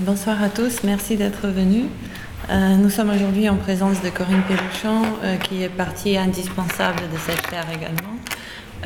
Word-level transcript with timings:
Bonsoir 0.00 0.40
à 0.40 0.48
tous, 0.48 0.84
merci 0.84 1.16
d'être 1.16 1.48
venus. 1.48 1.86
Euh, 2.50 2.76
nous 2.76 2.88
sommes 2.88 3.10
aujourd'hui 3.10 3.48
en 3.48 3.56
présence 3.56 4.00
de 4.00 4.10
Corinne 4.10 4.42
Péluchon, 4.46 5.02
euh, 5.24 5.34
qui 5.38 5.64
est 5.64 5.68
partie 5.68 6.16
indispensable 6.16 7.00
de 7.12 7.18
cette 7.18 7.50
chaire 7.50 7.66
également, 7.74 8.14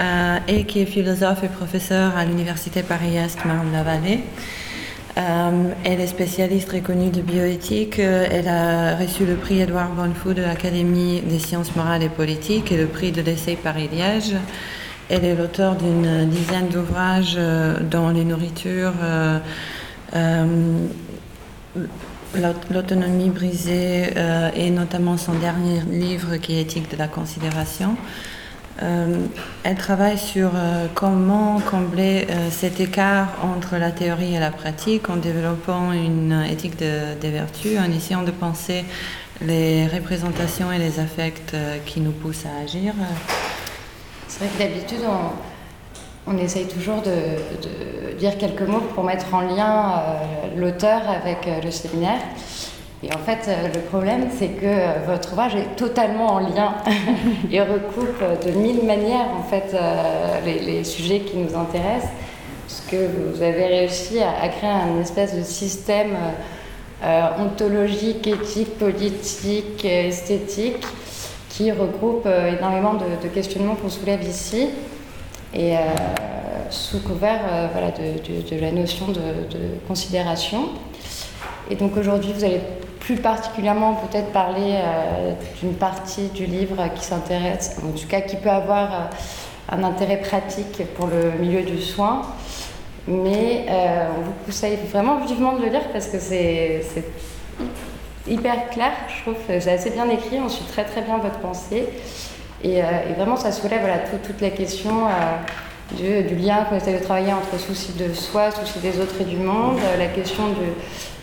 euh, 0.01 0.39
et 0.49 0.65
qui 0.65 0.81
est 0.81 0.87
philosophe 0.87 1.45
et 1.45 1.49
professeur 1.49 2.17
à 2.17 2.25
l'Université 2.25 2.83
Paris-Est 2.83 3.45
Marne-la-Vallée. 3.45 4.21
elle 5.15 6.01
est 6.01 6.07
spécialiste 6.07 6.73
reconnue 6.73 7.11
de 7.11 7.21
bioéthique. 7.21 7.99
elle 7.99 8.49
a 8.49 8.97
reçu 8.97 9.27
le 9.27 9.35
prix 9.35 9.61
Édouard 9.61 9.91
Bonnefou 9.91 10.33
de 10.33 10.41
l'Académie 10.41 11.21
des 11.21 11.39
sciences 11.39 11.77
morales 11.77 12.03
et 12.03 12.09
politiques 12.09 12.73
et 12.73 12.79
le 12.79 12.87
prix 12.87 13.13
de 13.13 13.21
l'essai 13.21 13.59
Paris-Liège. 13.63 14.35
Elle 15.11 15.27
est 15.27 15.35
l'auteur 15.35 15.77
d'une 15.77 16.27
dizaine 16.31 16.69
d'ouvrages 16.69 17.39
dans 17.91 18.09
les 18.09 18.25
nourritures 18.25 18.95
euh, 19.03 19.39
l'autonomie 22.71 23.31
brisée 23.31 24.11
euh, 24.17 24.51
et 24.55 24.71
notamment 24.71 25.17
son 25.17 25.35
dernier 25.35 25.81
livre 25.83 26.37
qui 26.37 26.59
est 26.59 26.63
Éthique 26.63 26.91
de 26.91 26.97
la 26.97 27.09
considération. 27.09 27.97
Euh, 28.83 29.27
elle 29.65 29.77
travaille 29.77 30.17
sur 30.17 30.51
comment 30.95 31.61
combler 31.61 32.27
cet 32.51 32.81
écart 32.81 33.29
entre 33.43 33.77
la 33.77 33.91
théorie 33.91 34.35
et 34.35 34.41
la 34.41 34.51
pratique 34.51 35.11
en 35.11 35.17
développant 35.17 35.93
une 35.93 36.45
éthique 36.51 36.77
des 36.79 37.31
vertus, 37.31 37.79
en 37.79 37.91
essayant 37.93 38.23
de 38.23 38.31
penser 38.31 38.85
les 39.43 39.87
représentations 39.87 40.73
et 40.73 40.79
les 40.79 41.01
affects 41.01 41.55
qui 41.85 42.01
nous 42.01 42.13
poussent 42.13 42.47
à 42.47 42.63
agir. 42.65 42.95
C'est 44.27 44.45
vrai 44.45 44.49
que 44.49 44.59
d'habitude, 44.59 45.07
on, 45.07 45.52
on 46.27 46.39
essaye 46.39 46.67
toujours 46.67 47.03
de, 47.03 48.17
dire 48.19 48.39
quelques 48.39 48.63
mots 48.63 48.83
pour 48.95 49.05
mettre 49.05 49.35
en 49.35 49.41
lien 49.41 49.95
euh, 49.97 50.61
l'auteur 50.61 51.01
avec 51.09 51.47
euh, 51.47 51.61
le 51.63 51.71
séminaire. 51.71 52.21
Et 53.03 53.13
en 53.13 53.19
fait, 53.19 53.49
euh, 53.49 53.69
le 53.75 53.81
problème, 53.81 54.29
c'est 54.39 54.49
que 54.49 55.07
votre 55.07 55.33
ouvrage 55.33 55.57
est 55.57 55.75
totalement 55.77 56.35
en 56.35 56.39
lien 56.39 56.75
et 57.51 57.61
recoupe 57.61 58.23
de 58.47 58.51
mille 58.53 58.85
manières 58.85 59.27
en 59.37 59.43
fait 59.43 59.75
les, 60.45 60.85
sujets 60.85 61.21
qui 61.21 61.37
nous 61.37 61.57
intéressent, 61.57 62.11
parce 62.69 62.83
que 62.89 62.97
vous 62.97 63.43
avez 63.43 63.67
réussi 63.67 64.21
à, 64.21 64.49
créer 64.49 64.71
un 64.71 65.01
espèce 65.01 65.35
de 65.37 65.43
système 65.43 66.17
ontologique, 67.41 68.29
éthique, 68.29 68.79
politique, 68.79 69.85
esthétique, 69.85 70.85
qui 71.49 71.73
regroupe 71.73 72.27
énormément 72.27 72.95
de, 72.95 73.21
de 73.21 73.29
questionnements 73.29 73.75
qu'on 73.75 73.91
soulève 73.91 74.23
ici 74.23 74.69
et 75.55 75.77
euh, 75.77 75.81
sous 76.71 77.01
couvert 77.01 77.41
euh, 77.51 77.69
voilà, 77.73 77.91
de, 77.91 78.61
la 78.61 78.73
notion 78.73 79.09
de, 79.09 79.21
considération. 79.87 80.71
Et 81.71 81.77
donc 81.77 81.97
aujourd'hui, 81.97 82.33
vous 82.33 82.45
allez 82.45 82.61
plus 83.01 83.17
particulièrement 83.17 83.95
peut-être 83.95 84.31
parler 84.33 84.77
euh, 84.77 85.33
d'une 85.61 85.75
partie 85.75 86.29
du 86.29 86.47
livre 86.47 86.77
qui 86.95 87.05
s'intéresse, 87.05 87.77
en 87.83 87.99
tout 87.99 88.07
cas 88.07 88.21
qui 88.21 88.37
peut 88.37 88.51
avoir 88.51 89.11
un 89.69 89.83
intérêt 89.85 90.19
pratique 90.19 90.83
pour 90.95 91.07
le 91.07 91.33
milieu 91.41 91.63
du 91.63 91.81
soin. 91.81 92.23
Mais 93.09 93.67
on 94.17 94.23
vous 94.23 94.33
conseille 94.47 94.79
vraiment 94.89 95.19
vivement 95.25 95.57
de 95.57 95.63
le 95.63 95.71
lire 95.71 95.89
parce 95.93 96.07
que 96.07 96.21
c'est 96.21 96.85
hyper 98.29 98.71
clair, 98.71 98.93
je 99.09 99.23
trouve. 99.23 99.35
C'est 99.59 99.73
assez 99.73 99.91
bien 99.91 100.09
écrit, 100.09 100.39
on 100.39 100.49
suit 100.49 100.65
très 100.65 100.85
très 100.85 101.03
bien 101.03 101.19
votre 101.19 101.41
pensée. 101.41 101.89
Et, 102.65 102.83
euh, 102.83 102.87
et 103.11 103.13
vraiment, 103.15 103.37
ça 103.37 103.53
soulève 103.53 103.81
voilà, 103.81 103.99
toutes 103.99 104.41
les 104.41 104.51
questions 104.51 105.07
euh, 105.07 106.23
du, 106.23 106.37
lien 106.37 106.65
qu'on 106.65 106.77
essaie 106.77 106.99
de 106.99 107.05
travailler 107.05 107.33
entre 107.33 107.59
souci 107.59 107.93
de 107.93 108.13
soi, 108.15 108.51
souci 108.51 108.79
des 108.79 109.01
autres 109.01 109.21
et 109.21 109.25
du 109.25 109.37
monde, 109.37 109.79
euh, 109.79 109.99
la 109.99 110.07
question 110.07 110.45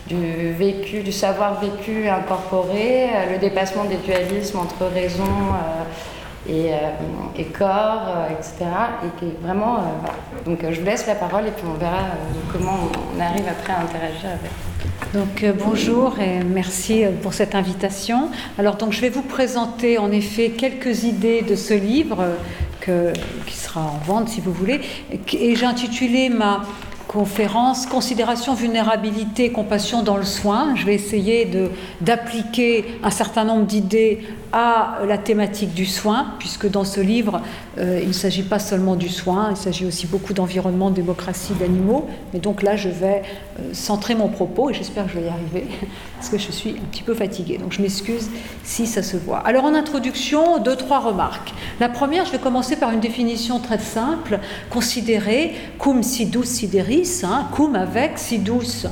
du, 0.08 0.52
vécu, 0.52 1.00
du 1.00 1.12
savoir 1.12 1.60
vécu 1.60 2.08
incorporé, 2.08 3.08
le 3.30 3.38
dépassement 3.38 3.84
des 3.84 3.96
dualismes 3.96 4.58
entre 4.58 4.86
raison 4.92 5.22
et, 6.48 6.72
et, 7.38 7.44
corps, 7.44 8.26
etc. 8.32 8.66
Et 9.04 9.18
qui 9.20 9.26
est 9.26 9.40
vraiment. 9.40 9.84
Donc 10.44 10.58
je 10.68 10.80
vous 10.80 10.84
laisse 10.84 11.06
la 11.06 11.14
parole 11.14 11.46
et 11.46 11.52
puis 11.52 11.64
on 11.64 11.78
verra 11.78 12.06
comment 12.52 12.76
on 13.16 13.20
arrive 13.20 13.46
après 13.48 13.72
à 13.72 13.82
interagir 13.82 14.30
avec. 14.30 14.50
Donc 15.14 15.42
euh, 15.42 15.52
bonjour 15.52 16.20
et 16.20 16.44
merci 16.44 17.04
euh, 17.04 17.10
pour 17.22 17.34
cette 17.34 17.56
invitation. 17.56 18.30
Alors 18.58 18.76
donc 18.76 18.92
je 18.92 19.00
vais 19.00 19.08
vous 19.08 19.22
présenter 19.22 19.98
en 19.98 20.12
effet 20.12 20.50
quelques 20.50 21.02
idées 21.02 21.42
de 21.42 21.56
ce 21.56 21.74
livre 21.74 22.24
euh, 22.88 23.12
qui 23.46 23.56
sera 23.56 23.80
en 23.82 23.98
vente 24.04 24.28
si 24.28 24.40
vous 24.40 24.52
voulez 24.52 24.80
et 25.10 25.54
j'ai 25.54 25.66
intitulé 25.66 26.28
ma 26.28 26.62
conférence 27.08 27.86
Considération, 27.86 28.54
vulnérabilité, 28.54 29.50
compassion 29.50 30.04
dans 30.04 30.16
le 30.16 30.24
soin. 30.24 30.76
Je 30.76 30.86
vais 30.86 30.94
essayer 30.94 31.48
d'appliquer 32.00 32.84
un 33.02 33.10
certain 33.10 33.44
nombre 33.44 33.66
d'idées 33.66 34.20
à 34.52 34.98
la 35.06 35.18
thématique 35.18 35.74
du 35.74 35.86
soin, 35.86 36.34
puisque 36.38 36.68
dans 36.68 36.84
ce 36.84 37.00
livre, 37.00 37.40
euh, 37.78 38.00
il 38.02 38.08
ne 38.08 38.12
s'agit 38.12 38.42
pas 38.42 38.58
seulement 38.58 38.96
du 38.96 39.08
soin, 39.08 39.48
il 39.50 39.56
s'agit 39.56 39.86
aussi 39.86 40.06
beaucoup 40.06 40.32
d'environnement, 40.32 40.90
de 40.90 40.96
démocratie, 40.96 41.52
d'animaux. 41.54 42.08
Mais 42.32 42.40
donc 42.40 42.62
là, 42.62 42.76
je 42.76 42.88
vais 42.88 43.22
euh, 43.58 43.70
centrer 43.72 44.14
mon 44.14 44.28
propos, 44.28 44.70
et 44.70 44.74
j'espère 44.74 45.06
que 45.06 45.12
je 45.12 45.18
vais 45.18 45.26
y 45.26 45.28
arriver, 45.28 45.66
parce 46.16 46.28
que 46.28 46.38
je 46.38 46.50
suis 46.50 46.70
un 46.70 46.86
petit 46.90 47.02
peu 47.02 47.14
fatiguée. 47.14 47.58
Donc 47.58 47.72
je 47.72 47.80
m'excuse 47.80 48.28
si 48.64 48.86
ça 48.86 49.02
se 49.02 49.16
voit. 49.16 49.38
Alors 49.38 49.64
en 49.64 49.74
introduction, 49.74 50.58
deux, 50.58 50.76
trois 50.76 50.98
remarques. 50.98 51.54
La 51.78 51.88
première, 51.88 52.24
je 52.24 52.32
vais 52.32 52.38
commencer 52.38 52.76
par 52.76 52.90
une 52.90 53.00
définition 53.00 53.60
très 53.60 53.78
simple. 53.78 54.40
Considérer 54.68 55.54
cum 55.78 56.02
sidus 56.02 56.44
sideris, 56.44 57.22
hein, 57.24 57.46
cum 57.52 57.76
avec 57.76 58.18
sidus 58.18 58.86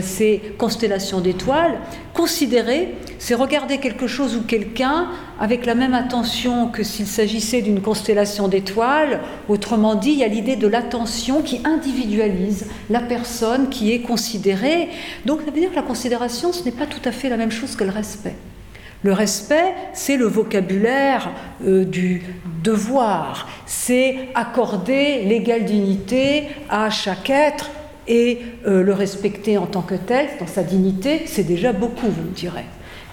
ces 0.00 0.40
constellations 0.56 1.20
d'étoiles. 1.20 1.78
Considérer, 2.14 2.94
c'est 3.18 3.34
regarder 3.34 3.78
quelque 3.78 4.06
chose 4.06 4.36
ou 4.36 4.42
quelqu'un 4.42 5.08
avec 5.40 5.66
la 5.66 5.74
même 5.74 5.94
attention 5.94 6.68
que 6.68 6.82
s'il 6.82 7.06
s'agissait 7.06 7.60
d'une 7.62 7.80
constellation 7.80 8.46
d'étoiles. 8.46 9.20
Autrement 9.48 9.96
dit, 9.96 10.10
il 10.10 10.18
y 10.18 10.24
a 10.24 10.28
l'idée 10.28 10.56
de 10.56 10.68
l'attention 10.68 11.42
qui 11.42 11.60
individualise 11.64 12.66
la 12.88 13.00
personne 13.00 13.68
qui 13.68 13.92
est 13.92 14.00
considérée. 14.00 14.90
Donc 15.26 15.40
ça 15.40 15.50
veut 15.50 15.60
dire 15.60 15.70
que 15.70 15.76
la 15.76 15.82
considération, 15.82 16.52
ce 16.52 16.64
n'est 16.64 16.70
pas 16.70 16.86
tout 16.86 17.02
à 17.04 17.10
fait 17.10 17.28
la 17.28 17.36
même 17.36 17.50
chose 17.50 17.74
que 17.74 17.84
le 17.84 17.90
respect. 17.90 18.36
Le 19.02 19.14
respect, 19.14 19.74
c'est 19.94 20.18
le 20.18 20.26
vocabulaire 20.26 21.30
euh, 21.64 21.84
du 21.84 22.22
devoir, 22.62 23.48
c'est 23.64 24.28
accorder 24.34 25.24
l'égale 25.24 25.64
dignité 25.64 26.48
à 26.68 26.90
chaque 26.90 27.30
être 27.30 27.70
et 28.08 28.40
euh, 28.66 28.82
le 28.82 28.92
respecter 28.92 29.58
en 29.58 29.66
tant 29.66 29.82
que 29.82 29.94
tel, 29.94 30.28
dans 30.38 30.46
sa 30.46 30.62
dignité, 30.62 31.22
c'est 31.26 31.44
déjà 31.44 31.72
beaucoup, 31.72 32.06
vous 32.06 32.22
me 32.22 32.34
direz. 32.34 32.64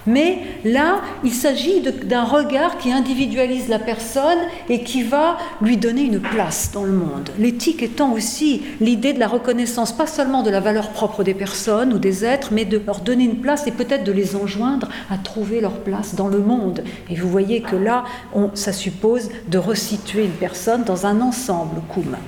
Mais 0.08 0.38
là, 0.64 1.02
il 1.22 1.32
s'agit 1.32 1.82
d'un 1.82 2.24
regard 2.24 2.78
qui 2.78 2.90
individualise 2.92 3.68
la 3.68 3.78
personne 3.78 4.38
et 4.70 4.82
qui 4.82 5.02
va 5.02 5.36
lui 5.60 5.76
donner 5.76 6.02
une 6.02 6.20
place 6.20 6.70
dans 6.72 6.84
le 6.84 6.92
monde. 6.92 7.30
L'éthique 7.38 7.82
étant 7.82 8.12
aussi 8.12 8.62
l'idée 8.80 9.12
de 9.12 9.18
la 9.18 9.28
reconnaissance, 9.28 9.92
pas 9.92 10.06
seulement 10.06 10.42
de 10.42 10.50
la 10.50 10.60
valeur 10.60 10.90
propre 10.90 11.24
des 11.24 11.34
personnes 11.34 11.92
ou 11.92 11.98
des 11.98 12.24
êtres, 12.24 12.48
mais 12.52 12.64
de 12.64 12.80
leur 12.84 13.00
donner 13.00 13.24
une 13.24 13.40
place 13.40 13.66
et 13.66 13.70
peut-être 13.70 14.04
de 14.04 14.12
les 14.12 14.34
enjoindre 14.34 14.88
à 15.10 15.18
trouver 15.18 15.60
leur 15.60 15.78
place 15.80 16.14
dans 16.14 16.28
le 16.28 16.38
monde. 16.38 16.84
Et 17.10 17.14
vous 17.14 17.28
voyez 17.28 17.60
que 17.60 17.76
là, 17.76 18.04
on, 18.34 18.50
ça 18.54 18.72
suppose 18.72 19.28
de 19.48 19.58
resituer 19.58 20.24
une 20.24 20.30
personne 20.30 20.84
dans 20.84 21.04
un 21.04 21.20
ensemble 21.20 21.82
commun. 21.92 22.18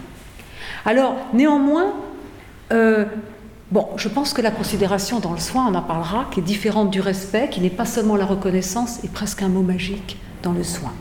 Alors, 0.85 1.17
néanmoins, 1.33 1.95
euh, 2.73 3.05
bon, 3.71 3.89
je 3.97 4.09
pense 4.09 4.33
que 4.33 4.43
la 4.43 4.51
considération 4.51 5.21
dans 5.21 5.33
le 5.33 5.39
soin, 5.39 5.67
on 5.71 5.75
en 5.75 5.83
parlera, 5.83 6.27
qui 6.31 6.41
est 6.41 6.43
différente 6.43 6.91
du 6.91 7.01
respect, 7.01 7.49
qui 7.51 7.61
n'est 7.61 7.71
pas 7.71 7.87
seulement 7.87 8.17
la 8.17 8.27
reconnaissance, 8.27 9.03
est 9.05 9.13
presque 9.13 9.43
un 9.43 9.49
mot 9.49 9.63
magique 9.63 10.19
dans 10.43 10.53
le 10.53 10.63
soin 10.63 10.93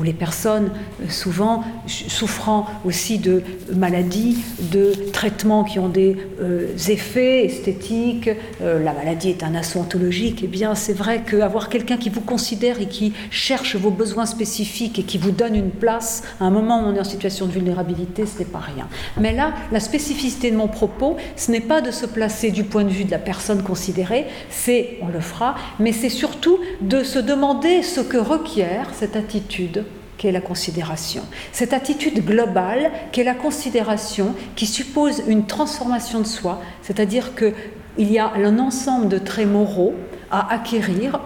où 0.00 0.02
les 0.02 0.14
personnes, 0.14 0.70
euh, 1.02 1.08
souvent 1.10 1.62
souffrant 1.86 2.66
aussi 2.84 3.18
de 3.18 3.42
maladies, 3.74 4.38
de 4.72 4.92
traitements 5.12 5.62
qui 5.62 5.78
ont 5.78 5.88
des 5.88 6.16
euh, 6.40 6.74
effets 6.88 7.44
esthétiques, 7.44 8.30
euh, 8.62 8.82
la 8.82 8.94
maladie 8.94 9.30
est 9.30 9.42
un 9.42 9.54
assaut 9.54 9.80
ontologique, 9.80 10.42
et 10.42 10.46
eh 10.46 10.48
bien 10.48 10.74
c'est 10.74 10.94
vrai 10.94 11.22
qu'avoir 11.28 11.68
quelqu'un 11.68 11.98
qui 11.98 12.08
vous 12.08 12.22
considère 12.22 12.80
et 12.80 12.86
qui 12.86 13.12
cherche 13.30 13.76
vos 13.76 13.90
besoins 13.90 14.26
spécifiques 14.26 14.98
et 14.98 15.02
qui 15.02 15.18
vous 15.18 15.32
donne 15.32 15.54
une 15.54 15.70
place 15.70 16.22
à 16.40 16.44
un 16.44 16.50
moment 16.50 16.80
où 16.80 16.86
on 16.86 16.94
est 16.94 17.00
en 17.00 17.04
situation 17.04 17.46
de 17.46 17.52
vulnérabilité, 17.52 18.24
ce 18.24 18.38
n'est 18.38 18.46
pas 18.46 18.58
rien. 18.58 18.88
Mais 19.20 19.32
là, 19.32 19.52
la 19.70 19.80
spécificité 19.80 20.50
de 20.50 20.56
mon 20.56 20.68
propos, 20.68 21.16
ce 21.36 21.50
n'est 21.50 21.60
pas 21.60 21.82
de 21.82 21.90
se 21.90 22.06
placer 22.06 22.50
du 22.50 22.64
point 22.64 22.84
de 22.84 22.90
vue 22.90 23.04
de 23.04 23.10
la 23.10 23.18
personne 23.18 23.62
considérée, 23.62 24.26
c'est, 24.48 24.98
on 25.02 25.08
le 25.08 25.20
fera, 25.20 25.56
mais 25.78 25.92
c'est 25.92 26.08
surtout 26.08 26.58
de 26.80 27.02
se 27.02 27.18
demander 27.18 27.82
ce 27.82 28.00
que 28.00 28.16
requiert 28.16 28.88
cette 28.94 29.16
attitude 29.16 29.84
qu'est 30.20 30.32
la 30.32 30.42
considération. 30.42 31.22
Cette 31.50 31.72
attitude 31.72 32.22
globale 32.22 32.90
qu'est 33.10 33.24
la 33.24 33.32
considération 33.32 34.34
qui 34.54 34.66
suppose 34.66 35.22
une 35.26 35.46
transformation 35.46 36.20
de 36.20 36.26
soi, 36.26 36.60
c'est-à-dire 36.82 37.30
qu'il 37.34 38.12
y 38.12 38.18
a 38.18 38.30
un 38.34 38.58
ensemble 38.58 39.08
de 39.08 39.16
traits 39.16 39.48
moraux 39.48 39.94
à 40.30 40.52
acquérir 40.52 41.20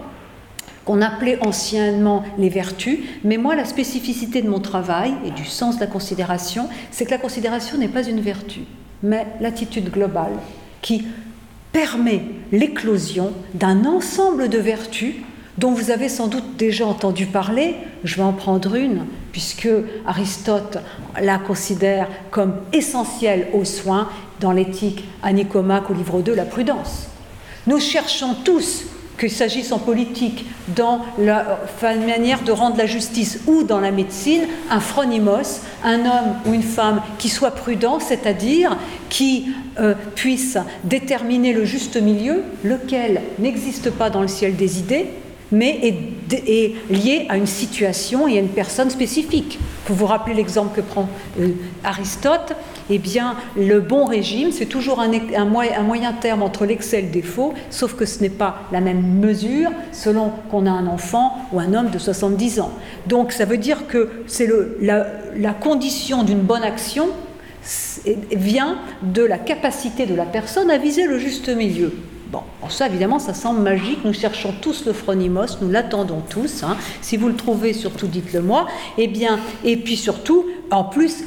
qu'on 0.85 1.01
appelait 1.01 1.45
anciennement 1.45 2.23
les 2.37 2.47
vertus, 2.47 2.99
mais 3.25 3.35
moi 3.35 3.55
la 3.55 3.65
spécificité 3.65 4.41
de 4.41 4.49
mon 4.49 4.61
travail 4.61 5.13
et 5.25 5.31
du 5.31 5.43
sens 5.43 5.75
de 5.75 5.81
la 5.81 5.87
considération, 5.87 6.69
c'est 6.91 7.03
que 7.03 7.11
la 7.11 7.17
considération 7.17 7.77
n'est 7.77 7.89
pas 7.89 8.07
une 8.07 8.21
vertu, 8.21 8.61
mais 9.03 9.27
l'attitude 9.41 9.91
globale 9.91 10.37
qui 10.81 11.05
permet 11.73 12.21
l'éclosion 12.53 13.33
d'un 13.55 13.83
ensemble 13.83 14.47
de 14.47 14.59
vertus 14.59 15.15
dont 15.57 15.71
vous 15.71 15.91
avez 15.91 16.09
sans 16.09 16.27
doute 16.27 16.57
déjà 16.57 16.85
entendu 16.85 17.25
parler. 17.25 17.75
Je 18.03 18.15
vais 18.15 18.23
en 18.23 18.33
prendre 18.33 18.75
une, 18.75 19.05
puisque 19.31 19.69
Aristote 20.05 20.77
la 21.21 21.37
considère 21.37 22.07
comme 22.31 22.55
essentielle 22.73 23.47
aux 23.53 23.65
soins 23.65 24.09
dans 24.39 24.51
l'éthique 24.51 25.03
à 25.23 25.31
Nicomaque 25.31 25.89
au 25.89 25.93
livre 25.93 26.21
2, 26.21 26.33
la 26.33 26.45
prudence. 26.45 27.07
Nous 27.67 27.79
cherchons 27.79 28.35
tous, 28.43 28.83
qu'il 29.17 29.31
s'agisse 29.31 29.71
en 29.71 29.79
politique, 29.79 30.45
dans 30.75 30.99
la 31.17 31.57
manière 32.05 32.43
de 32.43 32.51
rendre 32.51 32.77
la 32.77 32.85
justice 32.85 33.39
ou 33.47 33.63
dans 33.63 33.79
la 33.79 33.91
médecine, 33.91 34.41
un 34.69 34.81
phronimos, 34.81 35.61
un 35.85 36.01
homme 36.01 36.35
ou 36.45 36.53
une 36.53 36.63
femme 36.63 37.01
qui 37.17 37.29
soit 37.29 37.51
prudent, 37.51 37.99
c'est-à-dire 37.99 38.77
qui 39.09 39.53
euh, 39.79 39.93
puisse 40.15 40.57
déterminer 40.83 41.53
le 41.53 41.63
juste 41.63 41.95
milieu, 41.95 42.43
lequel 42.63 43.21
n'existe 43.39 43.89
pas 43.89 44.09
dans 44.09 44.21
le 44.21 44.27
ciel 44.27 44.57
des 44.57 44.79
idées, 44.79 45.07
mais 45.51 45.95
est, 46.31 46.75
lié 46.89 47.25
à 47.29 47.37
une 47.37 47.45
situation 47.45 48.27
et 48.27 48.37
à 48.37 48.41
une 48.41 48.49
personne 48.49 48.89
spécifique. 48.89 49.59
Pour 49.85 49.95
vous 49.95 50.05
rappeler 50.05 50.33
l'exemple 50.33 50.75
que 50.75 50.81
prend 50.81 51.07
euh, 51.39 51.49
Aristote, 51.83 52.53
eh 52.89 52.97
bien, 52.97 53.35
le 53.55 53.79
bon 53.79 54.05
régime, 54.05 54.51
c'est 54.51 54.65
toujours 54.65 54.99
un, 54.99 55.45
moyen 55.45 56.13
terme 56.13 56.41
entre 56.41 56.65
l'excès 56.65 56.99
et 56.99 57.01
le 57.03 57.09
défaut, 57.09 57.53
sauf 57.69 57.95
que 57.95 58.05
ce 58.05 58.21
n'est 58.21 58.29
pas 58.29 58.63
la 58.71 58.81
même 58.81 59.19
mesure 59.19 59.71
selon 59.91 60.31
qu'on 60.49 60.65
a 60.65 60.71
un 60.71 60.87
enfant 60.87 61.37
ou 61.51 61.59
un 61.59 61.73
homme 61.73 61.89
de 61.89 61.99
70 61.99 62.59
ans. 62.59 62.71
Donc, 63.07 63.31
ça 63.31 63.45
veut 63.45 63.57
dire 63.57 63.87
que 63.87 64.09
c'est 64.27 64.49
la 64.81 65.53
condition 65.53 66.23
d'une 66.23 66.41
bonne 66.41 66.63
action 66.63 67.09
vient 68.31 68.77
de 69.01 69.23
la 69.23 69.37
capacité 69.37 70.05
de 70.05 70.15
la 70.15 70.25
personne 70.25 70.69
à 70.69 70.77
viser 70.77 71.05
le 71.05 71.17
juste 71.17 71.49
milieu. 71.49 71.91
Bon, 72.61 72.69
ça 72.69 72.87
évidemment, 72.87 73.19
ça 73.19 73.33
semble 73.33 73.61
magique. 73.61 73.99
Nous 74.03 74.13
cherchons 74.13 74.53
tous 74.61 74.85
le 74.85 74.93
phronimos, 74.93 75.57
nous 75.61 75.69
l'attendons 75.69 76.21
tous. 76.29 76.63
Hein. 76.63 76.75
Si 77.01 77.17
vous 77.17 77.27
le 77.27 77.35
trouvez, 77.35 77.73
surtout 77.73 78.07
dites-le 78.07 78.41
moi. 78.41 78.67
Eh 78.97 79.07
bien, 79.07 79.39
et 79.63 79.77
puis 79.77 79.95
surtout, 79.95 80.45
en 80.71 80.83
plus, 80.83 81.23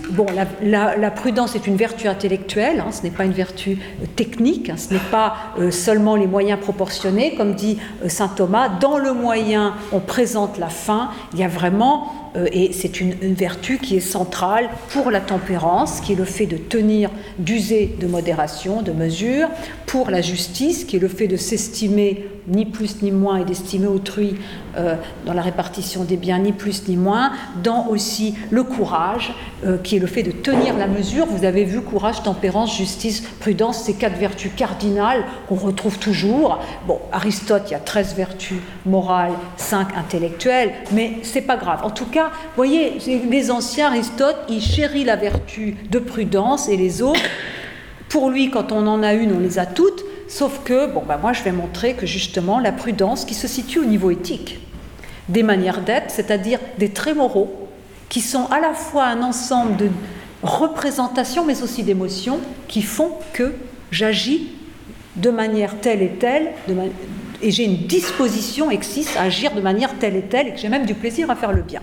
la, 0.62 1.10
prudence 1.10 1.54
est 1.54 1.66
une 1.66 1.76
vertu 1.76 2.08
intellectuelle, 2.08 2.80
hein. 2.80 2.90
ce 2.92 3.02
n'est 3.02 3.10
pas 3.10 3.24
une 3.24 3.32
vertu 3.32 3.78
euh, 4.02 4.06
technique, 4.16 4.70
hein. 4.70 4.76
ce 4.76 4.92
n'est 4.92 5.00
pas 5.10 5.36
euh, 5.58 5.70
seulement 5.70 6.16
les 6.16 6.26
moyens 6.26 6.60
proportionnés, 6.60 7.34
comme 7.34 7.54
dit 7.54 7.78
euh, 8.04 8.08
saint 8.08 8.28
Thomas. 8.28 8.68
Dans 8.68 8.98
le 8.98 9.12
moyen, 9.12 9.74
on 9.92 10.00
présente 10.00 10.58
la 10.58 10.68
fin. 10.68 11.10
Il 11.32 11.38
y 11.38 11.44
a 11.44 11.48
vraiment 11.48 12.12
et 12.52 12.72
c'est 12.72 13.00
une, 13.00 13.14
vertu 13.34 13.78
qui 13.78 13.96
est 13.96 14.00
centrale 14.00 14.68
pour 14.90 15.10
la 15.10 15.18
tempérance, 15.18 16.00
qui 16.00 16.12
est 16.12 16.14
le 16.14 16.24
fait 16.24 16.46
de 16.46 16.56
tenir, 16.56 17.10
d'user 17.38 17.96
de 17.98 18.06
modération, 18.06 18.82
de 18.82 18.92
mesure, 18.92 19.48
pour 19.86 20.10
la 20.10 20.20
justice, 20.20 20.84
qui 20.84 20.96
est 20.96 21.00
le 21.00 21.08
fait 21.08 21.26
de 21.26 21.36
s'estimer 21.36 22.26
ni 22.48 22.64
plus 22.64 23.02
ni 23.02 23.10
moins 23.10 23.36
et 23.36 23.44
d'estimer 23.44 23.86
autrui 23.86 24.36
euh, 24.76 24.94
dans 25.26 25.32
la 25.32 25.42
répartition 25.42 26.04
des 26.04 26.16
biens, 26.16 26.38
ni 26.38 26.52
plus 26.52 26.88
ni 26.88 26.96
moins, 26.96 27.32
dans 27.62 27.88
aussi 27.88 28.34
le 28.50 28.62
courage, 28.62 29.34
euh, 29.64 29.78
qui 29.78 29.96
est 29.96 29.98
le 29.98 30.06
fait 30.06 30.22
de 30.22 30.30
tenir 30.30 30.76
la 30.76 30.86
mesure. 30.86 31.26
Vous 31.26 31.44
avez 31.44 31.64
vu 31.64 31.80
courage, 31.80 32.22
tempérance, 32.22 32.76
justice, 32.76 33.22
prudence, 33.40 33.82
ces 33.82 33.94
quatre 33.94 34.16
vertus 34.16 34.50
cardinales 34.56 35.24
qu'on 35.48 35.56
retrouve 35.56 35.98
toujours. 35.98 36.60
Bon, 36.86 36.98
Aristote, 37.12 37.62
il 37.66 37.72
y 37.72 37.74
a 37.74 37.80
13 37.80 38.14
vertus 38.14 38.58
morales, 38.86 39.32
5 39.56 39.96
intellectuelles, 39.96 40.72
mais 40.92 41.18
c'est 41.22 41.42
pas 41.42 41.56
grave. 41.56 41.80
En 41.84 41.90
tout 41.90 42.06
cas, 42.06 42.30
voyez, 42.56 42.98
les 43.06 43.50
anciens, 43.50 43.88
Aristote, 43.88 44.36
il 44.48 44.60
chérit 44.60 45.04
la 45.04 45.16
vertu 45.16 45.76
de 45.90 45.98
prudence 45.98 46.68
et 46.68 46.76
les 46.76 47.02
autres. 47.02 47.20
Pour 48.08 48.30
lui, 48.30 48.50
quand 48.50 48.72
on 48.72 48.86
en 48.86 49.02
a 49.02 49.12
une, 49.14 49.32
on 49.32 49.40
les 49.40 49.58
a 49.58 49.66
toutes. 49.66 50.04
Sauf 50.28 50.60
que, 50.62 50.92
bon, 50.92 51.02
ben 51.06 51.16
moi 51.16 51.32
je 51.32 51.42
vais 51.42 51.52
montrer 51.52 51.94
que 51.94 52.06
justement 52.06 52.60
la 52.60 52.72
prudence 52.72 53.24
qui 53.24 53.34
se 53.34 53.48
situe 53.48 53.78
au 53.80 53.84
niveau 53.84 54.10
éthique, 54.10 54.60
des 55.28 55.42
manières 55.42 55.80
d'être, 55.80 56.10
c'est-à-dire 56.10 56.58
des 56.78 56.90
traits 56.90 57.16
moraux, 57.16 57.68
qui 58.08 58.20
sont 58.20 58.46
à 58.46 58.60
la 58.60 58.74
fois 58.74 59.04
un 59.04 59.22
ensemble 59.22 59.76
de 59.76 59.88
représentations 60.42 61.44
mais 61.44 61.62
aussi 61.62 61.82
d'émotions 61.82 62.40
qui 62.68 62.82
font 62.82 63.12
que 63.32 63.54
j'agis 63.90 64.52
de 65.16 65.30
manière 65.30 65.80
telle 65.80 66.02
et 66.02 66.10
telle, 66.10 66.52
et 67.40 67.50
j'ai 67.50 67.64
une 67.64 67.86
disposition 67.86 68.70
existe 68.70 69.16
à 69.16 69.22
agir 69.22 69.52
de 69.54 69.60
manière 69.60 69.94
telle 69.98 70.16
et 70.16 70.22
telle, 70.22 70.48
et 70.48 70.52
que 70.52 70.58
j'ai 70.58 70.68
même 70.68 70.86
du 70.86 70.94
plaisir 70.94 71.30
à 71.30 71.36
faire 71.36 71.52
le 71.52 71.62
bien. 71.62 71.80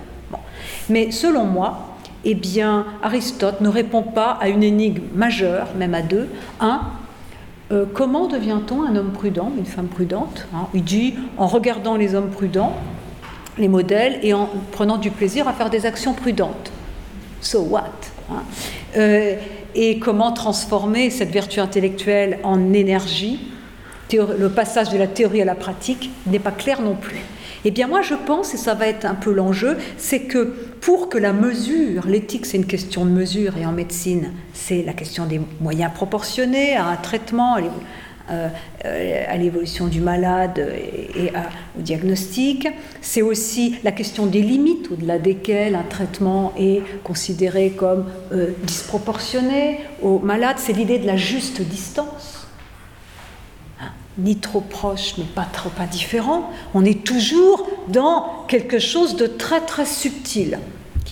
Mais 0.90 1.12
selon 1.12 1.46
moi, 1.46 1.96
eh 2.24 2.36
bien, 2.36 2.86
Aristote 3.04 3.62
ne 3.62 3.70
répond 3.70 4.04
pas 4.04 4.38
à 4.42 4.50
une 4.50 4.64
énigme 4.64 5.04
majeure, 5.14 5.68
même 5.78 5.94
à 5.94 6.02
deux. 6.02 6.28
Un, 6.60 6.82
euh, 7.72 7.86
comment 7.94 8.28
devient-on 8.28 8.84
un 8.84 8.96
homme 8.96 9.12
prudent, 9.12 9.52
une 9.58 9.66
femme 9.66 9.88
prudente 9.88 10.48
hein? 10.54 10.68
Il 10.74 10.84
dit 10.84 11.16
en 11.38 11.48
regardant 11.48 11.96
les 11.96 12.14
hommes 12.14 12.30
prudents, 12.30 12.76
les 13.58 13.68
modèles, 13.68 14.20
et 14.22 14.34
en 14.34 14.50
prenant 14.72 14.98
du 14.98 15.12
plaisir 15.12 15.48
à 15.48 15.54
faire 15.54 15.70
des 15.70 15.86
actions 15.86 16.14
prudentes. 16.14 16.72
So 17.42 17.62
what 17.62 17.92
hein? 18.32 18.44
Euh, 18.98 19.36
Et 19.76 20.00
comment 20.00 20.32
transformer 20.32 21.10
cette 21.10 21.32
vertu 21.32 21.60
intellectuelle 21.60 22.40
en 22.44 22.72
énergie? 22.74 23.40
Le 24.14 24.48
passage 24.48 24.90
de 24.90 24.98
la 24.98 25.08
théorie 25.08 25.42
à 25.42 25.46
la 25.46 25.56
pratique 25.56 26.12
n'est 26.28 26.40
pas 26.40 26.52
clair 26.52 26.82
non 26.82 26.96
plus. 26.96 27.20
Eh 27.68 27.72
bien 27.72 27.88
moi 27.88 28.04
je 28.04 28.14
pense, 28.14 28.54
et 28.54 28.58
ça 28.58 28.76
va 28.76 28.88
être 28.88 29.06
un 29.06 29.16
peu 29.16 29.34
l'enjeu, 29.34 29.76
c'est 29.98 30.22
que 30.22 30.54
pour 30.82 31.10
que 31.10 31.18
la 31.18 31.34
mesure, 31.34 32.06
l'éthique 32.06 32.46
c'est 32.46 32.58
une 32.58 32.68
question 32.68 33.06
de 33.06 33.10
mesure, 33.10 33.58
et 33.58 33.66
en 33.66 33.72
médecine 33.72 34.34
c'est 34.54 34.84
la 34.84 34.94
question 34.94 35.26
des 35.26 35.42
moyens 35.60 35.92
proportionnés 35.92 36.76
à 36.76 36.86
un 36.86 36.96
traitement, 36.96 37.56
à 37.56 37.62
euh, 38.86 39.38
l'évolution 39.38 39.88
du 39.88 40.00
malade 40.00 40.60
et, 41.16 41.32
au 41.78 41.82
diagnostic. 41.82 42.68
C'est 43.02 43.22
aussi 43.22 43.76
la 43.84 43.92
question 43.92 44.28
des 44.28 44.42
limites 44.42 44.92
au-delà 44.92 45.18
desquelles 45.18 45.76
un 45.76 45.84
traitement 45.84 46.54
est 46.58 46.82
considéré 47.04 47.72
comme 47.72 48.06
euh, 48.32 48.52
disproportionné 48.64 49.80
au 50.04 50.20
malade. 50.20 50.58
C'est 50.60 50.74
l'idée 50.74 51.00
de 51.00 51.08
la 51.08 51.18
juste 51.18 51.62
distance 51.62 52.35
ni 54.18 54.38
trop 54.38 54.62
proche, 54.62 55.16
mais 55.18 55.24
pas 55.24 55.48
trop 55.52 55.72
indifférent, 55.80 56.50
on 56.74 56.86
est 56.86 57.04
toujours 57.04 57.68
dans 57.88 58.46
quelque 58.48 58.80
chose 58.80 59.16
de 59.16 59.28
très 59.28 59.62
très 59.62 59.86
subtil. 59.86 60.60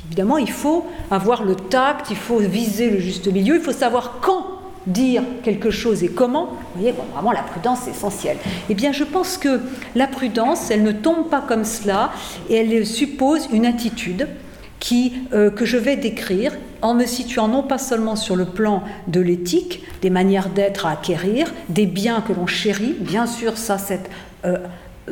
Évidemment, 0.08 0.38
il 0.38 0.52
faut 0.52 0.86
avoir 1.12 1.44
le 1.44 1.56
tact, 1.56 2.10
il 2.10 2.16
faut 2.16 2.40
viser 2.40 2.90
le 2.90 3.00
juste 3.00 3.28
milieu, 3.28 3.56
il 3.56 3.62
faut 3.62 3.72
savoir 3.72 4.20
quand 4.22 4.46
dire 4.86 5.24
quelque 5.44 5.72
chose 5.72 6.04
et 6.04 6.10
comment. 6.10 6.46
Vous 6.46 6.82
voyez, 6.82 6.94
vraiment, 7.14 7.32
la 7.32 7.42
prudence 7.42 7.88
est 7.88 7.92
essentielle. 7.92 8.38
Eh 8.70 8.74
bien, 8.74 8.92
je 8.92 9.04
pense 9.04 9.38
que 9.38 9.62
la 9.96 10.08
prudence, 10.08 10.72
elle 10.72 10.84
ne 10.84 10.92
tombe 10.92 11.30
pas 11.30 11.42
comme 11.42 11.64
cela, 11.64 12.12
et 12.50 12.56
elle 12.56 12.86
suppose 12.86 13.48
une 13.52 13.66
attitude 13.66 14.28
euh, 14.92 15.50
que 15.50 15.66
je 15.66 15.78
vais 15.78 15.96
décrire 15.96 16.54
en 16.82 16.94
me 16.94 17.06
situant 17.06 17.48
non 17.48 17.64
pas 17.64 17.78
seulement 17.78 18.16
sur 18.16 18.36
le 18.36 18.46
plan 18.46 18.84
de 19.08 19.22
l'éthique, 19.22 19.84
des 20.02 20.10
manières 20.10 20.50
d'être 20.50 20.86
à 20.86 20.92
acquérir, 20.92 21.52
des 21.70 21.86
biens 21.86 22.22
que 22.22 22.34
l'on 22.34 22.48
chérit, 22.48 22.96
bien 23.00 23.26
sûr, 23.26 23.58
ça, 23.58 23.78
cette, 23.78 24.10
euh, 24.46 24.58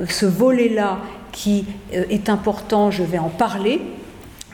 ce 0.09 0.25
volet-là 0.25 0.99
qui 1.31 1.65
euh, 1.93 2.03
est 2.09 2.27
important, 2.27 2.91
je 2.91 3.03
vais 3.03 3.19
en 3.19 3.29
parler, 3.29 3.81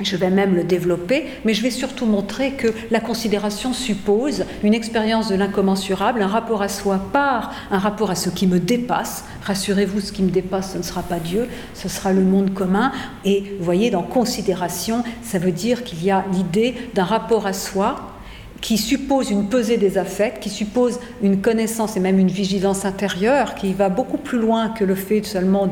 je 0.02 0.16
vais 0.16 0.30
même 0.30 0.56
le 0.56 0.64
développer, 0.64 1.26
mais 1.44 1.54
je 1.54 1.64
vais 1.64 1.72
surtout 1.72 2.06
montrer 2.06 2.52
que 2.52 2.68
la 2.92 3.00
considération 3.00 3.74
suppose 3.74 4.46
une 4.64 4.74
expérience 4.74 5.30
de 5.30 5.36
l'incommensurable, 5.36 6.22
un 6.22 6.28
rapport 6.28 6.62
à 6.62 6.70
soi 6.70 7.00
par 7.12 7.54
un 7.72 7.80
rapport 7.80 8.12
à 8.12 8.16
ce 8.16 8.30
qui 8.30 8.48
me 8.48 8.60
dépasse. 8.60 9.26
Rassurez-vous, 9.44 10.02
ce 10.02 10.12
qui 10.12 10.24
me 10.24 10.30
dépasse, 10.30 10.74
ce 10.74 10.78
ne 10.78 10.84
sera 10.84 11.04
pas 11.04 11.20
Dieu, 11.20 11.48
ce 11.74 11.90
sera 11.90 12.14
le 12.14 12.22
monde 12.22 12.54
commun. 12.54 12.92
Et 13.26 13.56
vous 13.58 13.66
voyez, 13.66 13.90
dans 13.90 14.04
considération, 14.04 15.04
ça 15.24 15.40
veut 15.40 15.52
dire 15.52 15.84
qu'il 15.84 16.04
y 16.04 16.12
a 16.12 16.26
l'idée 16.32 16.76
d'un 16.94 17.06
rapport 17.06 17.48
à 17.48 17.54
soi 17.54 18.17
qui 18.62 18.78
suppose 18.78 19.30
une 19.30 19.50
pesée 19.50 19.78
des 19.78 19.98
affects, 19.98 20.40
qui 20.40 20.50
suppose 20.50 21.00
une 21.22 21.42
connaissance 21.42 21.96
et 21.98 22.00
même 22.00 22.20
une 22.20 22.30
vigilance 22.30 22.86
intérieure, 22.86 23.56
qui 23.56 23.74
va 23.74 23.90
beaucoup 23.90 24.18
plus 24.18 24.40
loin 24.40 24.70
que 24.70 24.84
le 24.84 24.96
fait 24.96 25.24
seulement 25.24 25.70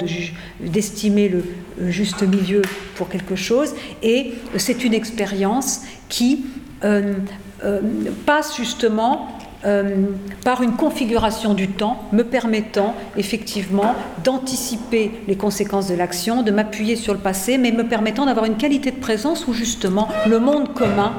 d'estimer 0.60 1.30
le 1.30 1.44
juste 1.90 2.24
milieu 2.24 2.62
pour 2.96 3.10
quelque 3.10 3.36
chose. 3.36 3.74
Et 4.04 4.34
c'est 4.58 4.84
une 4.84 4.94
expérience 4.94 5.82
qui 6.10 6.46
euh, 6.84 7.16
euh, 7.64 7.80
passe 8.26 8.56
justement 8.58 9.30
euh, 9.66 10.06
par 10.44 10.62
une 10.62 10.74
configuration 10.74 11.56
du 11.56 11.70
temps 11.70 12.04
me 12.12 12.24
permettant 12.24 12.94
effectivement 13.18 13.96
d'anticiper 14.24 15.12
les 15.28 15.36
conséquences 15.36 15.88
de 15.88 15.96
l'action, 15.96 16.44
de 16.44 16.52
m'appuyer 16.52 16.96
sur 16.96 17.14
le 17.14 17.20
passé, 17.20 17.58
mais 17.58 17.72
me 17.72 17.88
permettant 17.88 18.28
d'avoir 18.28 18.46
une 18.46 18.58
qualité 18.58 18.92
de 18.92 19.00
présence 19.00 19.48
où 19.48 19.54
justement 19.54 20.08
le 20.28 20.40
monde 20.40 20.74
commun 20.76 21.14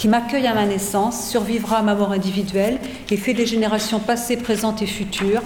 qui 0.00 0.08
m'accueille 0.08 0.46
à 0.46 0.54
ma 0.54 0.64
naissance, 0.64 1.28
survivra 1.28 1.80
à 1.80 1.82
ma 1.82 1.94
mort 1.94 2.12
individuelle 2.12 2.78
et 3.10 3.18
fait 3.18 3.34
des 3.34 3.44
générations 3.44 3.98
passées, 3.98 4.38
présentes 4.38 4.80
et 4.80 4.86
futures. 4.86 5.42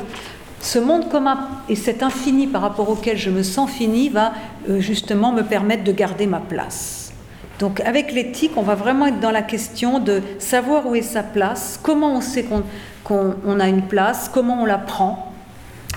Ce 0.60 0.78
monde 0.78 1.08
commun 1.08 1.48
et 1.68 1.74
cet 1.74 2.04
infini 2.04 2.46
par 2.46 2.62
rapport 2.62 2.88
auquel 2.88 3.18
je 3.18 3.30
me 3.30 3.42
sens 3.42 3.68
fini 3.68 4.10
va 4.10 4.32
euh, 4.70 4.78
justement 4.78 5.32
me 5.32 5.42
permettre 5.42 5.82
de 5.82 5.90
garder 5.90 6.28
ma 6.28 6.38
place. 6.38 7.12
Donc 7.58 7.80
avec 7.80 8.12
l'éthique, 8.12 8.52
on 8.54 8.62
va 8.62 8.76
vraiment 8.76 9.06
être 9.06 9.18
dans 9.18 9.32
la 9.32 9.42
question 9.42 9.98
de 9.98 10.22
savoir 10.38 10.86
où 10.86 10.94
est 10.94 11.02
sa 11.02 11.24
place, 11.24 11.80
comment 11.82 12.14
on 12.14 12.20
sait 12.20 12.46
qu'on 13.02 13.58
a 13.58 13.68
une 13.68 13.82
place, 13.82 14.30
comment 14.32 14.62
on 14.62 14.66
la 14.66 14.78
prend. 14.78 15.32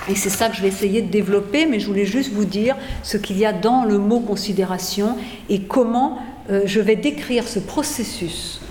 Et 0.10 0.16
c'est 0.16 0.30
ça 0.32 0.50
que 0.50 0.56
je 0.56 0.64
vais 0.64 0.70
essayer 0.70 1.04
de 1.04 1.12
développer, 1.12 1.68
mais 1.68 1.80
je 1.80 1.86
voulais 1.86 2.06
juste 2.06 2.34
vous 2.34 2.46
dire 2.46 2.76
ce 3.04 3.18
qu'il 3.18 3.38
y 3.38 3.46
a 3.46 3.54
dans 3.54 3.84
le 3.84 4.00
mot 4.00 4.20
considération 4.20 5.16
et 5.48 5.62
comment 5.62 6.18
euh, 6.50 6.62
je 6.66 6.80
vais 6.80 6.96
décrire 6.96 7.48
ce 7.48 7.60
processus 7.60 8.62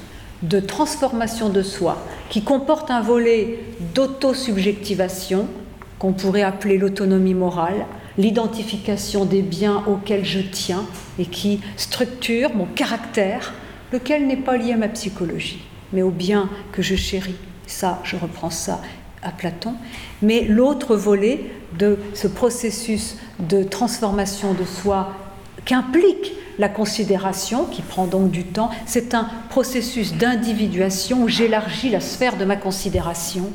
de 0.43 0.61
transformation 0.61 1.49
de 1.49 1.63
soi 1.63 2.03
qui 2.29 2.43
comporte 2.43 2.91
un 2.91 3.01
volet 3.01 3.59
d'autosubjectivation 3.95 5.47
qu'on 5.99 6.13
pourrait 6.13 6.43
appeler 6.43 6.79
l'autonomie 6.79 7.35
morale, 7.35 7.87
l'identification 8.19 9.25
des 9.25 9.43
biens 9.43 9.83
auxquels 9.87 10.25
je 10.25 10.41
tiens 10.41 10.85
et 11.19 11.27
qui 11.27 11.61
structure 11.77 12.55
mon 12.55 12.67
caractère, 12.67 13.55
lequel 13.93 14.27
n'est 14.27 14.37
pas 14.37 14.57
lié 14.57 14.73
à 14.73 14.77
ma 14.77 14.89
psychologie, 14.89 15.63
mais 15.93 16.03
aux 16.03 16.11
biens 16.11 16.51
que 16.73 16.83
je 16.83 16.97
chéris. 16.97 17.37
Ça, 17.67 18.01
je 18.05 18.17
reprends 18.17 18.51
ça 18.51 18.81
à 19.23 19.31
Platon. 19.31 19.75
Mais 20.23 20.43
l'autre 20.43 20.97
volet 20.97 21.41
de 21.79 21.99
ce 22.15 22.29
processus 22.29 23.17
de 23.39 23.63
transformation 23.63 24.55
de 24.55 24.65
soi 24.65 25.13
qu'implique 25.65 26.33
la 26.59 26.69
considération, 26.69 27.65
qui 27.65 27.83
prend 27.83 28.07
donc 28.07 28.31
du 28.31 28.45
temps, 28.45 28.71
c'est 28.87 29.15
un 29.15 29.29
processus 29.49 30.15
d'individuation 30.15 31.23
où 31.23 31.29
j'élargis 31.29 31.91
la 31.91 32.01
sphère 32.01 32.37
de 32.37 32.45
ma 32.45 32.57
considération 32.57 33.51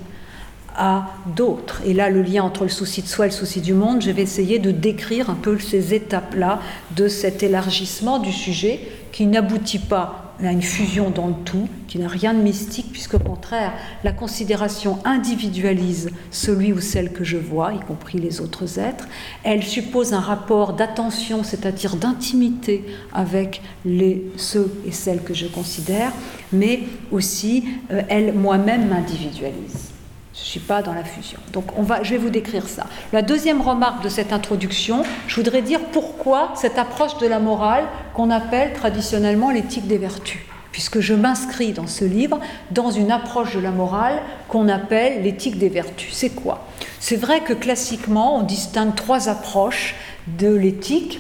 à 0.76 1.08
d'autres. 1.36 1.82
Et 1.86 1.94
là, 1.94 2.10
le 2.10 2.22
lien 2.22 2.44
entre 2.44 2.64
le 2.64 2.70
souci 2.70 3.02
de 3.02 3.08
soi 3.08 3.26
et 3.26 3.30
le 3.30 3.36
souci 3.36 3.62
du 3.62 3.74
monde, 3.74 4.02
je 4.02 4.12
vais 4.12 4.22
essayer 4.22 4.60
de 4.60 4.72
décrire 4.72 5.30
un 5.30 5.36
peu 5.36 5.60
ces 5.60 5.94
étapes-là 5.94 6.60
de 6.96 7.08
cet 7.08 7.44
élargissement 7.44 8.20
du 8.20 8.32
sujet 8.32 8.80
qui 9.12 9.26
n'aboutit 9.26 9.80
pas 9.80 10.21
à 10.48 10.52
une 10.52 10.62
fusion 10.62 11.10
dans 11.10 11.28
le 11.28 11.36
tout, 11.46 11.68
qui 11.88 12.00
n'a 12.00 12.08
rien 12.08 12.34
de 12.34 12.42
mystique, 12.42 12.92
puisqu'au 12.92 13.20
contraire, 13.20 13.74
la 14.04 14.12
considération 14.12 15.00
individualise 15.06 16.10
celui 16.32 16.74
ou 16.74 16.80
celle 16.80 17.12
que 17.12 17.24
je 17.24 17.38
vois, 17.38 17.74
y 17.74 17.80
compris 17.80 18.18
les 18.18 18.42
autres 18.42 18.80
êtres. 18.80 19.08
Elle 19.44 19.64
suppose 19.64 20.14
un 20.14 20.20
rapport 20.20 20.74
d'attention, 20.74 21.44
c'est-à-dire 21.44 21.96
d'intimité 21.96 22.86
avec 23.14 23.62
les, 23.86 24.26
ceux 24.38 24.72
et 24.86 24.92
celles 24.92 25.24
que 25.24 25.34
je 25.34 25.48
considère, 25.48 26.12
mais 26.52 26.82
aussi 27.12 27.66
euh, 27.92 28.02
elle 28.10 28.34
moi-même 28.34 28.88
m'individualise. 28.88 29.91
Je 30.34 30.40
ne 30.40 30.46
suis 30.46 30.60
pas 30.62 30.82
dans 30.82 30.94
la 30.94 31.04
fusion. 31.04 31.40
Donc 31.52 31.66
je 32.04 32.12
vais 32.12 32.18
vous 32.18 32.30
décrire 32.30 32.68
ça. 32.68 32.86
La 33.12 33.22
deuxième 33.22 33.62
remarque 33.62 34.02
de 34.02 34.08
cette 34.08 34.32
introduction, 34.32 35.04
je 35.28 35.36
voudrais 35.36 35.62
dire 35.62 35.82
pourquoi 35.92 36.54
cette 36.56 36.78
approche 36.78 37.18
de 37.18 37.28
la 37.28 37.40
morale 37.40 37.84
qu'on 38.14 38.30
appelle 38.30 38.72
traditionnellement 38.74 39.52
l'éthique 39.52 39.88
des 39.88 39.98
vertus, 39.98 40.40
puisque 40.72 41.02
je 41.02 41.14
m'inscris 41.14 41.74
dans 41.74 41.88
ce 41.88 42.06
livre 42.06 42.40
dans 42.72 42.92
une 42.92 43.12
approche 43.12 43.56
de 43.56 43.60
la 43.60 43.72
morale 43.72 44.22
qu'on 44.48 44.70
appelle 44.70 45.22
l'éthique 45.22 45.58
des 45.58 45.68
vertus. 45.68 46.14
C'est 46.14 46.30
quoi? 46.30 46.66
C'est 47.02 47.18
vrai 47.18 47.42
que 47.42 47.52
classiquement, 47.52 48.38
on 48.38 48.44
distingue 48.44 48.96
trois 48.96 49.28
approches 49.28 49.96
de 50.40 50.54
l'éthique. 50.54 51.20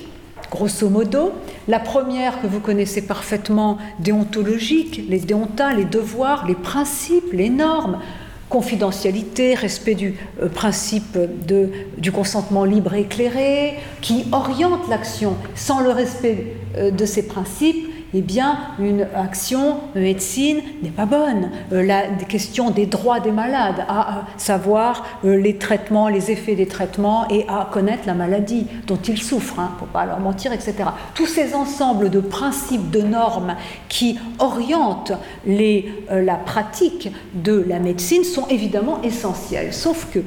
Grosso 0.50 0.89
modo, 0.89 1.32
la 1.70 1.80
première 1.80 2.41
que 2.41 2.48
vous 2.48 2.60
connaissez 2.60 3.01
parfaitement, 3.01 3.77
déontologique, 4.00 5.01
les 5.08 5.20
déontas, 5.20 5.74
les 5.74 5.86
devoirs, 5.86 6.46
les 6.46 6.56
principes, 6.56 7.32
les 7.32 7.50
normes, 7.50 8.00
confidentialité, 8.51 9.55
respect 9.55 9.96
du 9.96 10.15
euh, 10.41 10.50
principe 10.50 11.17
du 11.98 12.12
consentement 12.12 12.65
libre 12.65 12.93
et 12.93 13.01
éclairé, 13.01 13.79
qui 14.01 14.25
oriente 14.31 14.89
l'action 14.89 15.36
sans 15.55 15.79
le 15.79 15.89
respect 15.89 16.58
euh, 16.75 16.91
de 16.91 17.05
ces 17.05 17.25
principes, 17.25 17.90
eh 18.13 18.22
bien, 18.22 18.58
une 18.80 19.08
action 19.15 19.77
de 19.96 20.01
médecine 20.01 20.62
n'est 20.84 20.89
pas 20.89 21.06
bonne. 21.06 21.50
Euh, 21.72 21.82
la 21.84 22.08
question 22.27 22.70
des 22.70 22.86
droits 22.86 23.20
des 23.20 23.32
malades, 23.32 23.86
à, 23.88 24.24
savoir 24.38 25.06
euh, 25.24 25.38
les 25.38 25.58
traitements, 25.58 26.10
les 26.10 26.30
effets 26.32 26.56
des 26.56 26.68
traitements 26.68 27.27
et 27.30 27.46
à 27.48 27.70
connaître 27.72 28.03
la 28.08 28.13
maladie 28.13 28.68
dont 28.88 28.98
ils 28.98 29.22
souffrent, 29.22 29.56
il 29.58 29.74
ne 29.74 29.80
faut 29.80 29.86
pas 29.86 30.06
leur 30.06 30.20
mentir, 30.20 30.51
etc. 30.51 30.75
Tous 31.15 31.25
ces 31.25 31.53
ensembles 31.56 32.10
de 32.10 32.20
principes, 32.20 32.91
de 32.91 33.01
normes 33.01 33.56
qui 33.88 34.20
orientent 34.39 35.13
euh, 35.48 36.22
la 36.22 36.36
pratique 36.36 37.10
de 37.34 37.63
la 37.68 37.80
médecine 37.80 38.24
sont 38.24 38.48
évidemment 38.48 39.01
essentiels. 39.03 39.74
Sauf 39.74 40.08
que 40.12 40.20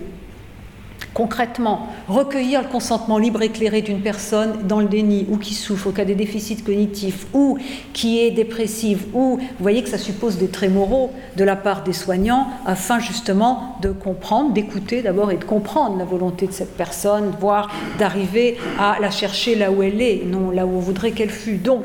Concrètement, 1.14 1.87
recueillir 2.09 2.62
le 2.62 2.68
consentement 2.68 3.18
libre 3.18 3.40
et 3.42 3.47
éclairé 3.47 3.83
d'une 3.83 4.00
personne 4.00 4.66
dans 4.66 4.80
le 4.80 4.87
déni 4.87 5.26
ou 5.30 5.38
qui 5.38 5.54
souffre 5.54 5.87
au 5.87 5.92
cas 5.92 6.04
des 6.04 6.16
déficits 6.16 6.56
cognitifs 6.56 7.28
ou 7.33 7.56
qui 7.92 8.18
est 8.18 8.33
dépressive 8.33 9.04
ou 9.14 9.37
vous 9.37 9.47
voyez 9.61 9.85
que 9.85 9.88
ça 9.88 9.97
suppose 9.97 10.38
des 10.38 10.49
traits 10.49 10.73
moraux 10.73 11.12
de 11.37 11.44
la 11.44 11.54
part 11.54 11.85
des 11.85 11.92
soignants 11.92 12.49
afin 12.66 12.99
justement 12.99 13.76
de 13.80 13.90
comprendre, 13.90 14.52
d'écouter 14.52 15.02
d'abord 15.02 15.30
et 15.30 15.37
de 15.37 15.44
comprendre 15.44 15.97
la 15.99 16.04
volonté 16.04 16.49
de 16.49 16.52
cette 16.52 16.76
personne, 16.76 17.33
voire 17.38 17.71
d'arriver 17.97 18.59
à 18.80 18.97
la 19.00 19.12
chercher 19.12 19.54
là 19.54 19.71
où 19.71 19.85
elle 19.85 20.02
est, 20.02 20.25
non 20.26 20.50
là 20.50 20.66
où 20.66 20.71
on 20.71 20.80
voudrait 20.80 21.12
qu'elle 21.12 21.30
fût. 21.30 21.59
Donc, 21.59 21.83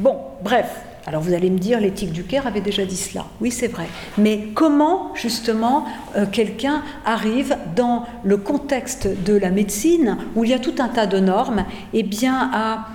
bon, 0.00 0.16
bref, 0.42 0.85
alors 1.06 1.22
vous 1.22 1.34
allez 1.34 1.50
me 1.50 1.58
dire, 1.58 1.78
l'éthique 1.78 2.10
du 2.10 2.24
Caire 2.24 2.48
avait 2.48 2.60
déjà 2.60 2.84
dit 2.84 2.96
cela. 2.96 3.26
Oui, 3.40 3.52
c'est 3.52 3.68
vrai. 3.68 3.86
Mais 4.18 4.48
comment, 4.54 5.12
justement, 5.14 5.84
euh, 6.16 6.26
quelqu'un 6.26 6.82
arrive 7.04 7.56
dans 7.76 8.06
le 8.24 8.36
contexte 8.36 9.08
de 9.24 9.36
la 9.36 9.50
médecine, 9.50 10.16
où 10.34 10.42
il 10.42 10.50
y 10.50 10.54
a 10.54 10.58
tout 10.58 10.74
un 10.80 10.88
tas 10.88 11.06
de 11.06 11.20
normes, 11.20 11.64
eh 11.92 12.02
bien, 12.02 12.50
à, 12.52 12.88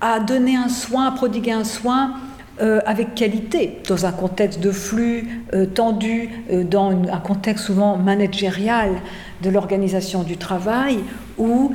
à 0.00 0.18
donner 0.18 0.56
un 0.56 0.68
soin, 0.68 1.06
à 1.06 1.12
prodiguer 1.12 1.52
un 1.52 1.62
soin 1.62 2.14
euh, 2.60 2.80
avec 2.86 3.14
qualité, 3.14 3.78
dans 3.86 4.04
un 4.04 4.12
contexte 4.12 4.58
de 4.58 4.72
flux 4.72 5.44
euh, 5.54 5.64
tendu, 5.64 6.30
dans 6.68 6.90
un 6.90 7.20
contexte 7.20 7.66
souvent 7.66 7.98
managérial 7.98 8.90
de 9.42 9.50
l'organisation 9.50 10.24
du 10.24 10.38
travail, 10.38 10.98
où 11.36 11.70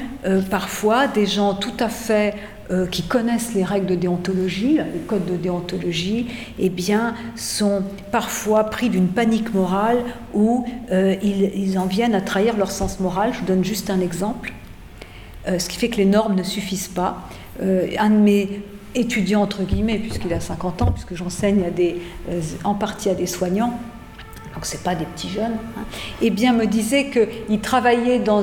parfois 0.49 1.05
des 1.05 1.27
gens 1.27 1.53
tout 1.53 1.77
à 1.79 1.87
fait 1.89 2.33
euh, 2.71 2.87
qui 2.87 3.03
connaissent 3.03 3.53
les 3.53 3.65
règles 3.65 3.87
de 3.87 3.95
déontologie, 3.95 4.77
les 4.77 5.01
codes 5.05 5.25
de 5.25 5.35
déontologie, 5.35 6.27
eh 6.57 6.69
bien, 6.69 7.15
sont 7.35 7.83
parfois 8.11 8.63
pris 8.65 8.89
d'une 8.89 9.09
panique 9.09 9.53
morale 9.53 9.97
où 10.33 10.65
euh, 10.89 11.17
ils, 11.21 11.77
en 11.77 11.85
viennent 11.85 12.15
à 12.15 12.21
trahir 12.21 12.55
leur 12.55 12.71
sens 12.71 13.01
moral. 13.01 13.33
Je 13.33 13.39
vous 13.39 13.45
donne 13.45 13.65
juste 13.65 13.89
un 13.89 13.99
exemple, 13.99 14.53
euh, 15.49 15.59
ce 15.59 15.67
qui 15.67 15.77
fait 15.77 15.89
que 15.89 15.97
les 15.97 16.05
normes 16.05 16.35
ne 16.35 16.43
suffisent 16.43 16.87
pas. 16.87 17.27
un 17.59 18.09
de 18.09 18.15
mes 18.15 18.61
étudiants, 18.95 19.41
entre 19.41 19.63
guillemets, 19.63 19.99
puisqu'il 19.99 20.31
a 20.33 20.39
50 20.39 20.81
ans, 20.81 20.91
puisque 20.93 21.15
j'enseigne 21.15 21.65
en 22.63 22.75
partie 22.75 23.09
à 23.09 23.15
des 23.15 23.27
soignants, 23.27 23.77
donc 24.53 24.65
c'est 24.65 24.83
pas 24.83 24.95
des 24.95 25.05
petits 25.05 25.29
jeunes, 25.29 25.57
hein, 25.77 25.83
eh 26.21 26.29
bien 26.29 26.53
me 26.53 26.65
disait 26.65 27.09
qu'il 27.09 27.61
travaillait 27.61 28.19
dans 28.19 28.41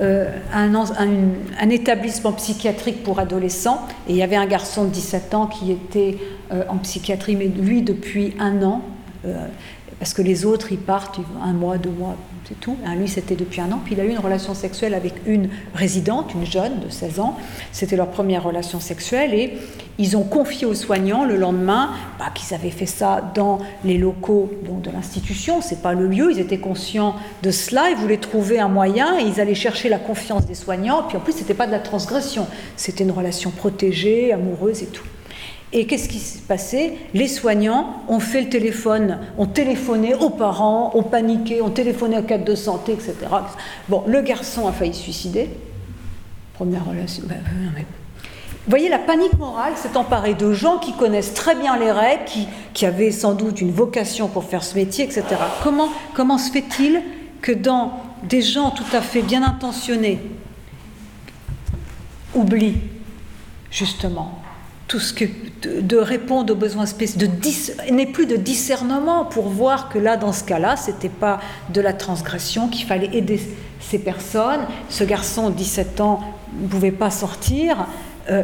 euh, 0.00 0.30
un, 0.54 1.70
établissement 1.70 2.32
psychiatrique 2.32 3.02
pour 3.02 3.18
adolescents, 3.18 3.86
et 4.08 4.12
il 4.12 4.16
y 4.16 4.22
avait 4.22 4.36
un 4.36 4.46
garçon 4.46 4.84
de 4.84 4.90
17 4.90 5.34
ans 5.34 5.46
qui 5.46 5.72
était 5.72 6.18
euh, 6.52 6.62
en 6.68 6.78
psychiatrie, 6.78 7.36
mais 7.36 7.48
lui 7.48 7.82
depuis 7.82 8.34
un 8.38 8.62
an, 8.62 8.82
euh, 9.26 9.48
parce 10.00 10.14
que 10.14 10.22
les 10.22 10.46
autres, 10.46 10.72
ils 10.72 10.78
partent 10.78 11.20
un 11.44 11.52
mois, 11.52 11.76
deux 11.76 11.90
mois, 11.90 12.16
c'est 12.48 12.58
tout. 12.58 12.74
Hein, 12.86 12.96
lui, 12.96 13.06
c'était 13.06 13.36
depuis 13.36 13.60
un 13.60 13.70
an. 13.70 13.80
Puis 13.84 13.94
il 13.94 14.00
a 14.00 14.04
eu 14.04 14.08
une 14.08 14.18
relation 14.18 14.54
sexuelle 14.54 14.94
avec 14.94 15.12
une 15.26 15.50
résidente, 15.74 16.32
une 16.34 16.46
jeune 16.46 16.80
de 16.80 16.88
16 16.88 17.20
ans. 17.20 17.36
C'était 17.70 17.96
leur 17.96 18.08
première 18.08 18.42
relation 18.42 18.80
sexuelle. 18.80 19.34
Et 19.34 19.58
ils 19.98 20.16
ont 20.16 20.22
confié 20.22 20.66
aux 20.66 20.74
soignants 20.74 21.26
le 21.26 21.36
lendemain 21.36 21.90
bah, 22.18 22.30
qu'ils 22.34 22.54
avaient 22.54 22.70
fait 22.70 22.86
ça 22.86 23.30
dans 23.34 23.58
les 23.84 23.98
locaux 23.98 24.50
de 24.82 24.90
l'institution. 24.90 25.60
C'est 25.60 25.82
pas 25.82 25.92
le 25.92 26.06
lieu. 26.06 26.32
Ils 26.32 26.40
étaient 26.40 26.56
conscients 26.56 27.16
de 27.42 27.50
cela. 27.50 27.90
Ils 27.90 27.96
voulaient 27.96 28.16
trouver 28.16 28.58
un 28.58 28.68
moyen 28.68 29.18
et 29.18 29.24
ils 29.24 29.38
allaient 29.38 29.54
chercher 29.54 29.90
la 29.90 29.98
confiance 29.98 30.46
des 30.46 30.54
soignants. 30.54 31.02
Puis 31.06 31.18
en 31.18 31.20
plus, 31.20 31.34
c'était 31.34 31.52
pas 31.52 31.66
de 31.66 31.72
la 31.72 31.78
transgression. 31.78 32.46
C'était 32.74 33.04
une 33.04 33.10
relation 33.10 33.50
protégée, 33.50 34.32
amoureuse 34.32 34.82
et 34.82 34.86
tout. 34.86 35.04
Et 35.72 35.86
qu'est-ce 35.86 36.08
qui 36.08 36.18
s'est 36.18 36.40
passé? 36.40 36.98
Les 37.14 37.28
soignants 37.28 38.02
ont 38.08 38.18
fait 38.18 38.42
le 38.42 38.48
téléphone, 38.48 39.18
ont 39.38 39.46
téléphoné 39.46 40.14
aux 40.14 40.30
parents, 40.30 40.90
ont 40.94 41.04
paniqué, 41.04 41.62
ont 41.62 41.70
téléphoné 41.70 42.18
au 42.18 42.22
cadre 42.22 42.44
de 42.44 42.56
santé, 42.56 42.92
etc. 42.92 43.14
Bon, 43.88 44.02
le 44.06 44.20
garçon 44.20 44.66
a 44.66 44.72
failli 44.72 44.94
se 44.94 45.02
suicider. 45.02 45.48
Première 46.54 46.84
relation. 46.84 47.22
Ben, 47.26 47.38
vous 47.76 48.68
voyez, 48.68 48.88
la 48.88 48.98
panique 48.98 49.38
morale 49.38 49.72
s'est 49.76 49.96
emparée 49.96 50.34
de 50.34 50.52
gens 50.52 50.78
qui 50.78 50.92
connaissent 50.92 51.34
très 51.34 51.54
bien 51.54 51.78
les 51.78 51.92
règles, 51.92 52.24
qui, 52.74 52.84
avaient 52.84 53.12
sans 53.12 53.34
doute 53.34 53.60
une 53.60 53.70
vocation 53.70 54.28
pour 54.28 54.44
faire 54.44 54.64
ce 54.64 54.74
métier, 54.74 55.04
etc. 55.04 55.24
Comment 55.62 56.38
se 56.38 56.50
fait-il 56.50 57.00
que 57.42 57.52
dans 57.52 57.92
des 58.24 58.42
gens 58.42 58.70
tout 58.70 58.84
à 58.92 59.00
fait 59.00 59.22
bien 59.22 59.42
intentionnés 59.42 60.20
oublient 62.34 62.78
justement 63.70 64.39
tout 64.90 64.98
ce 64.98 65.12
que 65.12 65.24
de, 65.62 65.96
répondre 65.96 66.52
aux 66.52 66.56
besoins 66.56 66.84
spécifiques, 66.84 67.30
n'est 67.92 68.06
plus 68.06 68.26
de 68.26 68.34
discernement 68.34 69.24
pour 69.24 69.48
voir 69.48 69.88
que 69.88 70.00
là, 70.00 70.16
dans 70.16 70.32
ce 70.32 70.42
cas-là, 70.42 70.74
c'était 70.74 71.08
pas 71.08 71.38
de 71.72 71.80
la 71.80 71.92
transgression, 71.92 72.66
qu'il 72.66 72.86
fallait 72.86 73.16
aider 73.16 73.40
ces 73.78 74.00
personnes. 74.00 74.62
Ce 74.88 75.04
garçon, 75.04 75.50
17 75.50 76.00
ans, 76.00 76.20
ne 76.60 76.66
pouvait 76.66 76.90
pas 76.90 77.12
sortir. 77.12 77.86
Euh, 78.30 78.42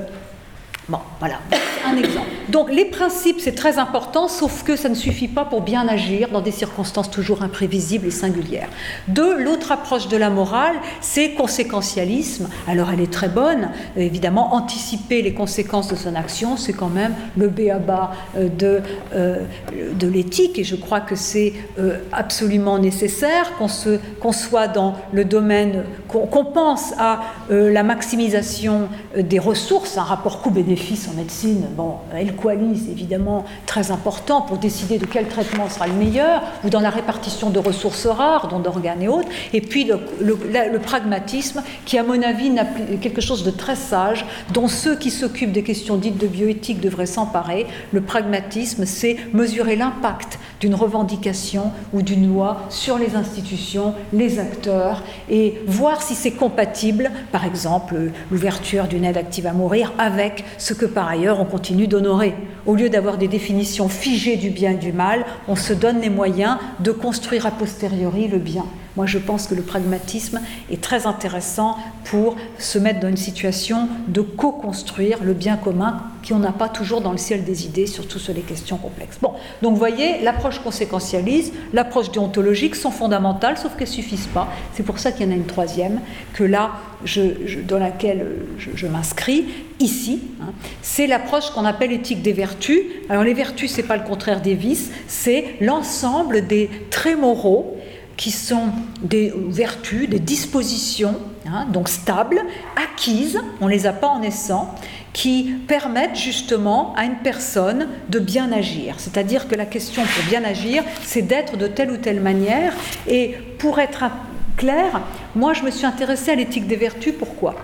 Bon, 0.88 0.98
voilà, 1.18 1.40
un 1.84 1.96
exemple. 1.96 2.28
Donc 2.48 2.70
les 2.70 2.84
principes, 2.84 3.40
c'est 3.40 3.56
très 3.56 3.76
important, 3.78 4.28
sauf 4.28 4.62
que 4.62 4.76
ça 4.76 4.88
ne 4.88 4.94
suffit 4.94 5.26
pas 5.26 5.44
pour 5.44 5.62
bien 5.62 5.88
agir 5.88 6.28
dans 6.28 6.40
des 6.40 6.52
circonstances 6.52 7.10
toujours 7.10 7.42
imprévisibles 7.42 8.06
et 8.06 8.12
singulières. 8.12 8.68
Deux, 9.08 9.36
l'autre 9.36 9.72
approche 9.72 10.06
de 10.06 10.16
la 10.16 10.30
morale, 10.30 10.76
c'est 11.00 11.32
conséquentialisme. 11.32 12.48
Alors 12.68 12.90
elle 12.92 13.00
est 13.00 13.12
très 13.12 13.28
bonne, 13.28 13.70
évidemment, 13.96 14.54
anticiper 14.54 15.22
les 15.22 15.34
conséquences 15.34 15.88
de 15.88 15.96
son 15.96 16.14
action, 16.14 16.56
c'est 16.56 16.72
quand 16.72 16.88
même 16.88 17.16
le 17.36 17.48
béaba 17.48 18.12
euh, 18.36 18.48
de, 18.48 18.80
euh, 19.12 19.40
de 19.72 20.06
l'éthique, 20.06 20.56
et 20.60 20.64
je 20.64 20.76
crois 20.76 21.00
que 21.00 21.16
c'est 21.16 21.52
euh, 21.80 21.98
absolument 22.12 22.78
nécessaire 22.78 23.54
qu'on 23.58 23.66
qu'on 24.20 24.32
soit 24.32 24.68
dans 24.68 24.94
le 25.12 25.24
domaine, 25.24 25.82
qu'on 26.06 26.44
pense 26.44 26.92
à 26.98 27.22
la 27.50 27.82
maximisation 27.82 28.88
des 29.18 29.38
ressources, 29.40 29.98
un 29.98 30.02
rapport 30.02 30.40
coût-bénéfice 30.40 30.75
en 31.08 31.14
médecine, 31.14 31.66
bon, 31.76 31.96
elle 32.14 32.34
coalise 32.34 32.88
évidemment 32.88 33.44
très 33.66 33.90
important 33.90 34.42
pour 34.42 34.58
décider 34.58 34.98
de 34.98 35.06
quel 35.06 35.26
traitement 35.28 35.68
sera 35.68 35.86
le 35.86 35.94
meilleur, 35.94 36.42
ou 36.64 36.70
dans 36.70 36.80
la 36.80 36.90
répartition 36.90 37.50
de 37.50 37.58
ressources 37.58 38.06
rares, 38.06 38.48
dont 38.48 38.58
d'organes 38.58 39.02
et 39.02 39.08
autres, 39.08 39.28
et 39.52 39.60
puis 39.60 39.84
le, 39.84 39.98
le, 40.20 40.78
pragmatisme, 40.78 41.62
qui 41.84 41.98
à 41.98 42.02
mon 42.02 42.20
avis 42.22 42.52
est 42.92 42.96
quelque 42.98 43.20
chose 43.20 43.42
de 43.44 43.50
très 43.50 43.76
sage, 43.76 44.26
dont 44.52 44.68
ceux 44.68 44.96
qui 44.96 45.10
s'occupent 45.10 45.52
des 45.52 45.62
questions 45.62 45.96
dites 45.96 46.18
de 46.18 46.26
bioéthique 46.26 46.80
devraient 46.80 47.06
s'emparer. 47.06 47.66
Le 47.92 48.00
pragmatisme, 48.00 48.84
c'est 48.84 49.16
mesurer 49.32 49.76
l'impact 49.76 50.38
d'une 50.60 50.74
revendication 50.74 51.72
ou 51.92 52.02
d'une 52.02 52.28
loi 52.28 52.62
sur 52.68 52.98
les 52.98 53.14
institutions, 53.14 53.94
les 54.12 54.38
acteurs, 54.38 55.02
et 55.28 55.60
voir 55.66 56.02
si 56.02 56.14
c'est 56.14 56.32
compatible, 56.32 57.10
par 57.32 57.44
exemple 57.44 57.96
l'ouverture 58.30 58.86
d'une 58.86 59.04
aide 59.04 59.16
active 59.16 59.46
à 59.46 59.52
mourir, 59.52 59.92
avec 59.98 60.44
ce 60.66 60.74
que 60.74 60.84
par 60.84 61.08
ailleurs 61.08 61.38
on 61.38 61.44
continue 61.44 61.86
d'honorer. 61.86 62.34
Au 62.66 62.74
lieu 62.74 62.88
d'avoir 62.88 63.18
des 63.18 63.28
définitions 63.28 63.88
figées 63.88 64.36
du 64.36 64.50
bien 64.50 64.72
et 64.72 64.76
du 64.76 64.92
mal, 64.92 65.24
on 65.46 65.54
se 65.54 65.72
donne 65.72 66.00
les 66.00 66.10
moyens 66.10 66.58
de 66.80 66.90
construire 66.90 67.46
a 67.46 67.52
posteriori 67.52 68.26
le 68.26 68.38
bien. 68.38 68.64
Moi, 68.96 69.06
je 69.06 69.18
pense 69.18 69.46
que 69.46 69.54
le 69.54 69.62
pragmatisme 69.62 70.40
est 70.70 70.80
très 70.80 71.06
intéressant 71.06 71.76
pour 72.04 72.36
se 72.58 72.78
mettre 72.78 73.00
dans 73.00 73.08
une 73.08 73.16
situation 73.16 73.88
de 74.08 74.22
co-construire 74.22 75.18
le 75.22 75.34
bien 75.34 75.56
commun 75.56 76.02
qu'on 76.26 76.38
n'a 76.38 76.52
pas 76.52 76.68
toujours 76.68 77.00
dans 77.00 77.12
le 77.12 77.18
ciel 77.18 77.44
des 77.44 77.66
idées, 77.66 77.86
surtout 77.86 78.18
sur 78.18 78.34
les 78.34 78.40
questions 78.40 78.78
complexes. 78.78 79.18
Bon, 79.20 79.32
donc 79.62 79.72
vous 79.72 79.78
voyez, 79.78 80.22
l'approche 80.22 80.58
conséquentialiste, 80.60 81.52
l'approche 81.72 82.10
déontologique 82.10 82.74
sont 82.74 82.90
fondamentales, 82.90 83.58
sauf 83.58 83.76
qu'elles 83.76 83.88
ne 83.88 83.92
suffisent 83.92 84.28
pas. 84.28 84.48
C'est 84.74 84.82
pour 84.82 84.98
ça 84.98 85.12
qu'il 85.12 85.26
y 85.26 85.28
en 85.28 85.32
a 85.32 85.36
une 85.36 85.46
troisième, 85.46 86.00
que 86.32 86.42
là, 86.42 86.72
dans 87.68 87.78
laquelle 87.78 88.26
je, 88.58 88.86
m'inscris, 88.86 89.46
ici. 89.78 90.22
Hein. 90.40 90.52
c'est 90.80 91.06
l'approche 91.06 91.50
qu'on 91.50 91.64
appelle 91.64 91.92
éthique 91.92 92.22
des 92.22 92.32
vertus. 92.32 92.80
Alors 93.10 93.24
les 93.24 93.34
vertus, 93.34 93.72
ce 93.72 93.76
n'est 93.76 93.86
pas 93.86 93.96
le 93.96 94.04
contraire 94.04 94.40
des 94.40 94.54
vices, 94.54 94.90
c'est 95.06 95.56
l'ensemble 95.60 96.46
des 96.46 96.70
traits 96.90 97.20
moraux 97.20 97.76
qui 98.16 98.30
sont 98.30 98.70
des 99.02 99.32
vertus, 99.48 100.08
des 100.08 100.18
dispositions, 100.18 101.16
hein, 101.46 101.66
donc 101.72 101.88
stables, 101.88 102.40
acquises, 102.76 103.38
on 103.60 103.66
ne 103.66 103.70
les 103.70 103.86
a 103.86 103.92
pas 103.92 104.08
en 104.08 104.20
naissant, 104.20 104.74
qui 105.12 105.54
permettent 105.66 106.16
justement 106.16 106.94
à 106.94 107.04
une 107.04 107.16
personne 107.16 107.88
de 108.08 108.18
bien 108.18 108.52
agir. 108.52 108.96
C'est-à-dire 108.98 109.48
que 109.48 109.54
la 109.54 109.66
question 109.66 110.02
pour 110.02 110.24
bien 110.24 110.44
agir, 110.44 110.82
c'est 111.04 111.22
d'être 111.22 111.56
de 111.56 111.66
telle 111.66 111.90
ou 111.90 111.96
telle 111.96 112.20
manière. 112.20 112.74
Et 113.06 113.34
pour 113.58 113.78
être 113.78 114.04
clair, 114.56 115.00
moi 115.34 115.54
je 115.54 115.62
me 115.62 115.70
suis 115.70 115.86
intéressée 115.86 116.32
à 116.32 116.34
l'éthique 116.34 116.66
des 116.66 116.76
vertus, 116.76 117.14
pourquoi? 117.18 117.54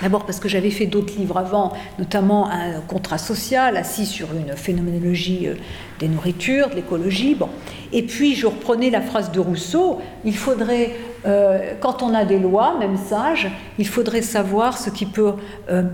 D'abord 0.00 0.24
parce 0.24 0.40
que 0.40 0.48
j'avais 0.48 0.70
fait 0.70 0.86
d'autres 0.86 1.14
livres 1.16 1.36
avant, 1.36 1.72
notamment 1.98 2.50
un 2.50 2.80
contrat 2.80 3.18
social 3.18 3.76
assis 3.76 4.06
sur 4.06 4.28
une 4.32 4.56
phénoménologie 4.56 5.48
euh, 5.48 5.54
des 6.00 6.08
nourritures, 6.08 6.70
de 6.70 6.76
l'écologie. 6.76 7.34
Bon. 7.34 7.48
Et 7.92 8.02
puis 8.02 8.34
je 8.34 8.46
reprenais 8.46 8.90
la 8.90 9.00
phrase 9.00 9.30
de 9.30 9.38
Rousseau, 9.38 10.00
il 10.24 10.36
faudrait, 10.36 10.92
euh, 11.26 11.74
quand 11.80 12.02
on 12.02 12.14
a 12.14 12.24
des 12.24 12.38
lois, 12.38 12.76
même 12.78 12.96
sages, 12.96 13.48
il 13.78 13.86
faudrait 13.86 14.22
savoir 14.22 14.78
ce 14.78 14.90
qui 14.90 15.06
peut 15.06 15.34
euh, 15.70 15.84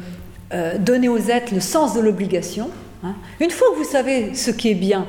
donner 0.78 1.08
aux 1.08 1.18
êtres 1.18 1.52
le 1.52 1.60
sens 1.60 1.94
de 1.94 2.00
l'obligation. 2.00 2.70
Hein. 3.04 3.14
Une 3.40 3.50
fois 3.50 3.68
que 3.72 3.78
vous 3.78 3.90
savez 3.90 4.34
ce 4.34 4.50
qui 4.50 4.70
est 4.70 4.74
bien, 4.74 5.06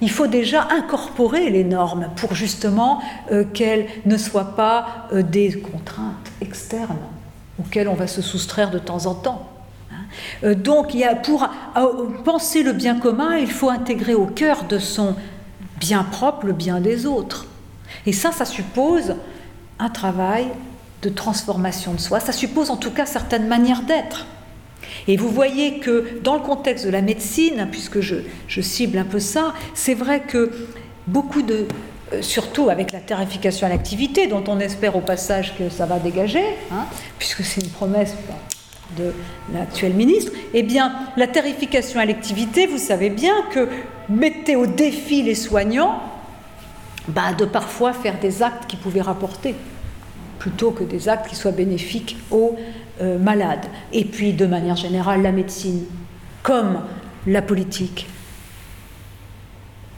il 0.00 0.10
faut 0.10 0.28
déjà 0.28 0.68
incorporer 0.70 1.50
les 1.50 1.64
normes 1.64 2.08
pour 2.16 2.32
justement 2.32 3.02
qu'elles 3.52 3.86
ne 4.06 4.16
soient 4.16 4.54
pas 4.54 5.08
des 5.12 5.58
contraintes 5.60 6.30
externes 6.40 6.96
auquel 7.58 7.88
on 7.88 7.94
va 7.94 8.06
se 8.06 8.22
soustraire 8.22 8.70
de 8.70 8.78
temps 8.78 9.06
en 9.06 9.14
temps. 9.14 9.48
Hein. 9.90 9.96
Euh, 10.44 10.54
donc, 10.54 10.96
pour 11.24 11.44
euh, 11.44 11.86
penser 12.24 12.62
le 12.62 12.72
bien 12.72 12.98
commun, 12.98 13.36
il 13.36 13.50
faut 13.50 13.70
intégrer 13.70 14.14
au 14.14 14.26
cœur 14.26 14.64
de 14.64 14.78
son 14.78 15.16
bien 15.78 16.02
propre 16.04 16.46
le 16.46 16.52
bien 16.52 16.80
des 16.80 17.06
autres. 17.06 17.46
Et 18.06 18.12
ça, 18.12 18.32
ça 18.32 18.44
suppose 18.44 19.14
un 19.78 19.88
travail 19.88 20.48
de 21.02 21.08
transformation 21.08 21.94
de 21.94 22.00
soi, 22.00 22.20
ça 22.20 22.32
suppose 22.32 22.70
en 22.70 22.76
tout 22.76 22.90
cas 22.90 23.06
certaines 23.06 23.46
manières 23.46 23.82
d'être. 23.82 24.26
Et 25.06 25.16
vous 25.16 25.28
voyez 25.28 25.78
que 25.78 26.20
dans 26.22 26.34
le 26.34 26.40
contexte 26.40 26.84
de 26.84 26.90
la 26.90 27.02
médecine, 27.02 27.68
puisque 27.70 28.00
je, 28.00 28.16
cible 28.60 28.98
un 28.98 29.04
peu 29.04 29.20
ça, 29.20 29.54
c'est 29.74 29.94
vrai 29.94 30.20
que 30.20 30.50
beaucoup 31.06 31.42
de, 31.42 31.66
surtout 32.20 32.70
avec 32.70 32.92
la 32.92 33.00
tarification 33.00 33.66
à 33.66 33.70
l'activité, 33.70 34.26
dont 34.26 34.44
on 34.46 34.60
espère 34.60 34.96
au 34.96 35.00
passage 35.00 35.56
que 35.56 35.68
ça 35.68 35.86
va 35.86 35.98
dégager, 35.98 36.44
hein, 36.72 36.86
puisque 37.18 37.42
c'est 37.42 37.60
une 37.60 37.70
promesse 37.70 38.14
de 38.96 39.12
l'actuel 39.52 39.94
ministre, 39.94 40.32
eh 40.54 40.62
bien, 40.62 40.92
la 41.16 41.26
tarification 41.26 42.00
à 42.00 42.06
l'activité, 42.06 42.66
vous 42.66 42.78
savez 42.78 43.10
bien 43.10 43.34
que 43.52 43.68
mettez 44.08 44.56
au 44.56 44.66
défi 44.66 45.22
les 45.22 45.34
soignants 45.34 46.00
bah, 47.08 47.32
de 47.36 47.44
parfois 47.44 47.92
faire 47.92 48.18
des 48.18 48.42
actes 48.42 48.66
qui 48.66 48.76
pouvaient 48.76 49.02
rapporter, 49.02 49.54
plutôt 50.38 50.70
que 50.70 50.84
des 50.84 51.08
actes 51.08 51.28
qui 51.28 51.36
soient 51.36 51.52
bénéfiques 51.52 52.16
aux 52.30 52.56
euh, 53.00 53.18
malades. 53.18 53.66
Et 53.92 54.04
puis, 54.04 54.32
de 54.32 54.46
manière 54.46 54.76
générale, 54.76 55.22
la 55.22 55.32
médecine, 55.32 55.84
comme 56.42 56.80
la 57.26 57.42
politique, 57.42 58.06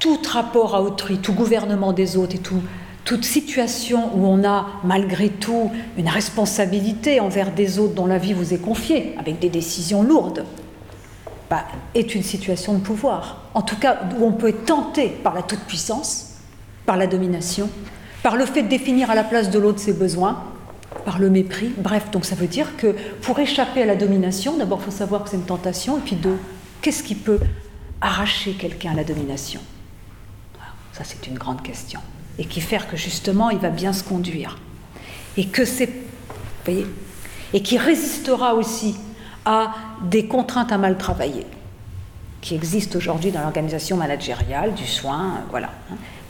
tout 0.01 0.19
rapport 0.27 0.75
à 0.75 0.83
autrui, 0.83 1.19
tout 1.19 1.35
gouvernement 1.35 1.93
des 1.93 2.17
autres 2.17 2.35
et 2.35 2.39
tout, 2.39 2.63
toute 3.05 3.25
situation 3.25 4.11
où 4.17 4.27
on 4.27 4.45
a 4.45 4.67
malgré 4.83 5.29
tout 5.29 5.71
une 5.97 6.09
responsabilité 6.09 7.21
envers 7.21 7.53
des 7.53 7.79
autres 7.79 7.95
dont 7.95 8.07
la 8.07 8.19
vie 8.19 8.33
vous 8.33 8.53
est 8.53 8.59
confiée, 8.59 9.15
avec 9.19 9.39
des 9.39 9.49
décisions 9.49 10.03
lourdes, 10.03 10.45
bah, 11.49 11.65
est 11.95 12.15
une 12.15 12.23
situation 12.23 12.75
de 12.75 12.81
pouvoir. 12.81 13.43
En 13.55 13.63
tout 13.63 13.77
cas, 13.77 14.01
où 14.19 14.25
on 14.25 14.33
peut 14.33 14.49
être 14.49 14.65
tenté 14.65 15.09
par 15.09 15.35
la 15.35 15.43
toute-puissance, 15.43 16.37
par 16.87 16.97
la 16.97 17.07
domination, 17.07 17.69
par 18.23 18.37
le 18.37 18.47
fait 18.47 18.63
de 18.63 18.69
définir 18.69 19.11
à 19.11 19.15
la 19.15 19.25
place 19.25 19.51
de 19.51 19.59
l'autre 19.59 19.81
ses 19.81 19.93
besoins, 19.93 20.45
par 21.05 21.19
le 21.19 21.31
mépris. 21.31 21.73
Bref, 21.77 22.11
donc 22.11 22.25
ça 22.25 22.35
veut 22.35 22.47
dire 22.47 22.77
que 22.77 22.95
pour 23.23 23.39
échapper 23.39 23.83
à 23.83 23.87
la 23.87 23.97
domination, 23.97 24.57
d'abord 24.57 24.79
il 24.83 24.85
faut 24.87 24.91
savoir 24.97 25.25
que 25.25 25.31
c'est 25.31 25.37
une 25.37 25.43
tentation, 25.43 25.99
et 25.99 26.01
puis 26.01 26.17
deux, 26.17 26.39
qu'est-ce 26.83 27.03
qui 27.03 27.15
peut 27.15 27.41
arracher 28.01 28.53
quelqu'un 28.53 28.93
à 28.93 28.95
la 28.95 29.05
domination? 29.05 29.61
C'est 31.05 31.27
une 31.27 31.39
grande 31.39 31.63
question. 31.63 32.01
Et 32.39 32.45
qui 32.45 32.61
fait 32.61 32.87
que 32.89 32.97
justement, 32.97 33.51
il 33.51 33.59
va 33.59 33.71
bien 33.71 33.93
se 33.93 34.03
conduire. 34.03 34.59
Et 35.37 35.47
que 35.47 35.65
c'est. 35.65 35.91
voyez 36.65 36.87
Et 37.53 37.63
qui 37.63 37.79
résistera 37.79 38.55
aussi 38.55 38.97
à 39.45 39.73
des 40.03 40.27
contraintes 40.27 40.73
à 40.73 40.79
mal 40.79 40.99
travailler, 40.99 41.47
qui 42.41 42.55
existent 42.55 42.97
aujourd'hui 42.97 43.31
dans 43.31 43.41
l'organisation 43.41 43.97
managériale 43.97 44.75
du 44.75 44.87
soin, 44.87 45.43
voilà. 45.51 45.71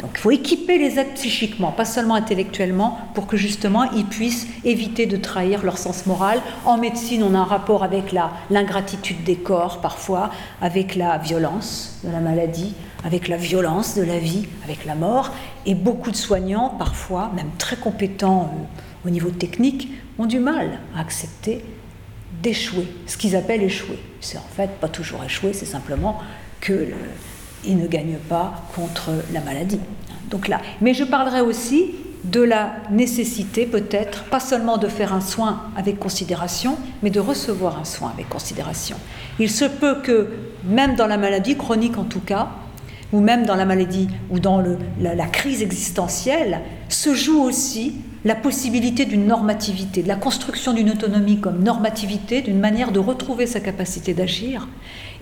Donc 0.00 0.12
il 0.14 0.18
faut 0.18 0.30
équiper 0.30 0.78
les 0.78 0.98
êtres 0.98 1.14
psychiquement, 1.14 1.72
pas 1.72 1.84
seulement 1.84 2.14
intellectuellement, 2.14 2.98
pour 3.14 3.26
que 3.26 3.36
justement 3.36 3.84
ils 3.92 4.06
puissent 4.06 4.46
éviter 4.64 5.06
de 5.06 5.16
trahir 5.16 5.62
leur 5.62 5.76
sens 5.76 6.06
moral. 6.06 6.40
En 6.64 6.78
médecine, 6.78 7.22
on 7.22 7.34
a 7.34 7.38
un 7.38 7.44
rapport 7.44 7.84
avec 7.84 8.14
l'ingratitude 8.48 9.22
des 9.24 9.36
corps 9.36 9.80
parfois, 9.80 10.30
avec 10.62 10.96
la 10.96 11.18
violence 11.18 11.98
de 12.02 12.10
la 12.10 12.20
maladie, 12.20 12.74
avec 13.04 13.28
la 13.28 13.36
violence 13.36 13.94
de 13.96 14.02
la 14.02 14.18
vie, 14.18 14.46
avec 14.64 14.84
la 14.84 14.94
mort. 14.94 15.32
Et 15.66 15.74
beaucoup 15.74 16.10
de 16.10 16.16
soignants, 16.16 16.70
parfois, 16.78 17.30
même 17.34 17.50
très 17.58 17.76
compétents 17.76 18.52
euh, 18.52 19.08
au 19.08 19.10
niveau 19.10 19.30
technique, 19.30 19.88
ont 20.18 20.26
du 20.26 20.38
mal 20.38 20.80
à 20.94 21.00
accepter 21.00 21.64
d'échouer, 22.42 22.86
ce 23.06 23.16
qu'ils 23.16 23.36
appellent 23.36 23.62
échouer. 23.62 23.98
C'est 24.20 24.38
en 24.38 24.48
fait 24.56 24.70
pas 24.80 24.88
toujours 24.88 25.24
échouer, 25.24 25.52
c'est 25.52 25.66
simplement 25.66 26.18
que 26.60 26.88
ils 27.64 27.76
ne 27.76 27.86
gagnent 27.86 28.18
pas 28.28 28.54
contre 28.74 29.10
la 29.32 29.40
maladie. 29.40 29.80
Donc 30.30 30.48
là, 30.48 30.60
mais 30.80 30.94
je 30.94 31.04
parlerai 31.04 31.40
aussi 31.40 31.94
de 32.24 32.40
la 32.40 32.74
nécessité 32.90 33.66
peut-être, 33.66 34.24
pas 34.24 34.40
seulement 34.40 34.76
de 34.76 34.88
faire 34.88 35.14
un 35.14 35.20
soin 35.20 35.62
avec 35.76 35.98
considération, 35.98 36.76
mais 37.02 37.10
de 37.10 37.20
recevoir 37.20 37.78
un 37.78 37.84
soin 37.84 38.10
avec 38.14 38.28
considération. 38.28 38.96
Il 39.38 39.50
se 39.50 39.64
peut 39.64 39.96
que, 40.02 40.28
même 40.64 40.96
dans 40.96 41.06
la 41.06 41.16
maladie 41.16 41.56
chronique 41.56 41.96
en 41.96 42.04
tout 42.04 42.20
cas, 42.20 42.50
ou 43.12 43.20
même 43.20 43.44
dans 43.44 43.56
la 43.56 43.64
maladie 43.64 44.08
ou 44.30 44.38
dans 44.38 44.62
la, 45.00 45.26
crise 45.26 45.62
existentielle, 45.62 46.60
se 46.88 47.14
joue 47.14 47.42
aussi 47.42 47.94
la 48.24 48.34
possibilité 48.34 49.06
d'une 49.06 49.26
normativité, 49.26 50.02
de 50.02 50.08
la 50.08 50.16
construction 50.16 50.72
d'une 50.72 50.90
autonomie 50.90 51.40
comme 51.40 51.62
normativité, 51.62 52.42
d'une 52.42 52.60
manière 52.60 52.92
de 52.92 52.98
retrouver 52.98 53.46
sa 53.46 53.60
capacité 53.60 54.12
d'agir. 54.12 54.68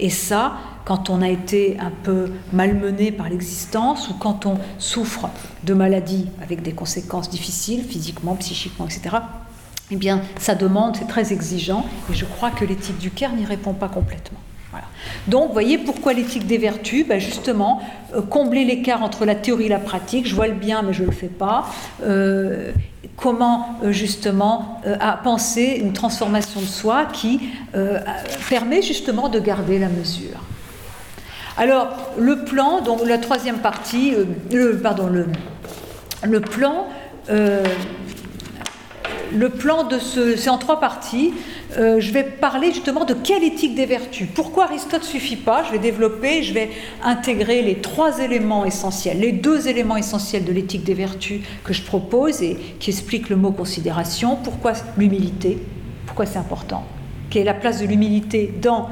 Et 0.00 0.10
ça, 0.10 0.54
quand 0.84 1.08
on 1.10 1.22
a 1.22 1.28
été 1.28 1.76
un 1.78 1.92
peu 2.02 2.32
malmené 2.52 3.12
par 3.12 3.28
l'existence 3.28 4.08
ou 4.08 4.14
quand 4.14 4.46
on 4.46 4.58
souffre 4.78 5.28
de 5.64 5.74
maladies 5.74 6.26
avec 6.42 6.62
des 6.62 6.72
conséquences 6.72 7.30
difficiles, 7.30 7.84
physiquement, 7.84 8.34
psychiquement, 8.34 8.86
etc., 8.86 9.16
eh 9.90 9.96
bien, 9.96 10.20
ça 10.38 10.54
demande, 10.54 10.96
c'est 10.96 11.08
très 11.08 11.32
exigeant, 11.32 11.86
et 12.10 12.14
je 12.14 12.26
crois 12.26 12.50
que 12.50 12.64
l'éthique 12.64 12.98
du 12.98 13.10
Caire 13.10 13.34
n'y 13.34 13.46
répond 13.46 13.72
pas 13.72 13.88
complètement. 13.88 14.38
Donc, 15.26 15.48
vous 15.48 15.52
voyez 15.52 15.78
pourquoi 15.78 16.12
l'éthique 16.12 16.46
des 16.46 16.58
vertus 16.58 17.06
ben 17.06 17.20
Justement, 17.20 17.82
euh, 18.14 18.22
combler 18.22 18.64
l'écart 18.64 19.02
entre 19.02 19.24
la 19.24 19.34
théorie 19.34 19.66
et 19.66 19.68
la 19.68 19.78
pratique, 19.78 20.26
je 20.26 20.34
vois 20.34 20.46
le 20.46 20.54
bien 20.54 20.82
mais 20.82 20.92
je 20.92 21.02
ne 21.02 21.06
le 21.06 21.12
fais 21.12 21.28
pas. 21.28 21.66
Euh, 22.02 22.72
comment, 23.16 23.78
euh, 23.82 23.92
justement, 23.92 24.80
penser 25.24 25.80
une 25.82 25.92
transformation 25.92 26.60
de 26.60 26.66
soi 26.66 27.06
qui 27.06 27.40
permet 28.48 28.82
justement 28.82 29.28
de 29.28 29.38
garder 29.38 29.78
la 29.78 29.88
mesure. 29.88 30.38
Alors, 31.56 31.88
le 32.16 32.44
plan, 32.44 32.80
donc 32.80 33.00
la 33.04 33.18
troisième 33.18 33.58
partie, 33.58 34.14
le, 34.52 34.78
pardon, 34.78 35.08
le 36.22 36.40
plan 36.40 36.86
le 39.32 39.50
plan 39.50 39.84
de 39.84 39.98
ce, 39.98 40.36
c'est 40.36 40.50
en 40.50 40.58
trois 40.58 40.80
parties. 40.80 41.32
Euh, 41.76 42.00
je 42.00 42.12
vais 42.12 42.24
parler 42.24 42.72
justement 42.72 43.04
de 43.04 43.14
quelle 43.14 43.44
éthique 43.44 43.74
des 43.74 43.86
vertus. 43.86 44.26
Pourquoi 44.34 44.64
Aristote 44.64 45.04
suffit 45.04 45.36
pas? 45.36 45.64
Je 45.64 45.72
vais 45.72 45.78
développer, 45.78 46.42
je 46.42 46.54
vais 46.54 46.70
intégrer 47.02 47.62
les 47.62 47.76
trois 47.76 48.20
éléments 48.20 48.64
essentiels, 48.64 49.20
les 49.20 49.32
deux 49.32 49.68
éléments 49.68 49.96
essentiels 49.96 50.44
de 50.44 50.52
l'éthique 50.52 50.84
des 50.84 50.94
vertus 50.94 51.40
que 51.64 51.72
je 51.72 51.82
propose 51.82 52.42
et 52.42 52.56
qui 52.78 52.90
expliquent 52.90 53.28
le 53.28 53.36
mot 53.36 53.52
considération. 53.52 54.36
Pourquoi 54.42 54.72
l'humilité? 54.96 55.58
Pourquoi 56.06 56.26
c'est 56.26 56.38
important? 56.38 56.84
Quelle 57.30 57.42
est 57.42 57.46
la 57.46 57.54
place 57.54 57.80
de 57.80 57.86
l'humilité 57.86 58.52
dans 58.60 58.88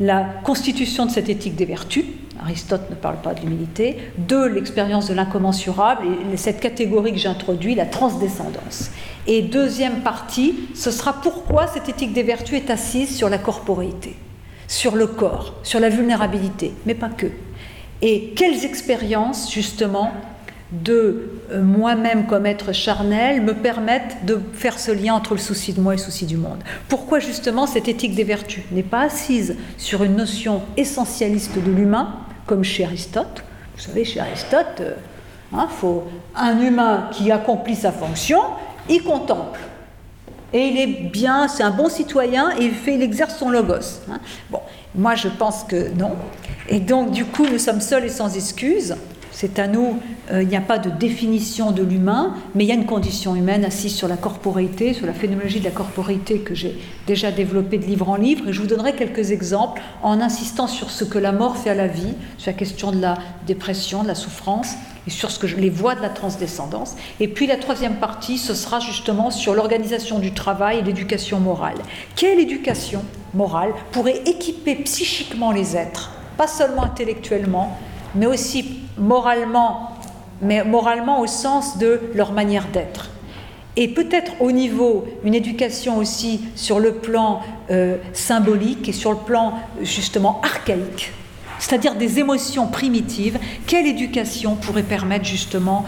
la 0.00 0.24
constitution 0.44 1.06
de 1.06 1.10
cette 1.10 1.28
éthique 1.28 1.56
des 1.56 1.64
vertus? 1.64 2.04
Aristote 2.42 2.90
ne 2.90 2.94
parle 2.94 3.20
pas 3.22 3.34
de 3.34 3.40
l'humilité. 3.40 3.98
Deux, 4.18 4.46
l'expérience 4.46 5.08
de 5.08 5.14
l'incommensurable 5.14 6.06
et 6.32 6.36
cette 6.36 6.60
catégorie 6.60 7.12
que 7.12 7.18
j'introduis, 7.18 7.74
la 7.74 7.86
transdescendance. 7.86 8.90
Et 9.26 9.42
deuxième 9.42 10.00
partie, 10.00 10.54
ce 10.74 10.90
sera 10.90 11.12
pourquoi 11.12 11.66
cette 11.68 11.88
éthique 11.88 12.12
des 12.12 12.24
vertus 12.24 12.58
est 12.58 12.70
assise 12.70 13.14
sur 13.16 13.28
la 13.28 13.38
corporéité, 13.38 14.16
sur 14.66 14.96
le 14.96 15.06
corps, 15.06 15.54
sur 15.62 15.78
la 15.78 15.88
vulnérabilité, 15.88 16.72
mais 16.86 16.94
pas 16.94 17.08
que. 17.08 17.28
Et 18.00 18.32
quelles 18.34 18.64
expériences, 18.64 19.52
justement, 19.52 20.12
de 20.72 21.30
euh, 21.50 21.62
moi-même 21.62 22.26
comme 22.26 22.46
être 22.46 22.72
charnel 22.72 23.42
me 23.42 23.54
permettent 23.54 24.24
de 24.24 24.40
faire 24.54 24.78
ce 24.78 24.90
lien 24.90 25.14
entre 25.14 25.34
le 25.34 25.40
souci 25.40 25.72
de 25.72 25.80
moi 25.80 25.92
et 25.92 25.96
le 25.98 26.02
souci 26.02 26.26
du 26.26 26.36
monde? 26.36 26.58
Pourquoi 26.88 27.20
justement 27.20 27.66
cette 27.66 27.88
éthique 27.88 28.14
des 28.14 28.24
vertus 28.24 28.64
n'est 28.72 28.82
pas 28.82 29.02
assise 29.02 29.56
sur 29.76 30.02
une 30.02 30.16
notion 30.16 30.62
essentialiste 30.76 31.54
de 31.62 31.70
l'humain, 31.70 32.14
comme 32.52 32.64
chez 32.64 32.84
Aristote 32.84 33.42
Vous 33.74 33.82
savez, 33.82 34.04
chez 34.04 34.20
Aristote, 34.20 34.80
euh, 34.80 34.92
hein, 35.54 35.68
faut 35.70 36.04
un 36.36 36.60
humain 36.60 37.08
qui 37.10 37.32
accomplit 37.32 37.74
sa 37.74 37.90
fonction 37.90 38.40
il 38.90 39.02
contemple. 39.02 39.58
Et 40.52 40.66
il 40.66 40.78
est 40.78 41.08
bien, 41.08 41.48
c'est 41.48 41.62
un 41.62 41.70
bon 41.70 41.88
citoyen 41.88 42.50
et 42.58 42.64
il, 42.64 42.74
fait, 42.74 42.96
il 42.96 43.02
exerce 43.02 43.38
son 43.38 43.48
logos. 43.48 44.02
Hein. 44.10 44.20
Bon, 44.50 44.60
moi 44.94 45.14
je 45.14 45.28
pense 45.28 45.64
que 45.64 45.94
non. 45.94 46.10
Et 46.68 46.78
donc 46.78 47.10
du 47.10 47.24
coup, 47.24 47.46
nous 47.46 47.58
sommes 47.58 47.80
seuls 47.80 48.04
et 48.04 48.10
sans 48.10 48.36
excuse. 48.36 48.96
C'est 49.32 49.58
à 49.58 49.66
nous, 49.66 49.98
euh, 50.30 50.42
il 50.42 50.48
n'y 50.48 50.56
a 50.56 50.60
pas 50.60 50.78
de 50.78 50.90
définition 50.90 51.72
de 51.72 51.82
l'humain, 51.82 52.34
mais 52.54 52.64
il 52.64 52.68
y 52.68 52.70
a 52.70 52.74
une 52.74 52.86
condition 52.86 53.34
humaine 53.34 53.64
assise 53.64 53.94
sur 53.94 54.06
la 54.06 54.18
corporéité, 54.18 54.92
sur 54.92 55.06
la 55.06 55.14
phénoménologie 55.14 55.60
de 55.60 55.64
la 55.64 55.70
corporéité 55.70 56.40
que 56.40 56.54
j'ai 56.54 56.78
déjà 57.06 57.32
développée 57.32 57.78
de 57.78 57.86
livre 57.86 58.10
en 58.10 58.16
livre. 58.16 58.46
Et 58.48 58.52
je 58.52 58.60
vous 58.60 58.66
donnerai 58.66 58.94
quelques 58.94 59.30
exemples 59.30 59.80
en 60.02 60.20
insistant 60.20 60.66
sur 60.66 60.90
ce 60.90 61.04
que 61.04 61.18
la 61.18 61.32
mort 61.32 61.56
fait 61.56 61.70
à 61.70 61.74
la 61.74 61.86
vie, 61.86 62.14
sur 62.36 62.50
la 62.50 62.56
question 62.56 62.92
de 62.92 63.00
la 63.00 63.16
dépression, 63.46 64.02
de 64.02 64.08
la 64.08 64.14
souffrance, 64.14 64.74
et 65.06 65.10
sur 65.10 65.30
ce 65.30 65.38
que 65.38 65.46
les 65.46 65.70
voies 65.70 65.94
de 65.94 66.02
la 66.02 66.10
transdescendance. 66.10 66.94
Et 67.18 67.26
puis 67.26 67.46
la 67.46 67.56
troisième 67.56 67.96
partie, 67.96 68.36
ce 68.38 68.54
sera 68.54 68.80
justement 68.80 69.30
sur 69.30 69.54
l'organisation 69.54 70.18
du 70.18 70.32
travail 70.32 70.78
et 70.78 70.82
l'éducation 70.82 71.40
morale. 71.40 71.78
Quelle 72.16 72.38
éducation 72.38 73.02
morale 73.34 73.72
pourrait 73.92 74.22
équiper 74.26 74.76
psychiquement 74.76 75.52
les 75.52 75.74
êtres, 75.76 76.12
pas 76.36 76.46
seulement 76.46 76.84
intellectuellement, 76.84 77.78
mais 78.14 78.26
aussi 78.26 78.81
moralement, 78.98 79.96
mais 80.40 80.64
moralement 80.64 81.20
au 81.20 81.26
sens 81.26 81.78
de 81.78 82.00
leur 82.14 82.32
manière 82.32 82.66
d'être. 82.72 83.10
Et 83.76 83.88
peut-être 83.88 84.32
au 84.40 84.52
niveau, 84.52 85.06
une 85.24 85.34
éducation 85.34 85.96
aussi 85.96 86.42
sur 86.54 86.78
le 86.78 86.94
plan 86.94 87.40
euh, 87.70 87.96
symbolique 88.12 88.88
et 88.88 88.92
sur 88.92 89.12
le 89.12 89.18
plan 89.18 89.54
justement 89.82 90.40
archaïque 90.42 91.12
c'est-à-dire 91.62 91.94
des 91.94 92.18
émotions 92.18 92.66
primitives, 92.66 93.38
quelle 93.68 93.86
éducation 93.86 94.56
pourrait 94.56 94.82
permettre 94.82 95.24
justement 95.24 95.84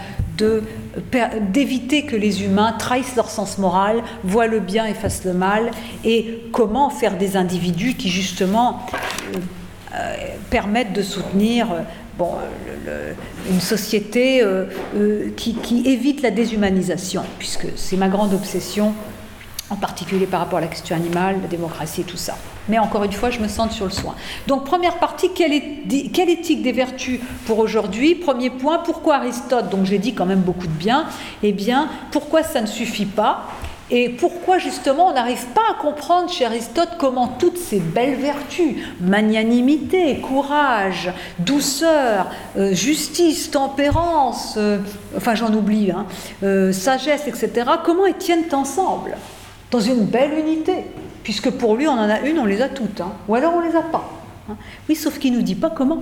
d'éviter 1.51 2.05
que 2.05 2.15
les 2.15 2.43
humains 2.43 2.71
trahissent 2.71 3.17
leur 3.17 3.29
sens 3.29 3.57
moral, 3.57 4.01
voient 4.23 4.47
le 4.47 4.61
bien 4.61 4.85
et 4.85 4.93
fassent 4.93 5.25
le 5.25 5.33
mal, 5.33 5.71
et 6.05 6.43
comment 6.53 6.89
faire 6.89 7.17
des 7.17 7.35
individus 7.35 7.95
qui 7.95 8.07
justement 8.07 8.85
euh, 9.35 9.39
euh, 9.95 10.15
permettent 10.49 10.93
de 10.93 11.01
soutenir 11.01 11.67
bon, 12.17 12.31
une 13.49 13.61
société 13.61 14.41
euh, 14.41 14.65
qui, 15.35 15.55
qui 15.55 15.87
évite 15.87 16.21
la 16.21 16.31
déshumanisation, 16.31 17.23
puisque 17.39 17.67
c'est 17.75 17.97
ma 17.97 18.07
grande 18.07 18.33
obsession 18.33 18.93
en 19.69 19.75
particulier 19.75 20.27
par 20.27 20.41
rapport 20.41 20.59
à 20.59 20.61
la 20.61 20.67
question 20.67 20.95
animale, 20.95 21.37
la 21.41 21.47
démocratie 21.47 22.01
et 22.01 22.03
tout 22.03 22.17
ça. 22.17 22.37
Mais 22.69 22.79
encore 22.79 23.03
une 23.03 23.11
fois, 23.11 23.29
je 23.29 23.39
me 23.39 23.47
sens 23.47 23.71
sur 23.73 23.85
le 23.85 23.91
soin. 23.91 24.15
Donc, 24.47 24.63
première 24.63 24.97
partie, 24.97 25.29
quelle, 25.33 25.53
est, 25.53 26.11
quelle 26.11 26.29
éthique 26.29 26.61
des 26.61 26.71
vertus 26.71 27.19
pour 27.45 27.59
aujourd'hui? 27.59 28.15
Premier 28.15 28.49
point, 28.49 28.79
pourquoi 28.79 29.15
Aristote 29.15 29.69
Donc, 29.69 29.85
j'ai 29.85 29.99
dit 29.99 30.13
quand 30.13 30.25
même 30.25 30.41
beaucoup 30.41 30.67
de 30.67 30.71
bien. 30.71 31.05
Eh 31.43 31.51
bien, 31.51 31.89
pourquoi 32.11 32.43
ça 32.43 32.61
ne 32.61 32.67
suffit 32.67 33.05
pas? 33.05 33.47
Et 33.91 34.09
pourquoi 34.09 34.57
justement 34.57 35.09
on 35.09 35.13
n'arrive 35.13 35.45
pas 35.47 35.61
à 35.71 35.79
comprendre 35.79 36.31
chez 36.31 36.45
Aristote 36.45 36.89
comment 36.97 37.27
toutes 37.27 37.57
ces 37.57 37.79
belles 37.79 38.15
vertus, 38.15 38.77
magnanimité, 38.99 40.19
courage, 40.21 41.11
douceur, 41.37 42.31
euh, 42.57 42.73
justice, 42.73 43.51
tempérance, 43.51 44.55
euh, 44.57 44.79
enfin 45.15 45.35
j'en 45.35 45.53
oublie, 45.53 45.91
hein, 45.91 46.07
euh, 46.41 46.71
sagesse, 46.71 47.27
etc., 47.27 47.69
comment 47.83 48.07
elles 48.07 48.17
tiennent 48.17 48.45
ensemble 48.53 49.17
dans 49.69 49.79
une 49.79 50.05
belle 50.05 50.33
unité, 50.33 50.85
puisque 51.23 51.51
pour 51.51 51.75
lui 51.75 51.87
on 51.87 51.93
en 51.93 52.09
a 52.09 52.21
une, 52.21 52.39
on 52.39 52.45
les 52.45 52.63
a 52.63 52.69
toutes, 52.69 53.01
hein. 53.01 53.13
ou 53.27 53.35
alors 53.35 53.53
on 53.55 53.61
les 53.61 53.75
a 53.75 53.83
pas. 53.83 54.09
Hein. 54.49 54.55
Oui, 54.89 54.95
sauf 54.95 55.19
qu'il 55.19 55.33
ne 55.33 55.37
nous 55.37 55.43
dit 55.43 55.55
pas 55.55 55.69
comment. 55.69 56.01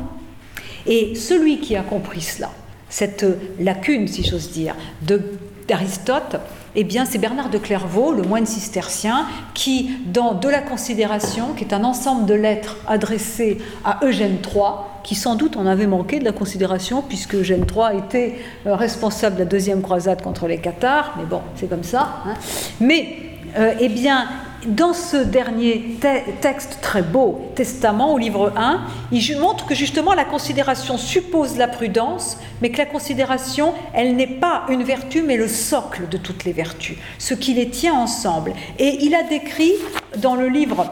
Et 0.86 1.16
celui 1.16 1.60
qui 1.60 1.76
a 1.76 1.82
compris 1.82 2.22
cela, 2.22 2.50
cette 2.88 3.26
lacune, 3.60 4.08
si 4.08 4.24
j'ose 4.24 4.52
dire, 4.52 4.76
d'Aristote, 5.68 6.38
eh 6.76 6.84
bien, 6.84 7.06
c'est 7.06 7.18
Bernard 7.18 7.50
de 7.50 7.58
Clairvaux, 7.58 8.14
le 8.14 8.24
moine 8.24 8.46
cistercien, 8.46 9.26
qui, 9.54 9.92
dans 10.08 10.34
De 10.34 10.50
la 10.50 10.60
considération, 10.60 11.54
qui 11.54 11.64
est 11.64 11.74
un 11.74 11.84
ensemble 11.84 12.26
de 12.26 12.34
lettres 12.34 12.78
adressées 12.88 13.60
à 13.86 14.00
Eugène 14.04 14.38
III, 14.44 14.64
qui 15.04 15.16
sans 15.16 15.36
doute 15.36 15.58
en 15.58 15.66
avait 15.66 15.88
manqué 15.88 16.20
de 16.20 16.26
la 16.26 16.32
considération, 16.32 17.04
puisque 17.08 17.36
Eugène 17.36 17.66
III 17.70 18.00
était 18.00 18.36
euh, 18.66 18.76
responsable 18.76 19.36
de 19.36 19.42
la 19.42 19.46
deuxième 19.46 19.82
croisade 19.82 20.22
contre 20.22 20.48
les 20.48 20.58
Cathares, 20.58 21.14
mais 21.18 21.26
bon, 21.26 21.42
c'est 21.56 21.70
comme 21.70 21.84
ça. 21.84 22.24
Hein. 22.26 22.34
Mais 22.80 23.18
euh, 23.58 23.74
eh 23.80 23.90
bien, 23.90 24.26
dans 24.66 24.94
ce 24.94 25.18
dernier 25.18 25.98
texte 26.42 26.80
très 26.82 27.02
beau, 27.02 27.42
Testament, 27.56 28.14
au 28.14 28.18
livre 28.18 28.54
1, 28.56 28.82
il 29.12 29.40
montre 29.40 29.66
que 29.66 29.76
justement 29.76 30.14
la 30.14 30.26
considération 30.26 30.98
suppose 30.98 31.58
la 31.58 31.68
prudence, 31.68 32.38
mais 32.62 32.72
que 32.72 32.78
la 32.78 32.86
considération, 32.86 33.74
elle 33.94 34.16
n'est 34.16 34.28
pas 34.28 34.66
une 34.70 34.84
vertu, 34.84 35.22
mais 35.22 35.38
le 35.38 35.48
socle 35.48 36.08
de 36.10 36.18
toutes 36.18 36.46
les 36.46 36.54
vertus, 36.54 36.98
ce 37.18 37.34
qui 37.34 37.54
les 37.54 37.70
tient 37.70 37.94
ensemble. 37.94 38.54
Et 38.80 39.04
il 39.04 39.16
a 39.16 39.24
décrit 39.24 39.74
dans 40.18 40.36
le 40.36 40.48
livre 40.48 40.92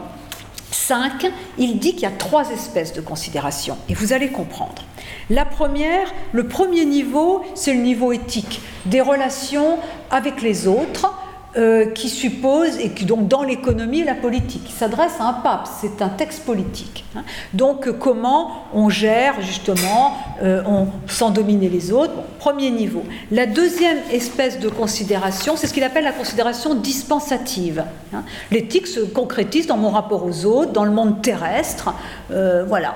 5, 0.70 1.30
il 1.58 1.78
dit 1.78 1.92
qu'il 1.92 2.02
y 2.02 2.06
a 2.06 2.10
trois 2.10 2.50
espèces 2.50 2.92
de 2.92 3.00
considération, 3.00 3.76
et 3.88 3.94
vous 3.94 4.12
allez 4.12 4.28
comprendre. 4.28 4.82
La 5.30 5.44
première, 5.44 6.12
le 6.32 6.48
premier 6.48 6.84
niveau, 6.84 7.42
c'est 7.54 7.74
le 7.74 7.80
niveau 7.80 8.12
éthique, 8.12 8.60
des 8.86 9.00
relations 9.00 9.78
avec 10.10 10.42
les 10.42 10.66
autres, 10.66 11.14
euh, 11.54 11.84
qui 11.90 12.08
suppose, 12.08 12.78
et 12.78 12.92
qui 12.92 13.04
donc 13.04 13.28
dans 13.28 13.42
l'économie 13.42 14.00
et 14.00 14.04
la 14.04 14.14
politique, 14.14 14.72
s'adresse 14.74 15.20
à 15.20 15.24
un 15.24 15.32
pape, 15.34 15.68
c'est 15.82 16.00
un 16.00 16.08
texte 16.08 16.46
politique. 16.46 17.04
Hein. 17.14 17.24
Donc 17.52 17.86
euh, 17.86 17.92
comment 17.92 18.64
on 18.72 18.88
gère 18.88 19.34
justement, 19.42 20.16
euh, 20.42 20.62
on, 20.66 20.86
sans 21.06 21.28
dominer 21.28 21.68
les 21.68 21.92
autres, 21.92 22.14
premier 22.38 22.70
niveau. 22.70 23.04
La 23.30 23.44
deuxième 23.44 23.98
espèce 24.10 24.60
de 24.60 24.70
considération, 24.70 25.54
c'est 25.58 25.66
ce 25.66 25.74
qu'il 25.74 25.84
appelle 25.84 26.04
la 26.04 26.12
considération 26.12 26.74
dispensative. 26.74 27.84
Hein. 28.14 28.22
L'éthique 28.50 28.86
se 28.86 29.00
concrétise 29.00 29.66
dans 29.66 29.76
mon 29.76 29.90
rapport 29.90 30.24
aux 30.24 30.46
autres, 30.46 30.72
dans 30.72 30.84
le 30.84 30.90
monde 30.92 31.20
terrestre, 31.20 31.92
voilà. 32.66 32.94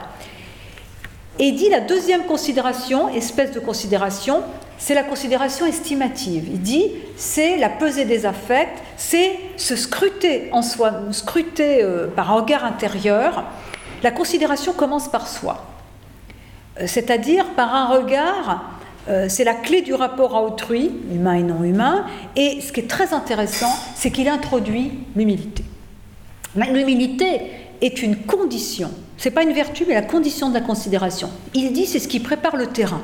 Et 1.38 1.53
dit 1.53 1.68
la 1.68 1.81
deuxième 1.81 2.25
considération, 2.25 3.09
espèce 3.11 3.53
de 3.53 3.61
considération, 3.61 4.42
c'est 4.79 4.94
la 4.94 5.03
considération 5.03 5.66
estimative. 5.66 6.49
Il 6.51 6.61
dit, 6.61 6.92
c'est 7.16 7.57
la 7.57 7.68
pesée 7.68 8.05
des 8.05 8.27
affects, 8.27 8.83
c'est 8.96 9.38
se 9.57 9.77
scruter 9.77 10.49
en 10.53 10.62
soi, 10.62 10.92
scruter 11.12 11.83
euh, 11.83 12.07
par 12.09 12.31
un 12.31 12.40
regard 12.40 12.64
intérieur. 12.64 13.44
La 14.03 14.11
considération 14.11 14.72
commence 14.72 15.09
par 15.09 15.29
soi, 15.29 15.66
euh, 16.81 16.87
c'est-à-dire 16.87 17.46
par 17.55 17.75
un 17.75 17.87
regard, 17.87 18.70
euh, 19.09 19.27
c'est 19.29 19.44
la 19.44 19.55
clé 19.55 19.83
du 19.83 19.94
rapport 19.94 20.37
à 20.37 20.42
autrui, 20.42 20.90
humain 21.12 21.35
et 21.35 21.42
non 21.42 21.62
humain, 21.62 22.07
et 22.35 22.61
ce 22.61 22.72
qui 22.72 22.81
est 22.81 22.90
très 22.90 23.12
intéressant, 23.12 23.72
c'est 23.94 24.11
qu'il 24.11 24.29
introduit 24.29 24.92
l'humilité. 25.14 25.64
L'humilité 26.55 27.42
est 27.81 28.03
une 28.03 28.16
condition, 28.16 28.90
c'est 29.18 29.31
pas 29.31 29.42
une 29.42 29.52
vertu, 29.52 29.85
mais 29.87 29.94
la 29.94 30.02
condition 30.02 30.48
de 30.48 30.55
la 30.55 30.61
considération. 30.61 31.31
Il 31.55 31.72
dit, 31.72 31.87
c'est 31.87 31.98
ce 31.98 32.09
qui 32.09 32.20
prépare 32.20 32.57
le 32.57 32.66
terrain. 32.66 33.02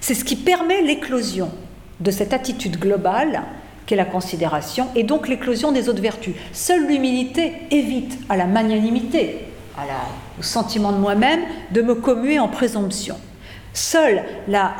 C'est 0.00 0.14
ce 0.14 0.24
qui 0.24 0.36
permet 0.36 0.82
l'éclosion 0.82 1.50
de 2.00 2.10
cette 2.10 2.32
attitude 2.32 2.78
globale 2.78 3.42
qu'est 3.86 3.96
la 3.96 4.04
considération 4.04 4.88
et 4.94 5.02
donc 5.02 5.28
l'éclosion 5.28 5.72
des 5.72 5.88
autres 5.88 6.02
vertus. 6.02 6.34
Seule 6.52 6.86
l'humilité 6.86 7.52
évite 7.70 8.18
à 8.28 8.36
la 8.36 8.46
magnanimité, 8.46 9.46
au 10.38 10.42
sentiment 10.42 10.92
de 10.92 10.98
moi-même, 10.98 11.40
de 11.72 11.82
me 11.82 11.94
commuer 11.94 12.38
en 12.38 12.48
présomption. 12.48 13.16
Seule 13.76 14.22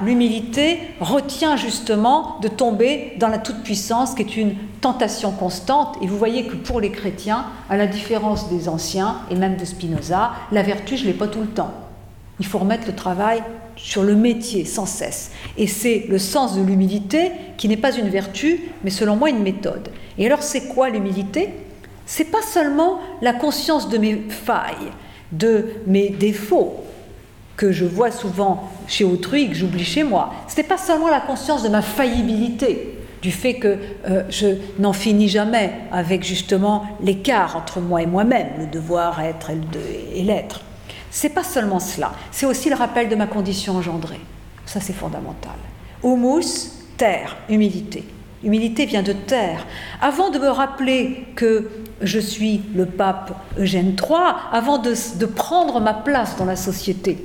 l'humilité 0.04 0.78
retient 1.00 1.56
justement 1.56 2.38
de 2.40 2.46
tomber 2.46 3.14
dans 3.18 3.26
la 3.26 3.38
toute-puissance 3.38 4.14
qui 4.14 4.22
est 4.22 4.36
une 4.36 4.54
tentation 4.80 5.32
constante. 5.32 5.96
Et 6.00 6.06
vous 6.06 6.16
voyez 6.16 6.46
que 6.46 6.54
pour 6.54 6.80
les 6.80 6.92
chrétiens, 6.92 7.44
à 7.68 7.76
la 7.76 7.88
différence 7.88 8.48
des 8.48 8.68
anciens 8.68 9.16
et 9.30 9.34
même 9.34 9.56
de 9.56 9.64
Spinoza, 9.64 10.30
la 10.52 10.62
vertu, 10.62 10.96
je 10.96 11.02
ne 11.02 11.08
l'ai 11.08 11.18
pas 11.18 11.26
tout 11.26 11.40
le 11.40 11.48
temps. 11.48 11.72
Il 12.38 12.46
faut 12.46 12.58
remettre 12.58 12.86
le 12.86 12.94
travail 12.94 13.42
sur 13.74 14.04
le 14.04 14.14
métier 14.14 14.64
sans 14.64 14.86
cesse. 14.86 15.32
Et 15.58 15.66
c'est 15.66 16.06
le 16.08 16.20
sens 16.20 16.56
de 16.56 16.62
l'humilité 16.62 17.32
qui 17.56 17.68
n'est 17.68 17.76
pas 17.76 17.96
une 17.96 18.08
vertu, 18.08 18.60
mais 18.84 18.90
selon 18.90 19.16
moi 19.16 19.28
une 19.28 19.42
méthode. 19.42 19.88
Et 20.18 20.26
alors 20.26 20.42
c'est 20.42 20.68
quoi 20.68 20.88
l'humilité? 20.88 21.52
C'est 22.06 22.30
pas 22.30 22.42
seulement 22.42 23.00
la 23.22 23.32
conscience 23.32 23.88
de 23.88 23.98
mes 23.98 24.22
failles, 24.28 24.92
de 25.32 25.70
mes 25.88 26.10
défauts 26.10 26.84
que 27.56 27.72
je 27.72 27.84
vois 27.84 28.10
souvent 28.10 28.70
chez 28.86 29.04
autrui 29.04 29.48
que 29.48 29.54
j'oublie 29.54 29.84
chez 29.84 30.02
moi. 30.02 30.32
Ce 30.48 30.56
n'est 30.56 30.66
pas 30.66 30.78
seulement 30.78 31.08
la 31.08 31.20
conscience 31.20 31.62
de 31.62 31.68
ma 31.68 31.82
faillibilité, 31.82 32.98
du 33.22 33.30
fait 33.30 33.54
que 33.54 33.78
euh, 34.08 34.24
je 34.28 34.48
n'en 34.78 34.92
finis 34.92 35.28
jamais 35.28 35.72
avec 35.92 36.24
justement 36.24 36.84
l'écart 37.00 37.56
entre 37.56 37.80
moi 37.80 38.02
et 38.02 38.06
moi-même, 38.06 38.48
le 38.58 38.66
devoir 38.66 39.20
être 39.20 39.50
et 40.14 40.22
l'être. 40.22 40.62
C'est 41.10 41.30
pas 41.30 41.44
seulement 41.44 41.78
cela, 41.78 42.12
c'est 42.32 42.46
aussi 42.46 42.68
le 42.68 42.76
rappel 42.76 43.08
de 43.08 43.14
ma 43.14 43.26
condition 43.26 43.76
engendrée. 43.76 44.20
Ça, 44.66 44.80
c'est 44.80 44.92
fondamental. 44.92 45.52
Humus, 46.02 46.72
terre, 46.96 47.36
humilité. 47.48 48.04
Humilité 48.42 48.84
vient 48.84 49.02
de 49.02 49.12
terre. 49.12 49.64
Avant 50.02 50.30
de 50.30 50.38
me 50.38 50.48
rappeler 50.48 51.28
que 51.34 51.70
je 52.02 52.18
suis 52.18 52.62
le 52.74 52.84
pape 52.84 53.32
Eugène 53.58 53.96
III, 53.98 54.34
avant 54.52 54.78
de 54.78 55.26
prendre 55.26 55.80
ma 55.80 55.94
place 55.94 56.36
dans 56.36 56.44
la 56.44 56.56
société 56.56 57.24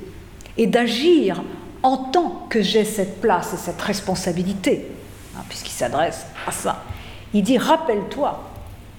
et 0.60 0.66
d'agir 0.66 1.42
en 1.82 1.96
tant 1.96 2.46
que 2.50 2.60
j'ai 2.60 2.84
cette 2.84 3.22
place 3.22 3.54
et 3.54 3.56
cette 3.56 3.80
responsabilité, 3.80 4.86
hein, 5.34 5.40
puisqu'il 5.48 5.72
s'adresse 5.72 6.26
à 6.46 6.52
ça, 6.52 6.84
il 7.32 7.42
dit 7.42 7.56
rappelle-toi 7.56 8.46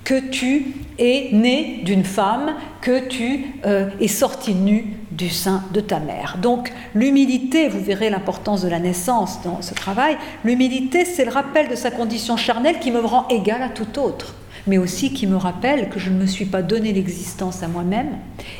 que 0.03 0.19
tu 0.31 0.73
es 0.97 1.29
né 1.31 1.81
d'une 1.85 2.03
femme, 2.03 2.55
que 2.81 3.07
tu 3.07 3.53
euh, 3.67 3.91
es 3.99 4.07
sorti 4.07 4.55
nu 4.55 4.97
du 5.11 5.29
sein 5.29 5.63
de 5.71 5.81
ta 5.81 5.99
mère. 5.99 6.37
Donc 6.41 6.73
l'humilité, 6.95 7.67
vous 7.67 7.79
verrez 7.79 8.09
l'importance 8.09 8.63
de 8.63 8.67
la 8.67 8.79
naissance 8.79 9.43
dans 9.43 9.61
ce 9.61 9.75
travail, 9.75 10.17
l'humilité 10.43 11.05
c'est 11.05 11.25
le 11.25 11.31
rappel 11.31 11.69
de 11.69 11.75
sa 11.75 11.91
condition 11.91 12.37
charnelle 12.37 12.79
qui 12.79 12.89
me 12.89 12.99
rend 12.99 13.27
égal 13.27 13.61
à 13.61 13.69
tout 13.69 13.99
autre, 13.99 14.33
mais 14.67 14.77
aussi 14.77 15.13
qui 15.13 15.27
me 15.27 15.35
rappelle 15.35 15.89
que 15.89 15.99
je 15.99 16.09
ne 16.09 16.17
me 16.17 16.25
suis 16.25 16.45
pas 16.45 16.61
donné 16.61 16.93
l'existence 16.93 17.63
à 17.63 17.67
moi-même 17.67 18.17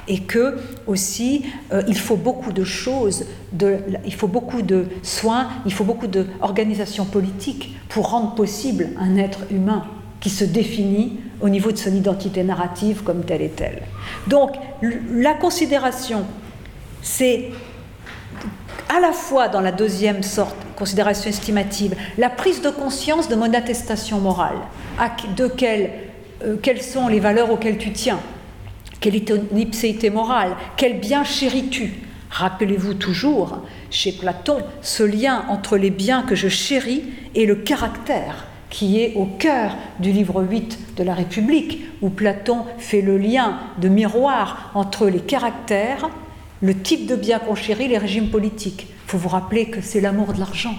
et 0.08 0.20
que 0.20 0.58
aussi 0.88 1.46
euh, 1.72 1.84
il 1.88 1.98
faut 1.98 2.18
beaucoup 2.18 2.52
de 2.52 2.64
choses, 2.64 3.26
il 4.06 4.14
faut 4.14 4.28
beaucoup 4.28 4.62
de 4.62 4.88
soins, 5.04 5.48
il 5.66 5.74
faut 5.74 5.84
beaucoup 5.84 6.08
d'organisation 6.08 7.06
politique 7.06 7.76
pour 7.90 8.10
rendre 8.10 8.36
possible 8.36 8.90
un 9.00 9.18
être 9.18 9.40
humain 9.52 9.86
qui 10.20 10.30
se 10.30 10.44
définit 10.44 11.20
au 11.42 11.50
niveau 11.50 11.72
de 11.72 11.78
son 11.78 11.94
identité 11.94 12.44
narrative 12.44 13.04
comme 13.04 13.24
telle 13.24 13.42
et 13.42 13.50
telle. 13.50 13.82
Donc 14.28 14.52
la 15.12 15.34
considération, 15.34 16.24
c'est 17.02 17.50
à 18.90 19.00
la 19.00 19.12
fois 19.12 19.48
dans 19.48 19.62
la 19.62 19.72
deuxième 19.72 20.22
sorte, 20.22 20.56
considération 20.82 21.30
estimative, 21.30 21.96
la 22.18 22.32
prise 22.32 22.60
de 22.64 22.72
conscience 22.72 23.30
de 23.30 23.36
mon 23.36 23.54
attestation 23.54 24.20
morale, 24.20 24.58
de 25.38 25.52
euh, 26.44 26.56
quelles 26.60 26.82
sont 26.82 27.08
les 27.08 27.20
valeurs 27.20 27.52
auxquelles 27.52 27.78
tu 27.78 27.92
tiens, 27.92 28.20
quelle 29.00 29.16
est 29.16 29.28
ton 29.28 29.44
ipséité 29.56 30.10
morale, 30.10 30.56
quel 30.78 31.00
bien 31.00 31.24
chéris-tu? 31.24 31.94
Rappelez-vous 32.32 32.96
toujours, 32.96 33.60
chez 33.92 34.12
Platon, 34.12 34.58
ce 34.82 35.04
lien 35.04 35.46
entre 35.50 35.78
les 35.78 35.92
biens 35.92 36.24
que 36.24 36.34
je 36.34 36.48
chéris 36.48 37.04
et 37.36 37.46
le 37.46 37.58
caractère 37.58 38.48
qui 38.72 39.02
est 39.02 39.14
au 39.16 39.26
cœur 39.26 39.78
du 40.00 40.12
livre 40.12 40.42
8 40.42 40.96
de 40.98 41.04
la 41.04 41.14
République, 41.14 41.82
où 42.02 42.10
Platon 42.10 42.66
fait 42.80 43.02
le 43.02 43.20
lien 43.20 43.60
de 43.78 43.88
miroir 43.88 44.72
entre 44.74 45.06
les 45.10 45.20
caractères, 45.20 46.10
le 46.60 46.74
type 46.74 47.06
de 47.06 47.16
bien 47.16 47.38
qu'on 47.38 47.54
chérit, 47.54 47.88
les 47.88 48.00
régimes 48.00 48.30
politiques. 48.30 48.88
Faut 49.12 49.18
vous 49.18 49.28
rappeler 49.28 49.66
que 49.66 49.82
c'est 49.82 50.00
l'amour 50.00 50.32
de 50.32 50.40
l'argent 50.40 50.74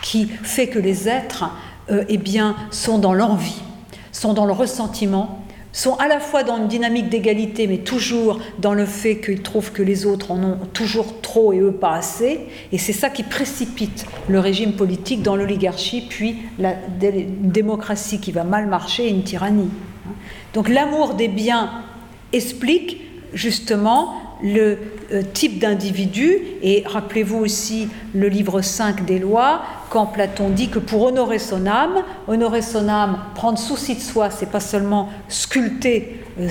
qui 0.00 0.26
fait 0.28 0.68
que 0.68 0.78
les 0.78 1.08
êtres 1.08 1.50
euh, 1.90 2.04
eh 2.08 2.16
bien, 2.16 2.54
sont 2.70 2.98
dans 2.98 3.12
l'envie, 3.12 3.60
sont 4.12 4.34
dans 4.34 4.46
le 4.46 4.52
ressentiment, 4.52 5.44
sont 5.72 5.96
à 5.96 6.06
la 6.06 6.20
fois 6.20 6.44
dans 6.44 6.58
une 6.58 6.68
dynamique 6.68 7.08
d'égalité, 7.08 7.66
mais 7.66 7.78
toujours 7.78 8.38
dans 8.60 8.72
le 8.72 8.86
fait 8.86 9.18
qu'ils 9.18 9.42
trouvent 9.42 9.72
que 9.72 9.82
les 9.82 10.06
autres 10.06 10.30
en 10.30 10.40
ont 10.44 10.58
toujours 10.74 11.20
trop 11.22 11.52
et 11.52 11.58
eux 11.58 11.72
pas 11.72 11.94
assez. 11.94 12.38
Et 12.70 12.78
c'est 12.78 12.92
ça 12.92 13.10
qui 13.10 13.24
précipite 13.24 14.06
le 14.28 14.38
régime 14.38 14.74
politique 14.74 15.22
dans 15.22 15.34
l'oligarchie, 15.34 16.06
puis 16.08 16.38
la 16.60 16.74
démocratie 17.00 18.20
qui 18.20 18.30
va 18.30 18.44
mal 18.44 18.68
marcher 18.68 19.06
et 19.06 19.10
une 19.10 19.24
tyrannie. 19.24 19.70
Donc 20.54 20.68
l'amour 20.68 21.14
des 21.14 21.26
biens 21.26 21.82
explique 22.32 23.00
justement 23.34 24.14
le 24.42 24.78
euh, 25.12 25.22
type 25.32 25.58
d'individu, 25.58 26.38
et 26.62 26.84
rappelez-vous 26.86 27.38
aussi 27.38 27.88
le 28.14 28.28
livre 28.28 28.60
5 28.60 29.04
des 29.04 29.18
lois, 29.18 29.62
quand 29.90 30.06
Platon 30.06 30.50
dit 30.50 30.68
que 30.68 30.78
pour 30.78 31.04
honorer 31.04 31.38
son 31.38 31.66
âme, 31.66 32.02
honorer 32.28 32.62
son 32.62 32.88
âme, 32.88 33.18
prendre 33.34 33.58
souci 33.58 33.94
de 33.94 34.00
soi, 34.00 34.30
c'est 34.30 34.50
pas 34.50 34.60
seulement 34.60 35.08
sculpter 35.28 36.20
euh, 36.40 36.48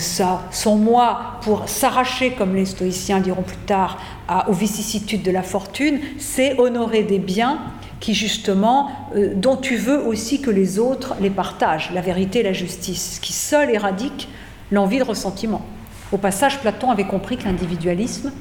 son 0.52 0.76
moi 0.78 1.40
pour 1.42 1.70
s'arracher, 1.70 2.32
comme 2.32 2.56
les 2.56 2.66
stoïciens 2.66 3.20
diront 3.20 3.44
plus 3.44 3.58
tard, 3.58 4.00
aux 4.48 4.54
vicissitudes 4.54 5.22
de 5.22 5.30
la 5.32 5.44
fortune, 5.44 6.00
c'est 6.18 6.60
honorer 6.60 7.04
des 7.04 7.20
biens 7.20 7.60
qui 8.00 8.14
justement, 8.14 8.92
euh, 9.16 9.34
dont 9.36 9.56
tu 9.56 9.78
veux 9.78 10.00
aussi 10.00 10.42
que 10.42 10.52
les 10.52 10.80
autres 10.80 11.16
les 11.22 11.30
partagent, 11.30 11.92
la 11.94 12.02
vérité 12.02 12.40
et 12.40 12.44
la 12.44 12.54
justice, 12.54 13.20
qui 13.20 13.34
seul 13.34 13.70
éradique 13.72 14.30
l'envie 14.72 15.00
de 15.00 15.04
ressentiment. 15.04 15.66
Au 16.12 16.18
passage, 16.18 16.60
Platon 16.60 16.92
avait 16.92 17.06
compris 17.06 17.38
que 17.38 17.46
l'individualisme 17.46 18.32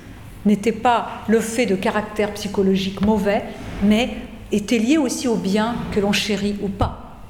n'était 0.44 0.72
pas 0.72 1.22
le 1.28 1.40
fait 1.40 1.64
de 1.66 1.74
caractère 1.74 2.32
psychologique 2.34 3.00
mauvais, 3.00 3.44
mais 3.82 4.10
était 4.52 4.78
lié 4.78 4.98
aussi 4.98 5.26
au 5.28 5.36
bien 5.36 5.76
que 5.92 6.00
l'on 6.00 6.12
chérit 6.12 6.56
ou 6.62 6.68
pas, 6.68 7.20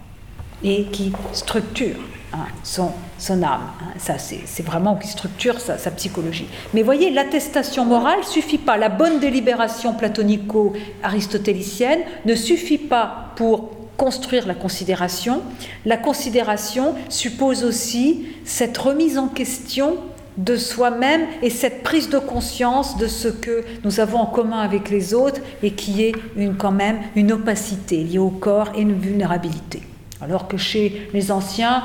et 0.62 0.84
qui 0.86 1.12
structure 1.32 1.96
hein, 2.32 2.46
son, 2.62 2.92
son, 3.18 3.42
âme. 3.42 3.70
Hein. 3.80 3.92
Ça, 3.98 4.18
c'est 4.18 4.66
vraiment 4.66 4.96
qui 4.96 5.08
structure 5.08 5.60
sa, 5.60 5.78
sa 5.78 5.90
psychologie. 5.92 6.48
Mais 6.74 6.82
voyez, 6.82 7.10
l'attestation 7.10 7.84
morale 7.84 8.24
suffit 8.24 8.58
pas. 8.58 8.76
La 8.76 8.88
bonne 8.88 9.20
délibération 9.20 9.94
platonico-aristotélicienne 9.94 12.00
ne 12.26 12.34
suffit 12.34 12.78
pas 12.78 13.30
pour 13.36 13.70
construire 13.96 14.48
la 14.48 14.54
considération. 14.54 15.40
La 15.86 15.96
considération 15.96 16.96
suppose 17.08 17.62
aussi 17.62 18.26
cette 18.44 18.76
remise 18.76 19.18
en 19.18 19.28
question 19.28 19.98
de 20.36 20.56
soi-même 20.56 21.22
et 21.42 21.50
cette 21.50 21.82
prise 21.82 22.08
de 22.08 22.18
conscience 22.18 22.96
de 22.96 23.06
ce 23.06 23.28
que 23.28 23.64
nous 23.84 24.00
avons 24.00 24.18
en 24.18 24.26
commun 24.26 24.60
avec 24.60 24.90
les 24.90 25.14
autres 25.14 25.40
et 25.62 25.72
qui 25.72 26.02
est 26.02 26.14
une, 26.36 26.56
quand 26.56 26.72
même 26.72 26.98
une 27.14 27.32
opacité 27.32 27.98
liée 28.02 28.18
au 28.18 28.30
corps 28.30 28.72
et 28.74 28.80
une 28.80 28.98
vulnérabilité. 28.98 29.82
Alors 30.20 30.48
que 30.48 30.56
chez 30.56 31.08
les 31.12 31.30
anciens, 31.30 31.84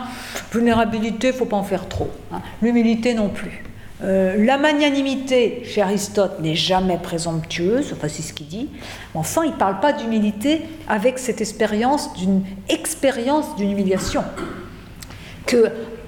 vulnérabilité, 0.52 1.28
il 1.28 1.34
ne 1.34 1.38
faut 1.38 1.46
pas 1.46 1.58
en 1.58 1.64
faire 1.64 1.88
trop. 1.88 2.10
Hein. 2.32 2.42
L'humilité 2.62 3.14
non 3.14 3.30
plus. 3.30 3.64
Euh, 4.02 4.46
la 4.46 4.58
magnanimité, 4.58 5.62
chez 5.66 5.82
Aristote, 5.82 6.40
n'est 6.40 6.56
jamais 6.56 6.98
présomptueuse, 6.98 7.92
enfin 7.92 8.08
c'est 8.08 8.22
ce 8.22 8.32
qu'il 8.32 8.48
dit. 8.48 8.70
Enfin, 9.14 9.44
il 9.44 9.52
ne 9.52 9.58
parle 9.58 9.82
pas 9.82 9.92
d'humilité 9.92 10.62
avec 10.88 11.20
cette 11.20 11.42
expérience 11.42 12.14
d'une 12.14 12.44
expérience 12.70 13.56
d'une 13.58 13.72
humiliation 13.72 14.24
que 15.46 15.66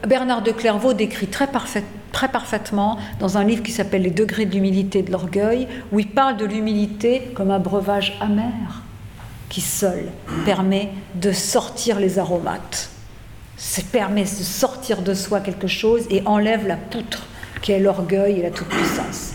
Bernard 0.08 0.42
de 0.42 0.52
Clairvaux 0.52 0.94
décrit 0.94 1.28
très 1.28 1.48
parfaitement 1.48 2.01
très 2.12 2.30
parfaitement 2.30 2.98
dans 3.20 3.38
un 3.38 3.44
livre 3.44 3.64
qui 3.64 3.72
s'appelle 3.72 4.02
Les 4.02 4.12
degrés 4.12 4.46
d'humilité 4.46 5.00
et 5.00 5.04
de 5.04 5.12
l'orgueil, 5.12 5.68
où 5.92 6.00
il 6.00 6.08
parle 6.08 6.38
de 6.38 6.46
l'humilité 6.46 7.32
comme 7.36 7.52
un 7.52 7.60
breuvage 7.60 8.18
amer. 8.22 8.84
qui 9.50 9.62
seul 9.62 10.06
permet 10.46 10.92
de 11.16 11.34
sortir 11.34 12.00
les 12.00 12.20
aromates, 12.20 12.90
ça 13.58 13.82
permet 13.92 14.24
de 14.24 14.28
sortir 14.28 15.02
de 15.02 15.14
soi 15.14 15.42
quelque 15.42 15.68
chose 15.68 16.06
et 16.10 16.24
enlève 16.26 16.68
la 16.68 16.78
poutre 16.78 17.28
qui 17.62 17.72
est 17.72 17.80
l'orgueil 17.80 18.40
et 18.40 18.42
la 18.42 18.50
toute-puissance. 18.50 19.34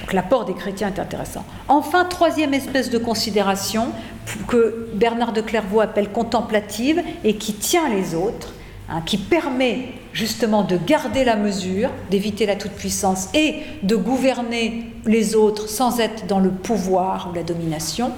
Donc 0.00 0.12
l'apport 0.12 0.44
des 0.44 0.54
chrétiens 0.54 0.88
est 0.88 0.98
intéressant. 0.98 1.44
Enfin, 1.68 2.04
troisième 2.04 2.52
espèce 2.52 2.90
de 2.90 2.98
considération 2.98 3.88
que 4.48 4.88
Bernard 4.94 5.32
de 5.32 5.40
Clairvaux 5.40 5.80
appelle 5.80 6.10
contemplative 6.10 7.02
et 7.24 7.36
qui 7.36 7.54
tient 7.54 7.88
les 7.88 8.14
autres, 8.14 8.54
hein, 8.88 9.02
qui 9.06 9.18
permet 9.18 9.94
justement 10.12 10.62
de 10.62 10.76
garder 10.76 11.24
la 11.24 11.36
mesure, 11.36 11.90
d'éviter 12.10 12.46
la 12.46 12.56
toute-puissance 12.56 13.28
et 13.34 13.56
de 13.82 13.96
gouverner 13.96 14.86
les 15.06 15.36
autres 15.36 15.68
sans 15.68 16.00
être 16.00 16.26
dans 16.26 16.40
le 16.40 16.50
pouvoir 16.50 17.28
ou 17.30 17.34
la 17.34 17.42
domination, 17.42 18.12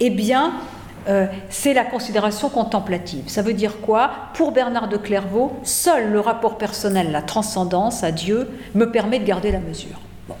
eh 0.00 0.10
bien, 0.10 0.54
euh, 1.08 1.26
c'est 1.48 1.72
la 1.72 1.84
considération 1.84 2.48
contemplative. 2.48 3.24
Ça 3.26 3.42
veut 3.42 3.54
dire 3.54 3.80
quoi? 3.80 4.10
Pour 4.34 4.52
Bernard 4.52 4.88
de 4.88 4.96
Clairvaux, 4.96 5.52
seul 5.62 6.10
le 6.10 6.20
rapport 6.20 6.58
personnel, 6.58 7.10
la 7.10 7.22
transcendance 7.22 8.04
à 8.04 8.12
Dieu, 8.12 8.48
me 8.74 8.90
permet 8.90 9.18
de 9.18 9.24
garder 9.24 9.52
la 9.52 9.60
mesure. 9.60 10.00
Bon, 10.28 10.34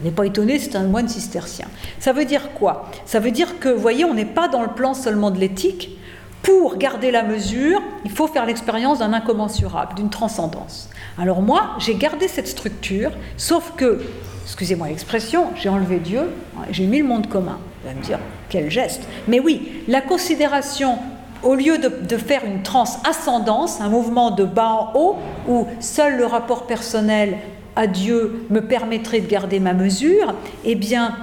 on 0.00 0.04
n'est 0.04 0.10
pas 0.10 0.24
étonné, 0.24 0.58
c'est 0.58 0.76
un 0.76 0.84
moine 0.84 1.08
cistercien. 1.08 1.66
Ça 1.98 2.12
veut 2.12 2.24
dire 2.24 2.52
quoi? 2.54 2.90
Ça 3.04 3.20
veut 3.20 3.30
dire 3.30 3.58
que, 3.58 3.68
vous 3.68 3.80
voyez, 3.80 4.04
on 4.04 4.14
n'est 4.14 4.24
pas 4.24 4.48
dans 4.48 4.62
le 4.62 4.68
plan 4.68 4.94
seulement 4.94 5.30
de 5.30 5.38
l'éthique, 5.38 5.97
pour 6.42 6.76
garder 6.76 7.10
la 7.10 7.22
mesure, 7.22 7.82
il 8.04 8.10
faut 8.10 8.26
faire 8.26 8.46
l'expérience 8.46 9.00
d'un 9.00 9.12
incommensurable, 9.12 9.94
d'une 9.94 10.10
transcendance. 10.10 10.88
Alors 11.18 11.42
moi, 11.42 11.70
j'ai 11.78 11.94
gardé 11.94 12.28
cette 12.28 12.48
structure, 12.48 13.10
sauf 13.36 13.72
que, 13.76 14.00
excusez-moi 14.44 14.88
l'expression, 14.88 15.46
j'ai 15.56 15.68
enlevé 15.68 15.98
Dieu, 15.98 16.22
j'ai 16.70 16.86
mis 16.86 16.98
le 16.98 17.04
monde 17.04 17.28
commun. 17.28 17.58
Vous 17.82 17.88
allez 17.88 17.98
me 17.98 18.04
dire, 18.04 18.18
quel 18.48 18.70
geste. 18.70 19.02
Mais 19.26 19.40
oui, 19.40 19.82
la 19.88 20.00
considération, 20.00 20.98
au 21.42 21.54
lieu 21.54 21.78
de, 21.78 21.88
de 21.88 22.16
faire 22.16 22.44
une 22.44 22.62
transascendance, 22.62 23.80
un 23.80 23.88
mouvement 23.88 24.30
de 24.30 24.44
bas 24.44 24.72
en 24.72 24.92
haut, 24.98 25.16
où 25.48 25.66
seul 25.80 26.16
le 26.16 26.26
rapport 26.26 26.66
personnel 26.66 27.36
à 27.76 27.86
Dieu 27.86 28.46
me 28.50 28.60
permettrait 28.60 29.20
de 29.20 29.28
garder 29.28 29.60
ma 29.60 29.72
mesure, 29.72 30.34
eh 30.64 30.74
bien, 30.74 31.14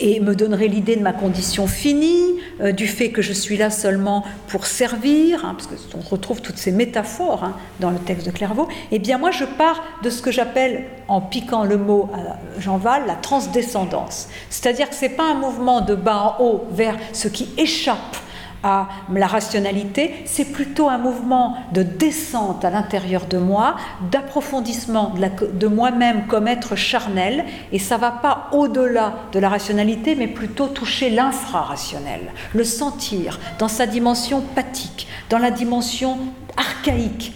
et 0.00 0.20
me 0.20 0.34
donnerait 0.34 0.68
l'idée 0.68 0.96
de 0.96 1.02
ma 1.02 1.12
condition 1.12 1.66
finie, 1.66 2.36
euh, 2.60 2.72
du 2.72 2.86
fait 2.86 3.10
que 3.10 3.22
je 3.22 3.32
suis 3.32 3.56
là 3.56 3.70
seulement 3.70 4.24
pour 4.48 4.66
servir, 4.66 5.44
hein, 5.44 5.56
parce 5.56 5.68
qu'on 5.68 6.00
retrouve 6.00 6.40
toutes 6.40 6.58
ces 6.58 6.72
métaphores 6.72 7.44
hein, 7.44 7.56
dans 7.78 7.90
le 7.90 7.98
texte 7.98 8.26
de 8.26 8.32
Clairvaux, 8.32 8.68
eh 8.90 8.98
bien 8.98 9.18
moi 9.18 9.30
je 9.30 9.44
pars 9.44 9.82
de 10.02 10.10
ce 10.10 10.22
que 10.22 10.30
j'appelle, 10.30 10.84
en 11.08 11.20
piquant 11.20 11.64
le 11.64 11.76
mot 11.76 12.08
à 12.14 12.60
Jean 12.60 12.78
Val, 12.78 13.04
la 13.06 13.14
transdescendance. 13.14 14.28
C'est-à-dire 14.48 14.88
que 14.88 14.94
ce 14.94 15.02
n'est 15.02 15.10
pas 15.10 15.30
un 15.30 15.34
mouvement 15.34 15.80
de 15.80 15.94
bas 15.94 16.36
en 16.38 16.42
haut 16.42 16.64
vers 16.72 16.96
ce 17.12 17.28
qui 17.28 17.48
échappe 17.58 18.16
à 18.62 18.88
la 19.12 19.26
rationalité, 19.26 20.14
c'est 20.26 20.52
plutôt 20.52 20.88
un 20.88 20.98
mouvement 20.98 21.56
de 21.72 21.82
descente 21.82 22.64
à 22.64 22.70
l'intérieur 22.70 23.26
de 23.26 23.38
moi, 23.38 23.76
d'approfondissement 24.10 25.14
de, 25.52 25.66
moi-même 25.66 26.26
comme 26.26 26.48
être 26.48 26.76
charnel, 26.76 27.44
et 27.72 27.78
ça 27.78 27.96
va 27.96 28.10
pas 28.10 28.48
au-delà 28.52 29.14
de 29.32 29.38
la 29.38 29.48
rationalité, 29.48 30.14
mais 30.14 30.28
plutôt 30.28 30.66
toucher 30.66 31.10
l'infrarationnel, 31.10 32.32
le 32.54 32.64
sentir 32.64 33.38
dans 33.58 33.68
sa 33.68 33.86
dimension 33.86 34.42
pathique, 34.54 35.06
dans 35.30 35.38
la 35.38 35.50
dimension 35.50 36.18
archaïque 36.56 37.32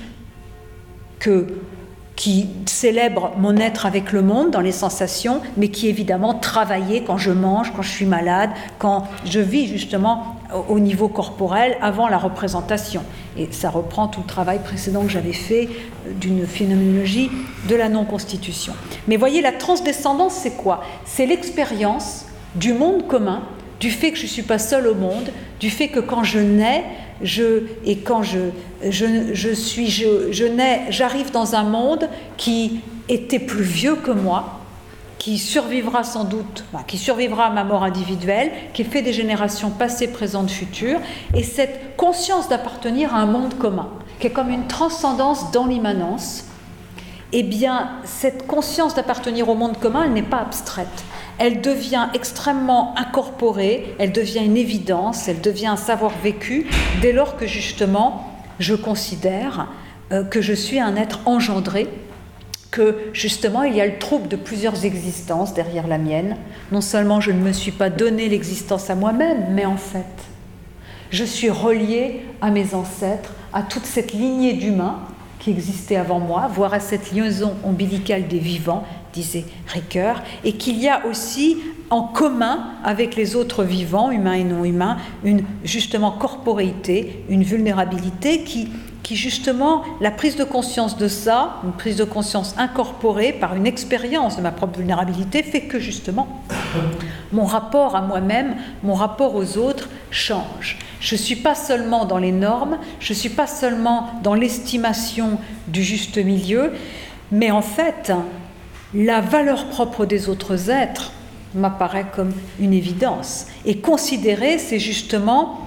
que 1.18 1.46
qui 2.16 2.48
célèbre 2.66 3.32
mon 3.38 3.56
être 3.56 3.87
avec 3.87 4.12
le 4.12 4.22
monde 4.22 4.50
dans 4.52 4.60
les 4.60 4.72
sensations, 4.72 5.40
mais 5.56 5.68
qui 5.68 5.88
évidemment 5.88 6.34
travaillait 6.34 7.02
quand 7.02 7.16
je 7.16 7.32
mange, 7.32 7.72
quand 7.74 7.82
je 7.82 7.90
suis 7.90 8.06
malade, 8.06 8.50
quand 8.78 9.08
je 9.24 9.40
vis 9.40 9.66
justement 9.66 10.33
au 10.68 10.78
niveau 10.78 11.09
corporel 11.09 11.76
avant 11.80 12.09
la 12.09 12.18
représentation. 12.18 13.02
Et 13.37 13.48
ça 13.50 13.70
reprend 13.70 14.09
tout 14.09 14.20
le 14.20 14.26
travail 14.26 14.61
précédent 14.62 15.02
que 15.02 15.09
j'avais 15.09 15.33
fait 15.33 15.68
euh, 16.07 16.12
d'une 16.12 16.46
phénoménologie 16.46 17.30
de 17.68 17.74
la 17.74 17.88
non-constitution. 17.88 18.72
Mais 19.09 19.16
voyez, 19.16 19.40
la 19.42 19.52
transdescendance, 19.52 20.35
c'est 20.35 20.57
quoi? 20.57 20.83
C'est 21.04 21.26
l'expérience 21.26 22.26
du 22.54 22.72
monde 22.72 23.07
commun, 23.07 23.42
du 23.80 23.90
fait 23.90 24.12
que 24.12 24.18
je 24.18 24.24
ne 24.24 24.28
suis 24.28 24.42
pas 24.42 24.59
seul 24.59 24.87
au 24.87 24.94
monde, 24.94 25.30
du 25.61 25.70
fait 25.70 25.88
que 25.88 26.00
quand 26.00 26.22
je 26.22 26.38
nais, 26.38 26.85
je, 27.22 27.64
et 27.85 27.98
quand 27.98 28.22
je, 28.22 28.38
je, 28.88 29.52
suis, 29.52 29.88
je, 29.88 30.30
je 30.30 30.44
nais, 30.44 30.83
j'arrive 30.90 31.30
dans 31.33 31.54
un 31.54 31.64
monde 31.64 32.09
qui 32.37 32.80
était 33.09 33.38
plus 33.38 33.64
vieux 33.64 33.96
que 33.96 34.11
moi, 34.11 34.61
qui 35.18 35.38
survivra 35.38 36.05
sans 36.05 36.24
doute, 36.24 36.64
qui 36.87 36.98
survivra 36.98 37.46
à 37.46 37.50
ma 37.50 37.64
mort 37.64 37.85
individuelle, 37.85 38.50
qui 38.72 38.85
fait 38.85 39.03
des 39.03 39.12
générations 39.12 39.70
passées, 39.70 40.09
présentes, 40.09 40.50
futures, 40.50 41.00
et 41.35 41.42
cette 41.42 41.96
conscience 41.96 42.48
d'appartenir 42.48 43.14
à 43.14 43.18
un 43.18 43.27
monde 43.27 43.57
commun, 43.59 43.88
qui 44.18 44.27
est 44.27 44.31
comme 44.31 44.50
une 44.50 44.66
transcendance 44.66 45.50
dans 45.53 45.66
l'immanence, 45.66 46.44
eh 47.33 47.42
bien, 47.42 47.90
cette 48.05 48.46
conscience 48.46 48.94
d'appartenir 48.94 49.48
au 49.48 49.55
monde 49.55 49.79
commun, 49.79 50.05
elle 50.05 50.12
n'est 50.12 50.22
pas 50.22 50.38
abstraite. 50.38 51.05
Elle 51.38 51.61
devient 51.61 52.07
extrêmement 52.14 52.94
incorporée, 52.96 53.96
elle 53.98 54.12
devient 54.12 54.44
une 54.44 54.57
évidence, 54.57 55.27
elle 55.27 55.40
devient 55.40 55.66
un 55.66 55.77
savoir 55.77 56.12
vécu, 56.22 56.68
dès 57.03 57.12
lors 57.12 57.37
que 57.37 57.46
justement 57.46 58.31
je 58.61 58.77
considère 58.77 59.66
euh, 60.12 60.22
que 60.22 60.40
je 60.40 60.53
suis 60.53 60.79
un 60.79 60.94
être 60.94 61.20
engendré, 61.27 61.88
que 62.74 62.96
justement 63.12 63.62
il 63.62 63.76
y 63.76 63.80
a 63.80 63.87
le 63.87 63.98
trouble 64.00 64.26
de 64.26 64.34
plusieurs 64.34 64.84
existences 64.84 65.54
derrière 65.54 65.87
la 65.87 65.96
mienne. 65.96 66.37
Non 66.72 66.80
seulement 66.80 67.20
je 67.20 67.30
ne 67.30 67.38
me 67.38 67.52
suis 67.52 67.70
pas 67.70 67.88
donné 67.88 68.28
l'existence 68.28 68.90
à 68.90 68.96
moi-même, 68.96 69.46
mais 69.52 69.64
en 69.64 69.76
fait, 69.76 70.04
je 71.10 71.22
suis 71.22 71.50
relié 71.50 72.22
à 72.40 72.50
mes 72.50 72.74
ancêtres, 72.74 73.32
à 73.52 73.62
toute 73.62 73.84
cette 73.84 74.12
lignée 74.12 74.54
d'humains 74.54 74.98
qui 75.38 75.50
existait 75.50 75.94
avant 75.94 76.18
moi, 76.18 76.50
voire 76.52 76.74
à 76.74 76.80
cette 76.80 77.12
liaison 77.12 77.54
ombilicale 77.62 78.26
des 78.26 78.40
vivants 78.40 78.84
disait 79.12 79.44
Ricoeur, 79.68 80.22
et 80.42 80.54
qu'il 80.54 80.78
y 80.80 80.88
a 80.88 81.06
aussi 81.06 81.58
en 81.90 82.02
commun 82.02 82.70
avec 82.82 83.14
les 83.14 83.37
autres 83.37 83.62
vivants, 83.62 84.10
humains 84.10 84.32
et 84.32 84.42
non 84.42 84.64
humains, 84.64 84.96
une 85.22 85.44
justement 85.62 86.10
corporéité, 86.10 87.24
une 87.28 87.44
vulnérabilité 87.44 88.42
qui, 88.42 88.68
qui 89.04 89.16
justement, 89.16 89.84
la 90.00 90.10
prise 90.10 90.34
de 90.34 90.44
conscience 90.44 90.96
de 90.96 91.08
ça, 91.08 91.60
une 91.62 91.72
prise 91.72 91.96
de 91.96 92.04
conscience 92.04 92.54
incorporée 92.56 93.34
par 93.34 93.54
une 93.54 93.66
expérience 93.66 94.36
de 94.36 94.42
ma 94.42 94.50
propre 94.50 94.78
vulnérabilité, 94.78 95.42
fait 95.42 95.60
que 95.60 95.78
justement, 95.78 96.26
mon 97.30 97.44
rapport 97.44 97.94
à 97.96 98.00
moi-même, 98.00 98.56
mon 98.82 98.94
rapport 98.94 99.36
aux 99.36 99.58
autres 99.58 99.90
change. 100.10 100.78
Je 101.00 101.16
ne 101.16 101.20
suis 101.20 101.36
pas 101.36 101.54
seulement 101.54 102.06
dans 102.06 102.16
les 102.16 102.32
normes, 102.32 102.78
je 102.98 103.12
ne 103.12 103.18
suis 103.18 103.28
pas 103.28 103.46
seulement 103.46 104.08
dans 104.22 104.34
l'estimation 104.34 105.38
du 105.68 105.82
juste 105.82 106.16
milieu, 106.16 106.72
mais 107.30 107.50
en 107.50 107.62
fait, 107.62 108.10
la 108.94 109.20
valeur 109.20 109.66
propre 109.66 110.06
des 110.06 110.30
autres 110.30 110.70
êtres 110.70 111.12
m'apparaît 111.54 112.06
comme 112.16 112.32
une 112.58 112.72
évidence. 112.72 113.48
Et 113.66 113.78
considérer, 113.78 114.58
c'est 114.58 114.78
justement 114.78 115.60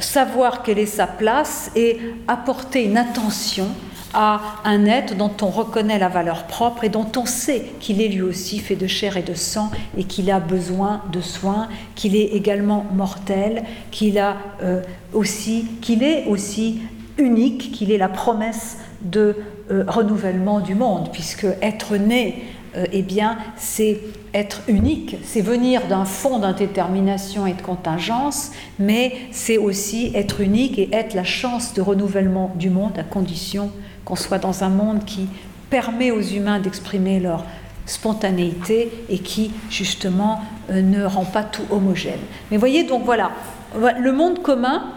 savoir 0.00 0.62
quelle 0.62 0.78
est 0.78 0.86
sa 0.86 1.06
place 1.06 1.70
et 1.76 1.98
apporter 2.28 2.84
une 2.84 2.96
attention 2.96 3.68
à 4.14 4.40
un 4.64 4.86
être 4.86 5.14
dont 5.14 5.32
on 5.42 5.48
reconnaît 5.48 5.98
la 5.98 6.08
valeur 6.08 6.44
propre 6.44 6.84
et 6.84 6.88
dont 6.88 7.10
on 7.16 7.26
sait 7.26 7.66
qu'il 7.80 8.00
est 8.00 8.08
lui 8.08 8.22
aussi 8.22 8.58
fait 8.58 8.76
de 8.76 8.86
chair 8.86 9.16
et 9.16 9.22
de 9.22 9.34
sang 9.34 9.70
et 9.96 10.04
qu'il 10.04 10.30
a 10.30 10.40
besoin 10.40 11.02
de 11.12 11.20
soins, 11.20 11.68
qu'il 11.94 12.16
est 12.16 12.34
également 12.34 12.86
mortel, 12.94 13.64
qu'il 13.90 14.18
a 14.18 14.36
euh, 14.62 14.80
aussi, 15.12 15.66
qu'il 15.82 16.02
est 16.02 16.26
aussi 16.26 16.80
unique, 17.18 17.72
qu'il 17.72 17.92
est 17.92 17.98
la 17.98 18.08
promesse 18.08 18.78
de 19.02 19.36
euh, 19.70 19.84
renouvellement 19.86 20.60
du 20.60 20.74
monde, 20.74 21.10
puisque 21.12 21.46
être 21.60 21.96
né 21.96 22.36
euh, 22.36 22.55
eh 22.92 23.02
bien, 23.02 23.38
c'est 23.56 24.00
être 24.34 24.60
unique, 24.68 25.16
c'est 25.22 25.40
venir 25.40 25.86
d'un 25.88 26.04
fond 26.04 26.38
d'indétermination 26.38 27.46
et 27.46 27.54
de 27.54 27.62
contingence, 27.62 28.50
mais 28.78 29.14
c'est 29.30 29.56
aussi 29.56 30.10
être 30.14 30.40
unique 30.40 30.78
et 30.78 30.88
être 30.92 31.14
la 31.14 31.24
chance 31.24 31.72
de 31.74 31.80
renouvellement 31.80 32.52
du 32.56 32.68
monde 32.68 32.98
à 32.98 33.02
condition 33.02 33.70
qu'on 34.04 34.16
soit 34.16 34.38
dans 34.38 34.62
un 34.62 34.68
monde 34.68 35.04
qui 35.04 35.26
permet 35.70 36.10
aux 36.10 36.22
humains 36.22 36.60
d'exprimer 36.60 37.18
leur 37.18 37.44
spontanéité 37.86 38.90
et 39.08 39.18
qui 39.18 39.52
justement 39.70 40.40
euh, 40.70 40.82
ne 40.82 41.04
rend 41.04 41.24
pas 41.24 41.44
tout 41.44 41.64
homogène. 41.70 42.20
Mais 42.50 42.56
voyez 42.56 42.84
donc 42.84 43.04
voilà, 43.04 43.30
le 43.74 44.12
monde 44.12 44.42
commun, 44.42 44.92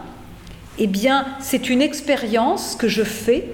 eh 0.77 0.87
bien, 0.87 1.25
c'est 1.39 1.69
une 1.69 1.81
expérience 1.81 2.75
que 2.75 2.87
je 2.87 3.03
fais 3.03 3.45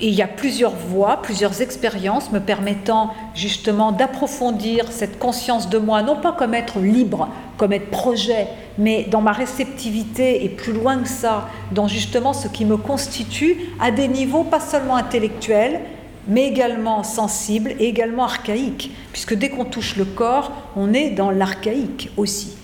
il 0.00 0.10
y 0.10 0.22
a 0.22 0.26
plusieurs 0.26 0.74
voies, 0.74 1.22
plusieurs 1.22 1.62
expériences 1.62 2.32
me 2.32 2.40
permettant 2.40 3.14
justement 3.34 3.92
d'approfondir 3.92 4.90
cette 4.90 5.18
conscience 5.18 5.68
de 5.68 5.78
moi, 5.78 6.02
non 6.02 6.16
pas 6.16 6.32
comme 6.32 6.54
être 6.54 6.80
libre, 6.80 7.28
comme 7.56 7.72
être 7.72 7.90
projet, 7.90 8.48
mais 8.78 9.04
dans 9.04 9.20
ma 9.20 9.32
réceptivité 9.32 10.44
et 10.44 10.48
plus 10.48 10.72
loin 10.72 10.98
que 10.98 11.08
ça, 11.08 11.48
dans 11.72 11.86
justement 11.86 12.32
ce 12.32 12.48
qui 12.48 12.64
me 12.64 12.76
constitue 12.76 13.56
à 13.78 13.90
des 13.90 14.08
niveaux 14.08 14.44
pas 14.44 14.60
seulement 14.60 14.96
intellectuels, 14.96 15.80
mais 16.26 16.48
également 16.48 17.02
sensibles 17.02 17.74
et 17.78 17.88
également 17.88 18.24
archaïques, 18.24 18.90
puisque 19.12 19.34
dès 19.34 19.50
qu'on 19.50 19.64
touche 19.64 19.96
le 19.96 20.04
corps, 20.04 20.52
on 20.76 20.92
est 20.92 21.10
dans 21.10 21.30
l'archaïque 21.30 22.10
aussi. 22.16 22.56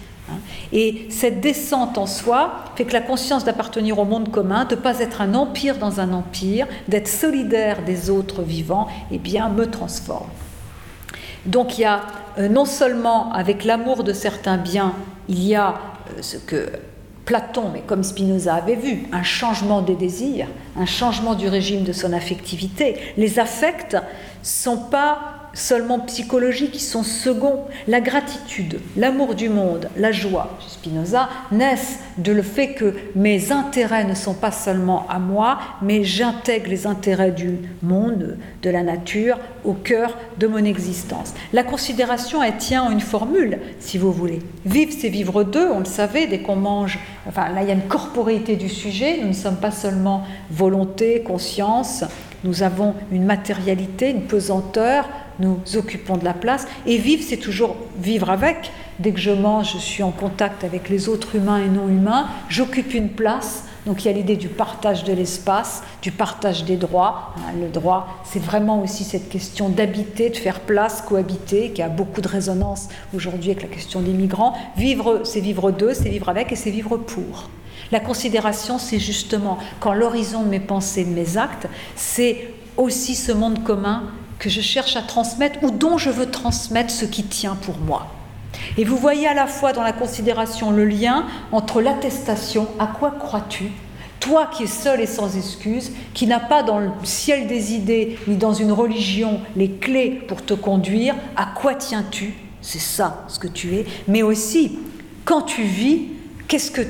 Et 0.78 1.06
cette 1.08 1.40
descente 1.40 1.96
en 1.96 2.04
soi 2.04 2.64
fait 2.76 2.84
que 2.84 2.92
la 2.92 3.00
conscience 3.00 3.44
d'appartenir 3.44 3.98
au 3.98 4.04
monde 4.04 4.30
commun, 4.30 4.66
de 4.66 4.74
ne 4.74 4.80
pas 4.80 5.00
être 5.00 5.22
un 5.22 5.32
empire 5.34 5.78
dans 5.78 6.00
un 6.00 6.12
empire, 6.12 6.66
d'être 6.86 7.08
solidaire 7.08 7.82
des 7.82 8.10
autres 8.10 8.42
vivants, 8.42 8.86
eh 9.10 9.16
bien, 9.16 9.48
me 9.48 9.70
transforme. 9.70 10.28
Donc 11.46 11.78
il 11.78 11.82
y 11.82 11.84
a 11.86 12.02
euh, 12.38 12.50
non 12.50 12.66
seulement 12.66 13.32
avec 13.32 13.64
l'amour 13.64 14.04
de 14.04 14.12
certains 14.12 14.58
biens, 14.58 14.92
il 15.30 15.42
y 15.42 15.54
a 15.54 15.68
euh, 16.10 16.20
ce 16.20 16.36
que 16.36 16.68
Platon, 17.24 17.70
mais 17.72 17.80
comme 17.80 18.04
Spinoza 18.04 18.54
avait 18.54 18.76
vu, 18.76 19.08
un 19.12 19.22
changement 19.22 19.80
des 19.80 19.96
désirs, 19.96 20.46
un 20.78 20.84
changement 20.84 21.34
du 21.34 21.48
régime 21.48 21.84
de 21.84 21.92
son 21.94 22.12
affectivité. 22.12 22.98
Les 23.16 23.38
affects 23.38 23.96
sont 24.42 24.76
pas 24.76 25.35
seulement 25.56 25.98
psychologiques, 26.00 26.72
qui 26.72 26.80
sont 26.80 27.02
seconds. 27.02 27.64
La 27.88 28.00
gratitude, 28.00 28.78
l'amour 28.96 29.34
du 29.34 29.48
monde, 29.48 29.88
la 29.96 30.12
joie, 30.12 30.56
Spinoza, 30.68 31.28
naissent 31.50 31.98
de 32.18 32.30
le 32.30 32.42
fait 32.42 32.74
que 32.74 32.94
mes 33.16 33.50
intérêts 33.50 34.04
ne 34.04 34.14
sont 34.14 34.34
pas 34.34 34.52
seulement 34.52 35.06
à 35.08 35.18
moi, 35.18 35.58
mais 35.82 36.04
j'intègre 36.04 36.68
les 36.68 36.86
intérêts 36.86 37.32
du 37.32 37.58
monde, 37.82 38.36
de 38.62 38.70
la 38.70 38.82
nature, 38.82 39.38
au 39.64 39.72
cœur 39.72 40.16
de 40.38 40.46
mon 40.46 40.64
existence. 40.64 41.34
La 41.52 41.64
considération, 41.64 42.42
elle 42.42 42.58
tient 42.58 42.82
en 42.82 42.90
une 42.90 43.00
formule, 43.00 43.58
si 43.80 43.98
vous 43.98 44.12
voulez. 44.12 44.40
Vivre, 44.66 44.92
c'est 44.96 45.08
vivre 45.08 45.42
deux, 45.42 45.68
on 45.70 45.80
le 45.80 45.86
savait, 45.86 46.26
dès 46.26 46.40
qu'on 46.40 46.56
mange. 46.56 46.98
Enfin, 47.26 47.48
là, 47.48 47.62
il 47.62 47.68
y 47.68 47.70
a 47.70 47.74
une 47.74 47.88
corporéité 47.88 48.56
du 48.56 48.68
sujet, 48.68 49.18
nous 49.22 49.28
ne 49.28 49.32
sommes 49.32 49.56
pas 49.56 49.70
seulement 49.70 50.24
volonté, 50.50 51.22
conscience, 51.22 52.04
nous 52.44 52.62
avons 52.62 52.94
une 53.10 53.24
matérialité, 53.24 54.10
une 54.10 54.22
pesanteur, 54.22 55.08
nous 55.38 55.58
occupons 55.74 56.16
de 56.16 56.24
la 56.24 56.34
place. 56.34 56.66
Et 56.86 56.98
vivre, 56.98 57.22
c'est 57.26 57.36
toujours 57.36 57.76
vivre 57.98 58.30
avec. 58.30 58.70
Dès 58.98 59.12
que 59.12 59.20
je 59.20 59.30
mange, 59.30 59.74
je 59.74 59.78
suis 59.78 60.02
en 60.02 60.10
contact 60.10 60.64
avec 60.64 60.88
les 60.88 61.08
autres 61.08 61.36
humains 61.36 61.58
et 61.58 61.68
non 61.68 61.88
humains, 61.88 62.28
j'occupe 62.48 62.94
une 62.94 63.10
place. 63.10 63.64
Donc 63.84 64.04
il 64.04 64.08
y 64.08 64.10
a 64.10 64.14
l'idée 64.14 64.36
du 64.36 64.48
partage 64.48 65.04
de 65.04 65.12
l'espace, 65.12 65.82
du 66.02 66.10
partage 66.10 66.64
des 66.64 66.76
droits. 66.76 67.34
Hein, 67.36 67.52
le 67.60 67.68
droit, 67.68 68.08
c'est 68.24 68.42
vraiment 68.42 68.82
aussi 68.82 69.04
cette 69.04 69.28
question 69.28 69.68
d'habiter, 69.68 70.30
de 70.30 70.36
faire 70.36 70.60
place, 70.60 71.02
cohabiter, 71.02 71.70
qui 71.70 71.82
a 71.82 71.88
beaucoup 71.88 72.20
de 72.20 72.28
résonance 72.28 72.88
aujourd'hui 73.14 73.50
avec 73.50 73.62
la 73.62 73.68
question 73.68 74.00
des 74.00 74.12
migrants. 74.12 74.54
Vivre, 74.76 75.20
c'est 75.24 75.40
vivre 75.40 75.70
deux, 75.70 75.94
c'est 75.94 76.08
vivre 76.08 76.28
avec 76.28 76.50
et 76.50 76.56
c'est 76.56 76.70
vivre 76.70 76.96
pour. 76.96 77.50
La 77.92 78.00
considération, 78.00 78.78
c'est 78.78 78.98
justement 78.98 79.58
quand 79.78 79.92
l'horizon 79.92 80.42
de 80.42 80.48
mes 80.48 80.60
pensées, 80.60 81.04
de 81.04 81.10
mes 81.10 81.36
actes, 81.36 81.68
c'est 81.94 82.48
aussi 82.76 83.14
ce 83.14 83.30
monde 83.30 83.62
commun 83.62 84.04
que 84.38 84.50
je 84.50 84.60
cherche 84.60 84.96
à 84.96 85.02
transmettre 85.02 85.62
ou 85.62 85.70
dont 85.70 85.98
je 85.98 86.10
veux 86.10 86.30
transmettre 86.30 86.90
ce 86.90 87.04
qui 87.04 87.24
tient 87.24 87.54
pour 87.54 87.78
moi. 87.78 88.08
Et 88.78 88.84
vous 88.84 88.96
voyez 88.96 89.26
à 89.26 89.34
la 89.34 89.46
fois 89.46 89.72
dans 89.72 89.82
la 89.82 89.92
considération 89.92 90.70
le 90.70 90.84
lien 90.84 91.26
entre 91.52 91.80
l'attestation, 91.80 92.68
à 92.78 92.86
quoi 92.86 93.14
crois-tu? 93.18 93.70
Toi 94.20 94.50
qui 94.52 94.64
es 94.64 94.66
seul 94.66 95.00
et 95.00 95.06
sans 95.06 95.36
excuse, 95.36 95.92
qui 96.14 96.26
n'as 96.26 96.40
pas 96.40 96.62
dans 96.62 96.78
le 96.78 96.90
ciel 97.04 97.46
des 97.46 97.74
idées 97.74 98.18
ni 98.26 98.36
dans 98.36 98.54
une 98.54 98.72
religion 98.72 99.40
les 99.56 99.70
clés 99.70 100.10
pour 100.26 100.44
te 100.44 100.54
conduire, 100.54 101.14
à 101.36 101.46
quoi 101.46 101.74
tiens-tu? 101.74 102.34
C'est 102.60 102.80
ça 102.80 103.24
ce 103.28 103.38
que 103.38 103.46
tu 103.46 103.76
es. 103.76 103.86
Mais 104.08 104.22
aussi, 104.22 104.78
quand 105.24 105.42
tu 105.42 105.62
vis, 105.62 106.06
qu'est-ce 106.48 106.70
que 106.70 106.82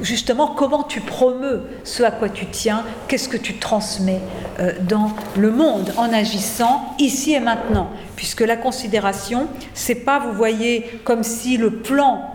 justement 0.00 0.48
comment 0.48 0.82
tu 0.82 1.00
promeus 1.00 1.62
ce 1.84 2.02
à 2.02 2.10
quoi 2.10 2.28
tu 2.28 2.46
tiens, 2.46 2.84
qu'est-ce 3.08 3.28
que 3.28 3.36
tu 3.36 3.54
transmets 3.58 4.20
euh, 4.60 4.72
dans 4.80 5.10
le 5.36 5.50
monde 5.50 5.92
en 5.96 6.12
agissant 6.12 6.94
ici 6.98 7.34
et 7.34 7.40
maintenant. 7.40 7.90
Puisque 8.16 8.40
la 8.40 8.56
considération, 8.56 9.48
c'est 9.74 9.94
pas, 9.94 10.18
vous 10.18 10.32
voyez, 10.32 11.00
comme 11.04 11.22
si 11.22 11.56
le 11.56 11.70
plan 11.70 12.32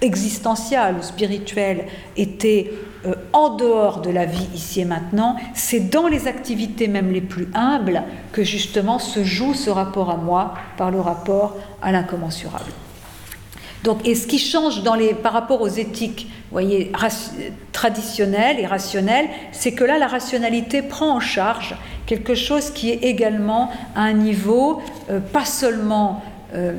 existentiel 0.00 0.96
spirituel 1.02 1.86
était 2.16 2.72
euh, 3.06 3.14
en 3.32 3.50
dehors 3.56 4.00
de 4.00 4.10
la 4.10 4.26
vie 4.26 4.48
ici 4.54 4.80
et 4.80 4.84
maintenant, 4.84 5.36
c'est 5.54 5.90
dans 5.90 6.08
les 6.08 6.28
activités 6.28 6.88
même 6.88 7.12
les 7.12 7.20
plus 7.20 7.48
humbles 7.54 8.02
que 8.32 8.42
justement 8.42 8.98
se 8.98 9.24
joue 9.24 9.54
ce 9.54 9.70
rapport 9.70 10.10
à 10.10 10.16
moi 10.16 10.54
par 10.76 10.90
le 10.90 11.00
rapport 11.00 11.56
à 11.82 11.92
l'incommensurable. 11.92 12.70
Donc, 13.84 14.08
et 14.08 14.14
ce 14.14 14.26
qui 14.26 14.38
change 14.38 14.82
par 15.22 15.34
rapport 15.34 15.60
aux 15.60 15.68
éthiques 15.68 16.26
voyez, 16.50 16.90
traditionnelles 17.72 18.58
et 18.58 18.66
rationnelles, 18.66 19.26
c'est 19.52 19.72
que 19.72 19.84
là, 19.84 19.98
la 19.98 20.06
rationalité 20.06 20.80
prend 20.80 21.14
en 21.14 21.20
charge 21.20 21.76
quelque 22.06 22.34
chose 22.34 22.70
qui 22.70 22.90
est 22.90 23.04
également 23.04 23.70
à 23.94 24.02
un 24.02 24.14
niveau 24.14 24.80
euh, 25.10 25.20
pas 25.20 25.44
seulement 25.44 26.22
euh, 26.54 26.72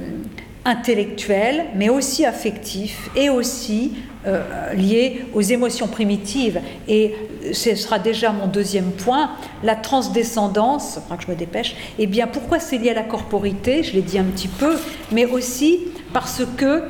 intellectuel, 0.63 1.65
mais 1.75 1.89
aussi 1.89 2.25
affectif 2.25 3.09
et 3.15 3.29
aussi 3.29 3.93
euh, 4.25 4.73
lié 4.73 5.25
aux 5.35 5.41
émotions 5.41 5.87
primitives. 5.87 6.59
Et 6.87 7.13
ce 7.53 7.75
sera 7.75 7.99
déjà 7.99 8.31
mon 8.31 8.47
deuxième 8.47 8.91
point, 8.91 9.29
la 9.63 9.75
transdescendance, 9.75 10.97
il 11.11 11.17
que 11.17 11.23
je 11.23 11.29
me 11.29 11.35
dépêche, 11.35 11.75
eh 11.99 12.07
bien 12.07 12.25
pourquoi 12.25 12.59
c'est 12.59 12.79
lié 12.79 12.89
à 12.89 12.95
la 12.95 13.03
corporité, 13.03 13.83
je 13.83 13.93
l'ai 13.93 14.01
dit 14.01 14.17
un 14.17 14.23
petit 14.23 14.47
peu, 14.47 14.75
mais 15.11 15.25
aussi 15.25 15.81
parce 16.11 16.41
que 16.57 16.81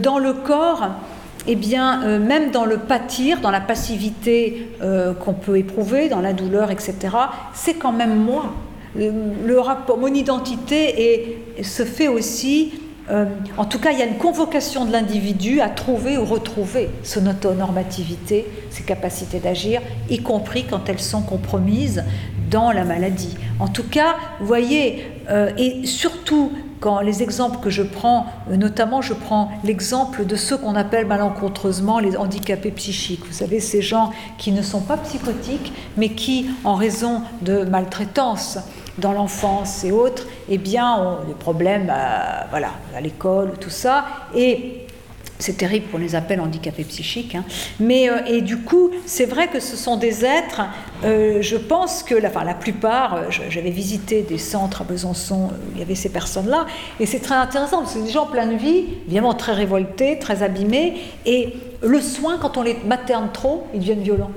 dans 0.00 0.18
le 0.18 0.32
corps, 0.32 0.90
eh 1.46 1.56
bien, 1.56 2.02
euh, 2.02 2.18
même 2.18 2.50
dans 2.50 2.64
le 2.64 2.78
pâtir, 2.78 3.40
dans 3.40 3.50
la 3.50 3.60
passivité 3.60 4.68
euh, 4.82 5.12
qu'on 5.12 5.34
peut 5.34 5.58
éprouver, 5.58 6.08
dans 6.08 6.20
la 6.20 6.32
douleur, 6.32 6.70
etc., 6.70 6.94
c'est 7.52 7.74
quand 7.74 7.92
même 7.92 8.16
moi. 8.16 8.54
Mon 8.96 10.14
identité 10.14 11.42
se 11.64 11.84
fait 11.84 12.06
aussi, 12.06 12.74
en 13.58 13.64
tout 13.64 13.80
cas, 13.80 13.90
il 13.90 13.98
y 13.98 14.02
a 14.02 14.04
une 14.04 14.18
convocation 14.18 14.84
de 14.84 14.92
l'individu 14.92 15.60
à 15.60 15.68
trouver 15.68 16.16
ou 16.16 16.24
retrouver 16.24 16.88
son 17.02 17.26
autonormativité, 17.26 18.46
ses 18.70 18.84
capacités 18.84 19.40
d'agir, 19.40 19.82
y 20.08 20.20
compris 20.20 20.62
quand 20.70 20.88
elles 20.88 21.00
sont 21.00 21.22
compromises 21.22 22.04
dans 22.52 22.70
la 22.70 22.84
maladie. 22.84 23.34
En 23.58 23.66
tout 23.66 23.82
cas, 23.82 24.14
vous 24.38 24.46
voyez, 24.46 25.04
et 25.58 25.84
surtout 25.86 26.52
les 27.02 27.22
exemples 27.22 27.58
que 27.60 27.70
je 27.70 27.82
prends, 27.82 28.26
euh, 28.50 28.56
notamment 28.56 29.02
je 29.02 29.14
prends 29.14 29.50
l'exemple 29.64 30.24
de 30.24 30.36
ceux 30.36 30.56
qu'on 30.56 30.74
appelle 30.74 31.06
malencontreusement 31.06 31.98
les 31.98 32.16
handicapés 32.16 32.70
psychiques. 32.70 33.24
Vous 33.26 33.32
savez, 33.32 33.60
ces 33.60 33.82
gens 33.82 34.10
qui 34.38 34.52
ne 34.52 34.62
sont 34.62 34.80
pas 34.80 34.96
psychotiques, 34.96 35.72
mais 35.96 36.10
qui, 36.10 36.46
en 36.64 36.74
raison 36.74 37.22
de 37.42 37.64
maltraitance 37.64 38.58
dans 38.98 39.12
l'enfance 39.12 39.84
et 39.84 39.90
autres, 39.90 40.26
eh 40.48 40.58
bien, 40.58 40.96
ont 40.96 41.24
des 41.26 41.34
problèmes 41.34 41.92
voilà, 42.50 42.70
à 42.96 43.00
l'école, 43.00 43.52
tout 43.58 43.70
ça, 43.70 44.04
et 44.36 44.83
c'est 45.44 45.58
terrible 45.58 45.86
qu'on 45.90 45.98
les 45.98 46.14
appelle 46.14 46.40
handicapés 46.40 46.84
psychiques. 46.84 47.34
Hein. 47.34 47.44
Mais, 47.78 48.08
euh, 48.08 48.24
et 48.26 48.40
du 48.40 48.58
coup, 48.58 48.90
c'est 49.04 49.26
vrai 49.26 49.48
que 49.48 49.60
ce 49.60 49.76
sont 49.76 49.96
des 49.96 50.24
êtres, 50.24 50.62
euh, 51.04 51.42
je 51.42 51.56
pense 51.56 52.02
que 52.02 52.14
la, 52.14 52.28
enfin, 52.28 52.44
la 52.44 52.54
plupart, 52.54 53.14
euh, 53.14 53.22
j'avais 53.50 53.70
visité 53.70 54.22
des 54.22 54.38
centres 54.38 54.80
à 54.80 54.84
Besançon 54.84 55.50
où 55.50 55.72
il 55.74 55.78
y 55.78 55.82
avait 55.82 55.94
ces 55.94 56.08
personnes-là, 56.08 56.64
et 56.98 57.04
c'est 57.04 57.20
très 57.20 57.34
intéressant, 57.34 57.80
parce 57.80 57.92
que 57.92 57.98
c'est 57.98 58.06
des 58.06 58.12
gens 58.12 58.26
pleins 58.26 58.46
de 58.46 58.56
vie, 58.56 58.86
évidemment 59.06 59.34
très 59.34 59.52
révoltés, 59.52 60.18
très 60.18 60.42
abîmés, 60.42 60.94
et 61.26 61.52
le 61.82 62.00
soin, 62.00 62.38
quand 62.38 62.56
on 62.56 62.62
les 62.62 62.78
materne 62.86 63.28
trop, 63.32 63.66
ils 63.74 63.80
deviennent 63.80 64.02
violents. 64.02 64.30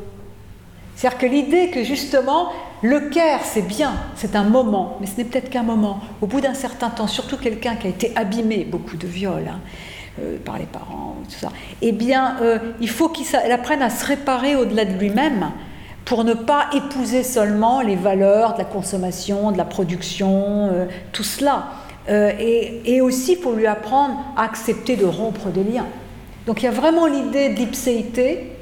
C'est-à-dire 0.97 1.19
que 1.19 1.25
l'idée 1.27 1.69
que 1.69 1.83
justement, 1.83 2.49
le 2.81 3.09
care, 3.11 3.45
c'est 3.45 3.65
bien, 3.65 3.93
c'est 4.15 4.35
un 4.35 4.43
moment, 4.43 4.97
mais 4.99 5.07
ce 5.07 5.17
n'est 5.17 5.23
peut-être 5.23 5.49
qu'un 5.49 5.63
moment. 5.63 6.01
Au 6.21 6.27
bout 6.27 6.41
d'un 6.41 6.55
certain 6.55 6.89
temps, 6.89 7.07
surtout 7.07 7.37
quelqu'un 7.37 7.75
qui 7.75 7.87
a 7.87 7.89
été 7.91 8.11
abîmé, 8.15 8.65
beaucoup 8.69 8.97
de 8.97 9.07
viols, 9.07 9.47
hein, 9.47 9.59
euh, 10.21 10.37
par 10.43 10.57
les 10.57 10.65
parents, 10.65 11.15
tout 11.25 11.39
ça, 11.39 11.49
eh 11.81 11.91
bien, 11.91 12.37
euh, 12.41 12.57
il 12.81 12.89
faut 12.89 13.09
qu'il 13.09 13.25
apprenne 13.51 13.81
à 13.81 13.89
se 13.89 14.05
réparer 14.05 14.55
au-delà 14.55 14.85
de 14.85 14.93
lui-même 14.93 15.51
pour 16.05 16.23
ne 16.23 16.33
pas 16.33 16.69
épouser 16.73 17.23
seulement 17.23 17.81
les 17.81 17.95
valeurs 17.95 18.53
de 18.53 18.59
la 18.59 18.65
consommation, 18.65 19.51
de 19.51 19.57
la 19.57 19.65
production, 19.65 20.69
euh, 20.71 20.85
tout 21.11 21.23
cela. 21.23 21.67
Et, 22.09 23.01
aussi 23.01 23.35
pour 23.35 23.51
lui 23.51 23.67
apprendre 23.67 24.15
à 24.37 24.43
accepter 24.43 24.95
de 24.95 25.05
rompre 25.05 25.49
des 25.49 25.65
liens. 25.65 25.87
Donc 26.45 26.61
il 26.61 26.65
y 26.65 26.69
a 26.69 26.71
vraiment 26.71 27.05
l'idée 27.05 27.49
de 27.49 27.55
l'ipséité, 27.55 28.56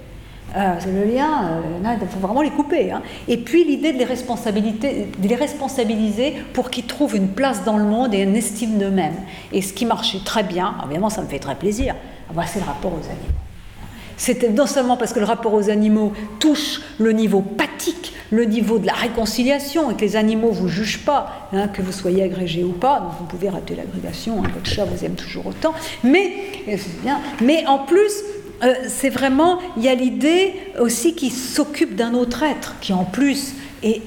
c'est 0.56 0.92
le 0.92 1.04
lien, 1.04 1.62
il 1.84 2.08
faut 2.08 2.20
vraiment 2.20 2.42
les 2.42 2.50
couper. 2.50 2.92
Hein. 2.92 3.02
Et 3.28 3.38
puis 3.38 3.66
l'idée 3.66 3.92
de 3.92 3.98
les, 3.98 4.06
de 4.06 5.28
les 5.28 5.36
responsabiliser 5.36 6.34
pour 6.54 6.70
qu'ils 6.70 6.86
trouvent 6.86 7.16
une 7.16 7.30
place 7.30 7.64
dans 7.64 7.78
le 7.78 7.84
monde 7.84 8.14
et 8.14 8.22
une 8.22 8.36
estime 8.36 8.78
d'eux-mêmes. 8.78 9.18
Et 9.52 9.62
ce 9.62 9.74
qui 9.74 9.86
marchait 9.86 10.20
très 10.24 10.44
bien, 10.44 10.76
évidemment 10.86 11.10
ça 11.10 11.22
me 11.22 11.28
fait 11.28 11.40
très 11.40 11.56
plaisir, 11.56 11.96
ah 12.30 12.34
bah, 12.34 12.44
c'est 12.48 12.60
le 12.60 12.66
rapport 12.66 12.92
aux 12.94 13.06
animaux. 13.06 13.40
C'était 14.18 14.50
non 14.50 14.66
seulement 14.66 14.96
parce 14.98 15.12
que 15.14 15.20
le 15.20 15.26
rapport 15.26 15.54
aux 15.54 15.70
animaux 15.70 16.14
touche 16.40 16.82
le 17.00 17.12
niveau 17.12 17.42
pathique, 17.42 18.14
le 18.32 18.46
niveau 18.46 18.80
de 18.80 18.88
la 18.88 18.94
réconciliation, 18.94 19.92
et 19.92 19.96
que 19.96 20.02
les 20.02 20.16
animaux 20.16 20.50
ne 20.50 20.56
vous 20.56 20.68
jugent 20.70 21.04
pas, 21.04 21.50
hein, 21.52 21.68
que 21.68 21.82
vous 21.82 21.92
soyez 21.92 22.24
agrégé 22.24 22.64
ou 22.64 22.72
pas, 22.72 23.02
donc 23.02 23.12
vous 23.20 23.26
pouvez 23.26 23.50
rater 23.50 23.76
l'agrégation, 23.76 24.40
hein, 24.40 24.48
votre 24.54 24.70
chat 24.70 24.86
vous 24.86 25.04
aime 25.04 25.16
toujours 25.16 25.48
autant, 25.48 25.74
mais, 26.04 26.32
bien, 27.04 27.20
mais 27.42 27.66
en 27.68 27.80
plus, 27.80 28.14
euh, 28.66 28.74
c'est 28.88 29.10
vraiment, 29.10 29.60
il 29.78 29.84
y 29.84 29.90
a 29.90 29.96
l'idée 29.96 30.54
aussi 30.80 31.14
qui 31.14 31.30
s'occupe 31.30 31.96
d'un 31.96 32.14
autre 32.14 32.44
être, 32.44 32.76
qui 32.80 32.94
en 32.94 33.04
plus, 33.04 33.54
et 33.84 34.02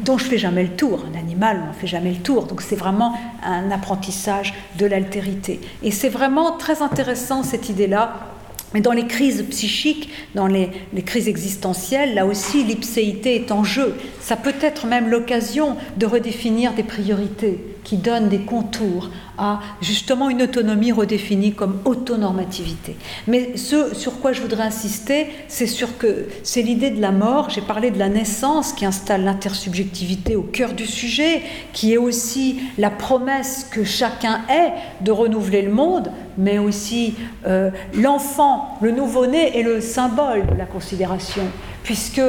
dont 0.00 0.18
je 0.18 0.24
fais 0.24 0.38
jamais 0.38 0.64
le 0.64 0.70
tour. 0.70 1.04
Un 1.14 1.18
animal, 1.18 1.62
on 1.70 1.72
fait 1.72 1.86
jamais 1.86 2.10
le 2.10 2.18
tour. 2.18 2.46
Donc 2.46 2.62
c'est 2.62 2.76
vraiment 2.76 3.14
un 3.44 3.70
apprentissage 3.70 4.54
de 4.78 4.86
l'altérité. 4.86 5.60
Et 5.82 5.92
c'est 5.92 6.08
vraiment 6.08 6.56
très 6.56 6.82
intéressant 6.82 7.42
cette 7.42 7.68
idée-là 7.68 8.26
Mais 8.74 8.80
dans 8.80 8.92
les 8.92 9.06
crises 9.06 9.44
psychiques, 9.50 10.10
dans 10.34 10.46
les, 10.46 10.70
crises 11.04 11.28
existentielles, 11.28 12.14
là 12.14 12.26
aussi, 12.26 12.64
l'ipséité 12.64 13.34
est 13.36 13.52
en 13.52 13.64
jeu. 13.64 13.94
Ça 14.20 14.36
peut 14.36 14.54
être 14.60 14.86
même 14.86 15.08
l'occasion 15.08 15.76
de 15.96 16.06
redéfinir 16.06 16.72
des 16.72 16.84
priorités 16.84 17.58
qui 17.84 17.96
donnent 17.96 18.28
des 18.28 18.40
contours 18.40 19.10
à 19.38 19.60
justement 19.80 20.28
une 20.28 20.42
autonomie 20.42 20.92
redéfinie 20.92 21.52
comme 21.54 21.80
autonormativité. 21.84 22.96
Mais 23.26 23.56
ce 23.56 23.94
sur 23.94 24.20
quoi 24.20 24.32
je 24.32 24.42
voudrais 24.42 24.64
insister, 24.64 25.26
c'est 25.48 25.66
sur 25.66 25.96
que 25.98 26.26
c'est 26.42 26.62
l'idée 26.62 26.90
de 26.90 27.00
la 27.00 27.10
mort. 27.10 27.50
J'ai 27.50 27.62
parlé 27.62 27.90
de 27.90 27.98
la 27.98 28.08
naissance 28.08 28.72
qui 28.72 28.84
installe 28.84 29.24
l'intersubjectivité 29.24 30.36
au 30.36 30.42
cœur 30.42 30.72
du 30.72 30.86
sujet, 30.86 31.42
qui 31.72 31.94
est 31.94 31.98
aussi 31.98 32.60
la 32.78 32.90
promesse 32.90 33.66
que 33.70 33.84
chacun 33.84 34.42
est 34.50 34.72
de 35.02 35.10
renouveler 35.10 35.62
le 35.62 35.72
monde, 35.72 36.10
mais 36.36 36.58
aussi 36.58 37.14
euh, 37.46 37.70
l'enfant, 37.94 38.78
le 38.82 38.90
nouveau-né 38.90 39.58
est 39.58 39.62
le 39.62 39.80
symbole 39.80 40.46
de 40.46 40.54
la 40.54 40.66
considération, 40.66 41.44
puisque 41.82 42.22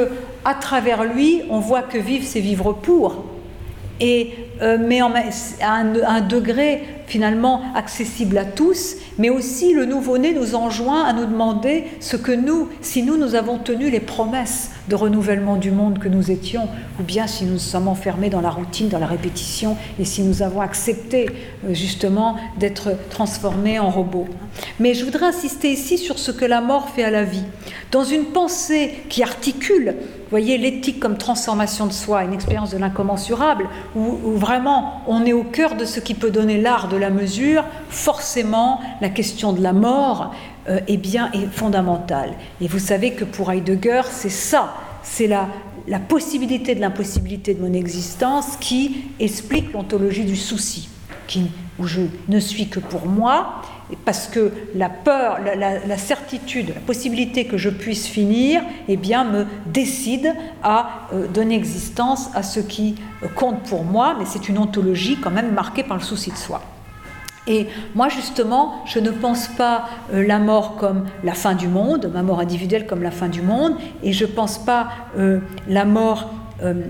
à 0.45 0.53
travers 0.53 1.03
lui, 1.03 1.41
on 1.49 1.59
voit 1.59 1.81
que 1.81 1.97
vivre, 1.97 2.25
c'est 2.25 2.39
vivre 2.39 2.73
pour. 2.73 3.25
Et 3.99 4.33
euh, 4.61 4.77
mais 4.79 5.01
à 5.01 5.73
un, 5.73 6.21
degré 6.21 6.83
finalement 7.11 7.61
accessible 7.75 8.37
à 8.37 8.45
tous, 8.45 8.95
mais 9.17 9.29
aussi 9.29 9.73
le 9.73 9.83
nouveau-né 9.83 10.33
nous 10.33 10.55
enjoint 10.55 11.03
à 11.03 11.11
nous 11.11 11.25
demander 11.25 11.83
ce 11.99 12.15
que 12.15 12.31
nous, 12.31 12.69
si 12.79 13.03
nous, 13.03 13.17
nous 13.17 13.35
avons 13.35 13.57
tenu 13.57 13.89
les 13.89 13.99
promesses 13.99 14.71
de 14.87 14.95
renouvellement 14.95 15.57
du 15.57 15.71
monde 15.71 15.99
que 15.99 16.07
nous 16.07 16.31
étions, 16.31 16.69
ou 17.01 17.03
bien 17.03 17.27
si 17.27 17.43
nous 17.43 17.59
sommes 17.59 17.89
enfermés 17.89 18.29
dans 18.29 18.39
la 18.39 18.49
routine, 18.49 18.87
dans 18.87 18.97
la 18.97 19.07
répétition, 19.07 19.75
et 19.99 20.05
si 20.05 20.21
nous 20.21 20.41
avons 20.41 20.61
accepté 20.61 21.29
euh, 21.65 21.73
justement 21.73 22.37
d'être 22.57 22.91
transformés 23.09 23.77
en 23.77 23.89
robots. 23.89 24.29
Mais 24.79 24.93
je 24.93 25.03
voudrais 25.03 25.25
insister 25.25 25.69
ici 25.69 25.97
sur 25.97 26.17
ce 26.17 26.31
que 26.31 26.45
la 26.45 26.61
mort 26.61 26.91
fait 26.91 27.03
à 27.03 27.11
la 27.11 27.25
vie. 27.25 27.43
Dans 27.91 28.05
une 28.05 28.23
pensée 28.23 29.03
qui 29.09 29.21
articule 29.21 29.95
voyez, 30.31 30.57
l'éthique 30.57 30.99
comme 30.99 31.17
transformation 31.17 31.85
de 31.85 31.91
soi, 31.91 32.23
une 32.23 32.33
expérience 32.33 32.71
de 32.71 32.77
l'incommensurable, 32.77 33.67
où, 33.95 34.15
vraiment 34.37 35.01
on 35.07 35.25
est 35.25 35.33
au 35.33 35.43
cœur 35.43 35.75
de 35.75 35.85
ce 35.85 35.99
qui 35.99 36.15
peut 36.15 36.31
donner 36.31 36.59
l'art 36.59 36.87
de 36.87 36.97
la 37.01 37.09
mesure, 37.09 37.65
forcément 37.89 38.79
la 39.01 39.09
question 39.09 39.53
de 39.53 39.61
la 39.61 39.73
mort 39.73 40.33
euh, 40.69 40.79
est 40.87 40.97
bien 40.97 41.31
fondamentale. 41.51 42.33
Et 42.61 42.67
vous 42.67 42.79
savez 42.79 43.13
que 43.13 43.25
pour 43.25 43.51
Heidegger, 43.51 44.03
c'est 44.09 44.29
ça, 44.29 44.73
c'est 45.03 45.27
la, 45.27 45.47
la 45.87 45.99
possibilité 45.99 46.75
de 46.75 46.81
l'impossibilité 46.81 47.53
de 47.53 47.61
mon 47.61 47.73
existence 47.73 48.57
qui 48.59 49.05
explique 49.19 49.73
l'ontologie 49.73 50.25
du 50.25 50.35
souci, 50.35 50.89
qui, 51.27 51.51
où 51.79 51.85
je 51.85 52.01
ne 52.29 52.39
suis 52.39 52.67
que 52.67 52.79
pour 52.79 53.05
moi 53.07 53.61
parce 54.05 54.27
que 54.27 54.51
la 54.75 54.89
peur, 54.89 55.39
la, 55.39 55.97
certitude, 55.97 56.69
la 56.73 56.81
possibilité 56.81 57.45
que 57.45 57.57
je 57.57 57.69
puisse 57.69 58.07
finir, 58.07 58.61
eh 58.87 58.97
bien, 58.97 59.23
me 59.23 59.45
décide 59.67 60.33
à 60.63 61.07
euh, 61.13 61.27
donner 61.27 61.55
existence 61.55 62.29
à 62.33 62.43
ce 62.43 62.59
qui 62.59 62.95
euh, 63.23 63.27
compte 63.27 63.63
pour 63.63 63.83
moi, 63.83 64.15
mais 64.17 64.25
c'est 64.25 64.49
une 64.49 64.57
ontologie 64.57 65.17
quand 65.17 65.31
même 65.31 65.53
marquée 65.53 65.83
par 65.83 65.97
le 65.97 66.03
souci 66.03 66.31
de 66.31 66.37
soi. 66.37 66.61
Et 67.47 67.67
moi, 67.95 68.09
justement, 68.09 68.83
je 68.85 68.99
ne 68.99 69.09
pense 69.09 69.47
pas 69.47 69.85
euh, 70.13 70.25
la 70.25 70.39
mort 70.39 70.75
comme 70.75 71.05
la 71.23 71.33
fin 71.33 71.55
du 71.55 71.67
monde, 71.67 72.11
ma 72.13 72.21
mort 72.21 72.39
individuelle 72.39 72.85
comme 72.85 73.03
la 73.03 73.11
fin 73.11 73.29
du 73.29 73.41
monde, 73.41 73.73
et 74.03 74.13
je 74.13 74.25
ne 74.25 74.31
pense 74.31 74.57
pas 74.57 74.89
la 75.67 75.85
mort 75.85 76.29
euh, 76.63 76.83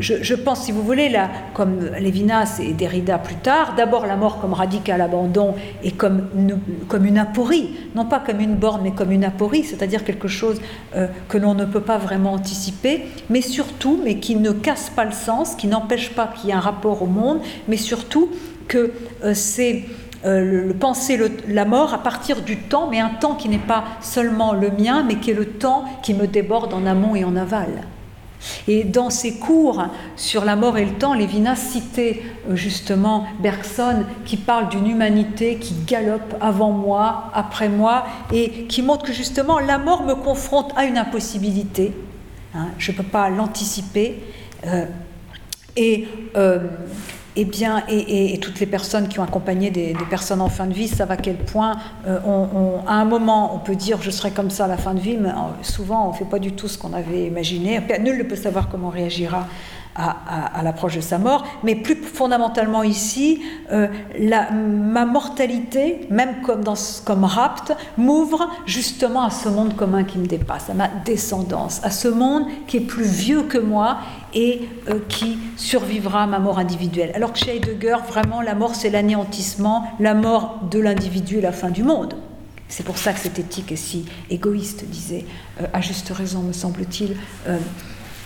je, 0.00 0.34
pense, 0.34 0.64
si 0.64 0.72
vous 0.72 0.82
voulez, 0.82 1.12
comme 1.52 1.80
Lévinas 1.98 2.58
et 2.60 2.72
Derrida 2.72 3.18
plus 3.18 3.34
tard, 3.34 3.74
d'abord 3.76 4.06
la 4.06 4.16
mort 4.16 4.40
comme 4.40 4.54
radical 4.54 5.00
abandon 5.00 5.54
et 5.82 5.90
comme 5.90 6.28
une, 6.36 6.58
comme 6.88 7.04
une 7.04 7.18
aporie, 7.18 7.70
non 7.94 8.04
pas 8.06 8.20
comme 8.20 8.40
une 8.40 8.54
borne, 8.54 8.80
mais 8.82 8.92
comme 8.92 9.12
une 9.12 9.24
aporie, 9.24 9.64
c'est-à-dire 9.64 10.04
quelque 10.04 10.28
chose 10.28 10.60
euh, 10.94 11.08
que 11.28 11.38
l'on 11.38 11.54
ne 11.54 11.64
peut 11.64 11.80
pas 11.80 11.98
vraiment 11.98 12.32
anticiper, 12.32 13.04
mais 13.28 13.40
surtout, 13.40 14.00
mais 14.02 14.18
qui 14.20 14.36
ne 14.36 14.52
casse 14.52 14.90
pas 14.90 15.04
le 15.04 15.12
sens, 15.12 15.54
qui 15.54 15.66
n'empêche 15.66 16.10
pas 16.10 16.28
qu'il 16.28 16.50
y 16.50 16.52
ait 16.52 16.56
un 16.56 16.60
rapport 16.60 17.02
au 17.02 17.06
monde, 17.06 17.40
mais 17.68 17.76
surtout 17.76 18.30
que 18.68 18.92
euh, 19.22 19.34
c'est 19.34 19.84
le, 20.24 20.72
penser 20.72 21.20
la 21.48 21.66
mort 21.66 21.92
à 21.92 21.98
partir 21.98 22.40
du 22.40 22.56
temps, 22.56 22.88
mais 22.90 22.98
un 22.98 23.10
temps 23.10 23.34
qui 23.34 23.50
n'est 23.50 23.58
pas 23.58 23.84
seulement 24.00 24.54
le 24.54 24.70
mien, 24.70 25.04
mais 25.06 25.16
qui 25.16 25.30
est 25.30 25.34
le 25.34 25.44
temps 25.44 25.84
qui 26.02 26.14
me 26.14 26.26
déborde 26.26 26.72
en 26.72 26.86
amont 26.86 27.14
et 27.14 27.24
en 27.24 27.36
aval. 27.36 27.82
Et 28.68 28.84
dans 28.84 29.10
ses 29.10 29.34
cours 29.34 29.84
sur 30.16 30.44
la 30.44 30.56
mort 30.56 30.76
et 30.78 30.84
le 30.84 30.92
temps, 30.92 31.14
Lévinas 31.14 31.56
citait 31.56 32.22
euh, 32.48 32.56
justement 32.56 33.26
Bergson 33.40 34.04
qui 34.24 34.36
parle 34.36 34.68
d'une 34.68 34.86
humanité 34.86 35.56
qui 35.56 35.74
galope 35.86 36.34
avant 36.40 36.70
moi, 36.70 37.30
après 37.34 37.68
moi, 37.68 38.06
et 38.32 38.64
qui 38.66 38.82
montre 38.82 39.04
que 39.04 39.12
justement 39.12 39.58
la 39.58 39.78
mort 39.78 40.04
me 40.04 40.14
confronte 40.14 40.72
à 40.76 40.84
une 40.84 40.98
impossibilité. 40.98 41.92
Hein, 42.54 42.68
je 42.78 42.92
ne 42.92 42.96
peux 42.96 43.02
pas 43.02 43.30
l'anticiper. 43.30 44.22
Euh, 44.66 44.86
et 45.76 46.06
euh, 46.36 46.60
eh 47.36 47.44
bien, 47.44 47.82
et, 47.88 48.38
toutes 48.40 48.60
les 48.60 48.66
personnes 48.66 49.08
qui 49.08 49.18
ont 49.18 49.22
accompagné 49.22 49.70
des, 49.70 49.94
personnes 50.08 50.40
en 50.40 50.48
fin 50.48 50.66
de 50.66 50.72
vie 50.72 50.88
savent 50.88 51.10
à 51.10 51.16
quel 51.16 51.36
point, 51.36 51.76
euh, 52.06 52.18
à 52.86 52.94
un 52.94 53.04
moment, 53.04 53.54
on 53.54 53.58
peut 53.58 53.74
dire 53.74 54.00
je 54.02 54.10
serai 54.10 54.30
comme 54.30 54.50
ça 54.50 54.66
à 54.66 54.68
la 54.68 54.76
fin 54.76 54.94
de 54.94 55.00
vie, 55.00 55.16
mais 55.16 55.30
euh, 55.30 55.62
souvent 55.62 56.06
on 56.06 56.12
ne 56.12 56.16
fait 56.16 56.24
pas 56.24 56.38
du 56.38 56.52
tout 56.52 56.68
ce 56.68 56.78
qu'on 56.78 56.92
avait 56.92 57.26
imaginé. 57.26 57.80
Nul 58.00 58.18
ne 58.18 58.22
peut 58.22 58.36
savoir 58.36 58.68
comment 58.68 58.88
on 58.88 58.90
réagira 58.90 59.46
à, 59.96 60.62
l'approche 60.62 60.96
de 60.96 61.00
sa 61.00 61.18
mort, 61.18 61.44
mais 61.62 61.76
plus 61.76 61.96
fondamentalement 61.96 62.82
ici, 62.82 63.42
euh, 63.70 63.86
ma 64.20 65.04
mortalité, 65.04 66.00
même 66.10 66.40
comme, 66.42 66.64
comme 67.04 67.24
rapte, 67.24 67.72
m'ouvre 67.96 68.48
justement 68.66 69.24
à 69.24 69.30
ce 69.30 69.48
monde 69.48 69.76
commun 69.76 70.04
qui 70.04 70.18
me 70.18 70.26
dépasse, 70.26 70.68
à 70.70 70.74
ma 70.74 70.88
descendance, 70.88 71.80
à 71.84 71.90
ce 71.90 72.08
monde 72.08 72.44
qui 72.66 72.78
est 72.78 72.86
plus 72.86 73.04
vieux 73.04 73.42
que 73.42 73.58
moi 73.58 73.98
et 74.34 74.62
euh, 74.88 74.98
qui 75.08 75.38
survivra 75.56 76.24
à 76.24 76.26
ma 76.26 76.38
mort 76.38 76.58
individuelle. 76.58 77.12
Alors 77.14 77.32
que 77.32 77.38
chez 77.38 77.56
Heidegger, 77.56 77.96
vraiment, 78.08 78.40
la 78.40 78.54
mort, 78.54 78.74
c'est 78.74 78.90
l'anéantissement, 78.90 79.84
la 80.00 80.14
mort 80.14 80.60
de 80.70 80.78
l'individu 80.80 81.38
et 81.38 81.40
la 81.40 81.52
fin 81.52 81.70
du 81.70 81.82
monde. 81.82 82.14
C'est 82.68 82.84
pour 82.84 82.98
ça 82.98 83.12
que 83.12 83.20
cette 83.20 83.38
éthique 83.38 83.70
est 83.72 83.76
si 83.76 84.04
égoïste, 84.30 84.84
disait 84.86 85.24
euh, 85.60 85.66
à 85.72 85.80
juste 85.80 86.08
raison, 86.10 86.40
me 86.40 86.52
semble-t-il, 86.52 87.16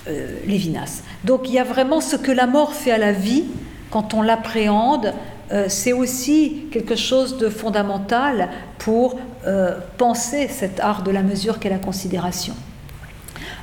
euh, 0.09 0.41
Lévinas. 0.47 1.03
Donc 1.25 1.49
il 1.49 1.55
y 1.55 1.59
a 1.59 1.65
vraiment 1.65 2.01
ce 2.01 2.17
que 2.17 2.33
la 2.33 2.47
mort 2.47 2.73
fait 2.73 2.93
à 2.93 2.99
la 2.99 3.13
vie 3.13 3.45
quand 3.91 4.15
on 4.15 4.23
l'appréhende. 4.23 5.13
Euh, 5.51 5.67
c'est 5.69 5.93
aussi 5.93 6.67
quelque 6.71 6.97
chose 6.97 7.39
de 7.39 7.49
fondamental 7.49 8.51
pour 8.79 9.19
euh, 9.47 9.79
penser 9.97 10.49
cet 10.49 10.81
art 10.81 11.03
de 11.03 11.11
la 11.11 11.23
mesure 11.23 11.59
qu'est 11.59 11.71
la 11.71 11.79
considération. 11.79 12.55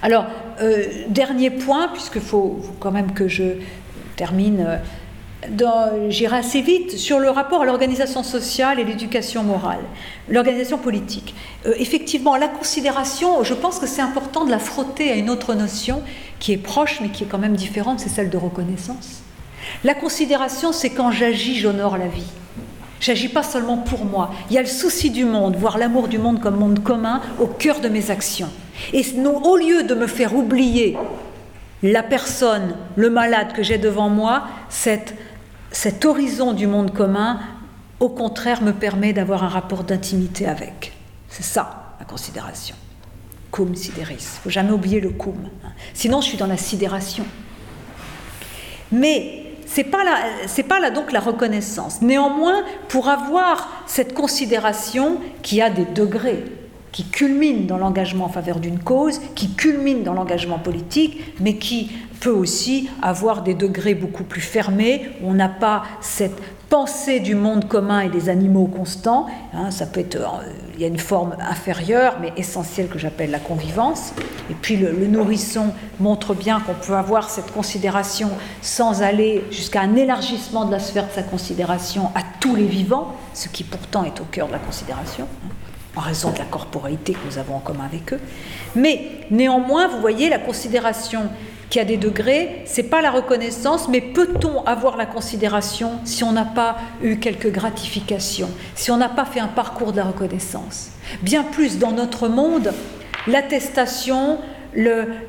Alors, 0.02 0.26
dernier 1.10 1.50
point, 1.50 1.90
puisqu'il 1.90 2.22
faut, 2.22 2.60
quand 2.80 2.92
même 2.92 3.14
que 3.14 3.28
je 3.28 3.44
termine 4.16 4.80
j'irai 6.10 6.38
assez 6.38 6.62
vite, 6.62 6.98
sur 6.98 7.20
le 7.20 7.30
rapport 7.30 7.62
à 7.62 7.66
l'organisation 7.66 8.24
sociale 8.24 8.80
et 8.80 8.84
l'éducation 8.84 9.44
morale, 9.44 9.82
l'organisation 10.30 10.78
politique. 10.78 11.36
Euh, 11.66 11.74
effectivement, 11.78 12.36
la 12.36 12.48
considération, 12.48 13.44
je 13.44 13.54
pense 13.54 13.80
que 13.80 13.88
c'est 13.88 14.02
important 14.02 14.46
de 14.46 14.52
la 14.52 14.60
frotter 14.60 15.12
à 15.12 15.16
une 15.16 15.30
autre 15.30 15.54
notion 15.54 16.02
qui 16.40 16.54
est 16.54 16.58
proche 16.58 17.00
mais 17.02 17.10
qui 17.10 17.24
est 17.24 17.28
quand 17.28 17.38
même 17.38 17.56
différente, 17.56 18.00
c'est 18.00 18.10
celle 18.10 18.30
de 18.30 18.38
reconnaissance. 18.38 19.22
La 19.84 19.94
considération, 19.94 20.72
c'est 20.72 20.92
quand 20.92 21.12
j'agis, 21.12 21.56
j'honore 21.56 21.98
la 21.98 22.08
vie. 22.08 22.28
J'agis 23.00 23.30
pas 23.30 23.44
seulement 23.44 23.78
pour 23.78 24.06
moi. 24.06 24.32
Il 24.50 24.56
y 24.56 24.58
a 24.58 24.62
le 24.62 24.68
souci 24.68 25.12
du 25.12 25.26
monde, 25.26 25.56
voir 25.56 25.78
l'amour 25.78 26.08
du 26.08 26.18
monde 26.18 26.40
comme 26.40 26.58
monde 26.58 26.82
commun 26.82 27.22
au 27.40 27.48
cœur 27.48 27.82
de 27.82 27.90
mes 27.90 28.10
actions. 28.10 28.50
Et 28.94 29.06
au 29.44 29.58
lieu 29.58 29.84
de 29.84 29.96
me 29.96 30.08
faire 30.08 30.36
oublier 30.36 30.98
la 31.84 32.04
personne, 32.04 32.76
le 32.96 33.10
malade 33.10 33.54
que 33.54 33.64
j'ai 33.64 33.78
devant 33.78 34.10
moi, 34.10 34.46
cet 34.70 36.06
horizon 36.06 36.54
du 36.54 36.68
monde 36.68 36.94
commun, 36.94 37.40
au 38.00 38.10
contraire, 38.10 38.62
me 38.62 38.72
permet 38.74 39.14
d'avoir 39.14 39.44
un 39.44 39.50
rapport 39.50 39.84
d'intimité 39.84 40.48
avec. 40.48 40.94
C'est 41.30 41.44
ça, 41.44 41.96
la 42.00 42.06
considération. 42.06 42.76
Cum 43.52 43.76
sideris. 43.76 44.16
Il 44.20 44.42
faut 44.44 44.50
jamais 44.50 44.72
oublier 44.72 45.00
le 45.00 45.12
cum. 45.12 45.50
Hein. 45.64 45.70
Sinon, 45.94 46.22
je 46.22 46.28
suis 46.28 46.38
dans 46.38 46.48
la 46.48 46.58
sidération. 46.58 47.26
Mais 48.92 49.45
ce 49.76 49.82
n'est 49.82 49.88
pas, 49.88 50.04
pas 50.70 50.80
là 50.80 50.90
donc 50.90 51.12
la 51.12 51.20
reconnaissance. 51.20 52.02
Néanmoins, 52.02 52.64
pour 52.88 53.10
avoir 53.10 53.84
cette 53.88 54.14
considération 54.14 55.20
qui 55.42 55.62
a 55.62 55.70
des 55.70 55.84
degrés, 55.84 56.46
qui 56.96 57.04
culmine 57.04 57.66
dans 57.66 57.78
l'engagement 57.78 58.24
en 58.24 58.30
faveur 58.30 58.62
d'une 58.62 58.80
cause, 58.80 59.20
qui 59.36 59.50
culmine 59.50 60.04
dans 60.04 60.14
l'engagement 60.14 60.60
politique, 60.60 61.22
mais 61.42 61.58
qui 61.58 61.92
peut 62.22 62.32
aussi 62.32 62.90
avoir 63.02 63.42
des 63.42 63.54
degrés 63.54 63.96
beaucoup 63.96 64.24
plus 64.24 64.40
fermés, 64.40 65.10
où 65.22 65.32
on 65.32 65.34
n'a 65.34 65.50
pas 65.50 65.84
cette 66.00 66.42
pensée 66.70 67.20
du 67.20 67.36
monde 67.36 67.68
commun 67.68 68.00
et 68.00 68.08
des 68.08 68.30
animaux 68.30 68.68
constants. 68.68 69.26
Hein, 69.54 69.72
ça 69.72 69.88
peut 69.88 70.00
être, 70.00 70.16
euh, 70.16 70.54
il 70.76 70.82
y 70.82 70.86
a 70.86 70.88
une 70.88 70.98
forme 70.98 71.36
inférieure, 71.38 72.16
mais 72.22 72.32
essentielle 72.38 72.88
que 72.88 72.98
j'appelle 72.98 73.30
la 73.30 73.40
convivance. 73.40 74.14
Et 74.50 74.54
puis 74.54 74.78
le, 74.78 74.94
le 74.94 75.08
nourrisson 75.08 75.74
montre 76.00 76.34
bien 76.34 76.62
qu'on 76.62 76.76
peut 76.76 76.96
avoir 76.96 77.30
cette 77.30 77.52
considération 77.52 78.30
sans 78.62 79.02
aller 79.02 79.44
jusqu'à 79.52 79.82
un 79.82 79.98
élargissement 79.98 80.64
de 80.64 80.72
la 80.72 80.80
sphère 80.80 81.08
de 81.08 81.12
sa 81.12 81.24
considération 81.24 82.06
à 82.16 82.22
tous 82.40 82.56
les 82.56 82.68
vivants, 82.68 83.18
ce 83.34 83.50
qui 83.50 83.66
pourtant 83.66 84.06
est 84.06 84.22
au 84.22 84.26
cœur 84.32 84.48
de 84.48 84.54
la 84.54 84.60
considération 84.60 85.28
en 85.96 86.02
raison 86.02 86.32
de 86.32 86.38
la 86.38 86.46
corporalité 86.46 87.14
que 87.14 87.26
nous 87.26 87.38
avons 87.38 87.56
en 87.56 87.60
commun 87.60 87.86
avec 87.86 88.14
eux. 88.14 88.20
Mais 88.76 89.02
néanmoins, 89.32 89.88
vous 89.88 90.00
voyez, 90.00 90.30
la 90.30 90.40
considération 90.40 91.30
qui 91.70 91.80
a 91.80 91.86
des 91.86 91.98
degrés, 91.98 92.62
c'est 92.66 92.84
pas 92.84 93.02
la 93.02 93.12
reconnaissance, 93.12 93.88
mais 93.90 94.02
peut-on 94.02 94.64
avoir 94.66 94.98
la 94.98 95.06
considération 95.06 95.94
si 96.04 96.24
on 96.24 96.32
n'a 96.32 96.46
pas 96.46 96.78
eu 97.02 97.18
quelques 97.18 97.52
gratifications, 97.52 98.50
si 98.76 98.92
on 98.92 98.98
n'a 98.98 99.10
pas 99.10 99.26
fait 99.26 99.40
un 99.40 99.48
parcours 99.48 99.92
de 99.92 99.98
la 99.98 100.06
reconnaissance? 100.06 100.92
Bien 101.22 101.44
plus 101.44 101.80
dans 101.80 101.92
notre 101.92 102.28
monde, 102.28 102.72
l'attestation, 103.28 104.38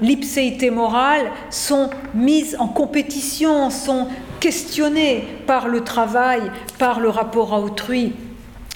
l'ipséité 0.02 0.70
morale 0.70 1.30
sont 1.50 1.90
mises 2.14 2.56
en 2.58 2.68
compétition, 2.68 3.70
sont 3.70 4.08
questionnées 4.40 5.26
par 5.46 5.68
le 5.68 5.82
travail, 5.82 6.42
par 6.78 7.00
le 7.00 7.08
rapport 7.08 7.54
à 7.54 7.60
autrui. 7.60 8.12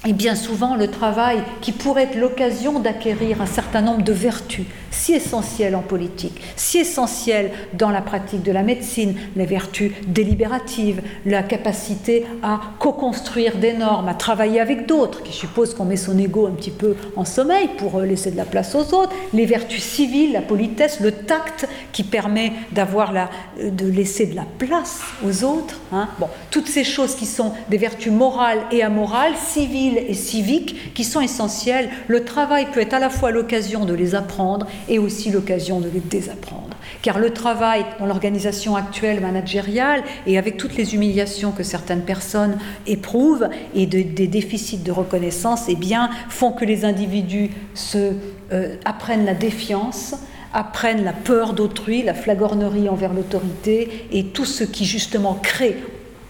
Et 0.06 0.14
bien 0.14 0.34
souvent, 0.34 0.76
le 0.76 0.88
travail 0.88 1.42
qui 1.60 1.72
pourrait 1.72 2.04
être 2.04 2.18
l'occasion 2.18 2.80
d'acquérir 2.80 3.42
un 3.42 3.46
certain 3.46 3.82
nombre 3.82 4.02
de 4.02 4.12
vertus, 4.12 4.64
si 4.90 5.14
essentielles 5.14 5.76
en 5.76 5.82
politique, 5.82 6.40
si 6.56 6.78
essentielles 6.78 7.50
dans 7.74 7.90
la 7.90 8.00
pratique 8.00 8.42
de 8.42 8.52
la 8.52 8.62
médecine, 8.62 9.14
les 9.36 9.46
vertus 9.46 9.92
délibératives, 10.06 11.02
la 11.26 11.42
capacité 11.42 12.26
à 12.42 12.60
co-construire 12.78 13.56
des 13.56 13.72
normes, 13.72 14.08
à 14.08 14.14
travailler 14.14 14.60
avec 14.60 14.86
d'autres, 14.86 15.22
qui 15.22 15.32
suppose 15.32 15.74
qu'on 15.74 15.84
met 15.84 15.96
son 15.96 16.18
ego 16.18 16.46
un 16.46 16.52
petit 16.52 16.70
peu 16.70 16.96
en 17.16 17.24
sommeil 17.24 17.68
pour 17.78 17.98
euh, 17.98 18.04
laisser 18.04 18.30
de 18.30 18.36
la 18.36 18.44
place 18.44 18.74
aux 18.74 18.94
autres, 18.94 19.12
les 19.32 19.46
vertus 19.46 19.82
civiles, 19.82 20.32
la 20.32 20.42
politesse, 20.42 21.00
le 21.00 21.12
tact 21.12 21.68
qui 21.92 22.04
permet 22.04 22.52
d'avoir 22.72 23.12
la, 23.12 23.30
euh, 23.60 23.70
de 23.70 23.86
laisser 23.86 24.26
de 24.26 24.36
la 24.36 24.46
place 24.58 25.00
aux 25.24 25.44
autres. 25.44 25.80
Hein. 25.92 26.08
Bon, 26.18 26.28
toutes 26.50 26.68
ces 26.68 26.84
choses 26.84 27.14
qui 27.14 27.26
sont 27.26 27.52
des 27.68 27.78
vertus 27.78 28.12
morales 28.12 28.60
et 28.70 28.82
amorales, 28.82 29.34
civiles 29.36 29.98
et 30.08 30.14
civiques, 30.14 30.94
qui 30.94 31.04
sont 31.04 31.20
essentielles. 31.20 31.90
Le 32.08 32.24
travail 32.24 32.66
peut 32.72 32.80
être 32.80 32.94
à 32.94 32.98
la 32.98 33.10
fois 33.10 33.30
l'occasion 33.30 33.84
de 33.84 33.94
les 33.94 34.14
apprendre 34.14 34.66
et 34.88 34.98
aussi 34.98 35.30
l'occasion 35.30 35.80
de 35.80 35.88
les 35.88 36.00
désapprendre. 36.00 36.76
Car 37.02 37.18
le 37.18 37.30
travail 37.30 37.84
dans 37.98 38.06
l'organisation 38.06 38.76
actuelle 38.76 39.20
managériale 39.20 40.02
et 40.26 40.38
avec 40.38 40.56
toutes 40.56 40.76
les 40.76 40.94
humiliations 40.94 41.52
que 41.52 41.62
certaines 41.62 42.02
personnes 42.02 42.58
éprouvent 42.86 43.48
et 43.74 43.86
des 43.86 44.04
déficits 44.26 44.78
de 44.78 44.92
reconnaissance, 44.92 45.64
eh 45.68 45.76
bien, 45.76 46.10
font 46.28 46.52
que 46.52 46.64
les 46.64 46.84
individus 46.84 47.50
se, 47.74 48.12
euh, 48.52 48.76
apprennent 48.84 49.24
la 49.24 49.34
défiance, 49.34 50.14
apprennent 50.52 51.04
la 51.04 51.12
peur 51.12 51.52
d'autrui, 51.52 52.02
la 52.02 52.14
flagornerie 52.14 52.88
envers 52.88 53.12
l'autorité 53.12 54.06
et 54.12 54.26
tout 54.26 54.44
ce 54.44 54.64
qui 54.64 54.84
justement 54.84 55.34
crée 55.34 55.76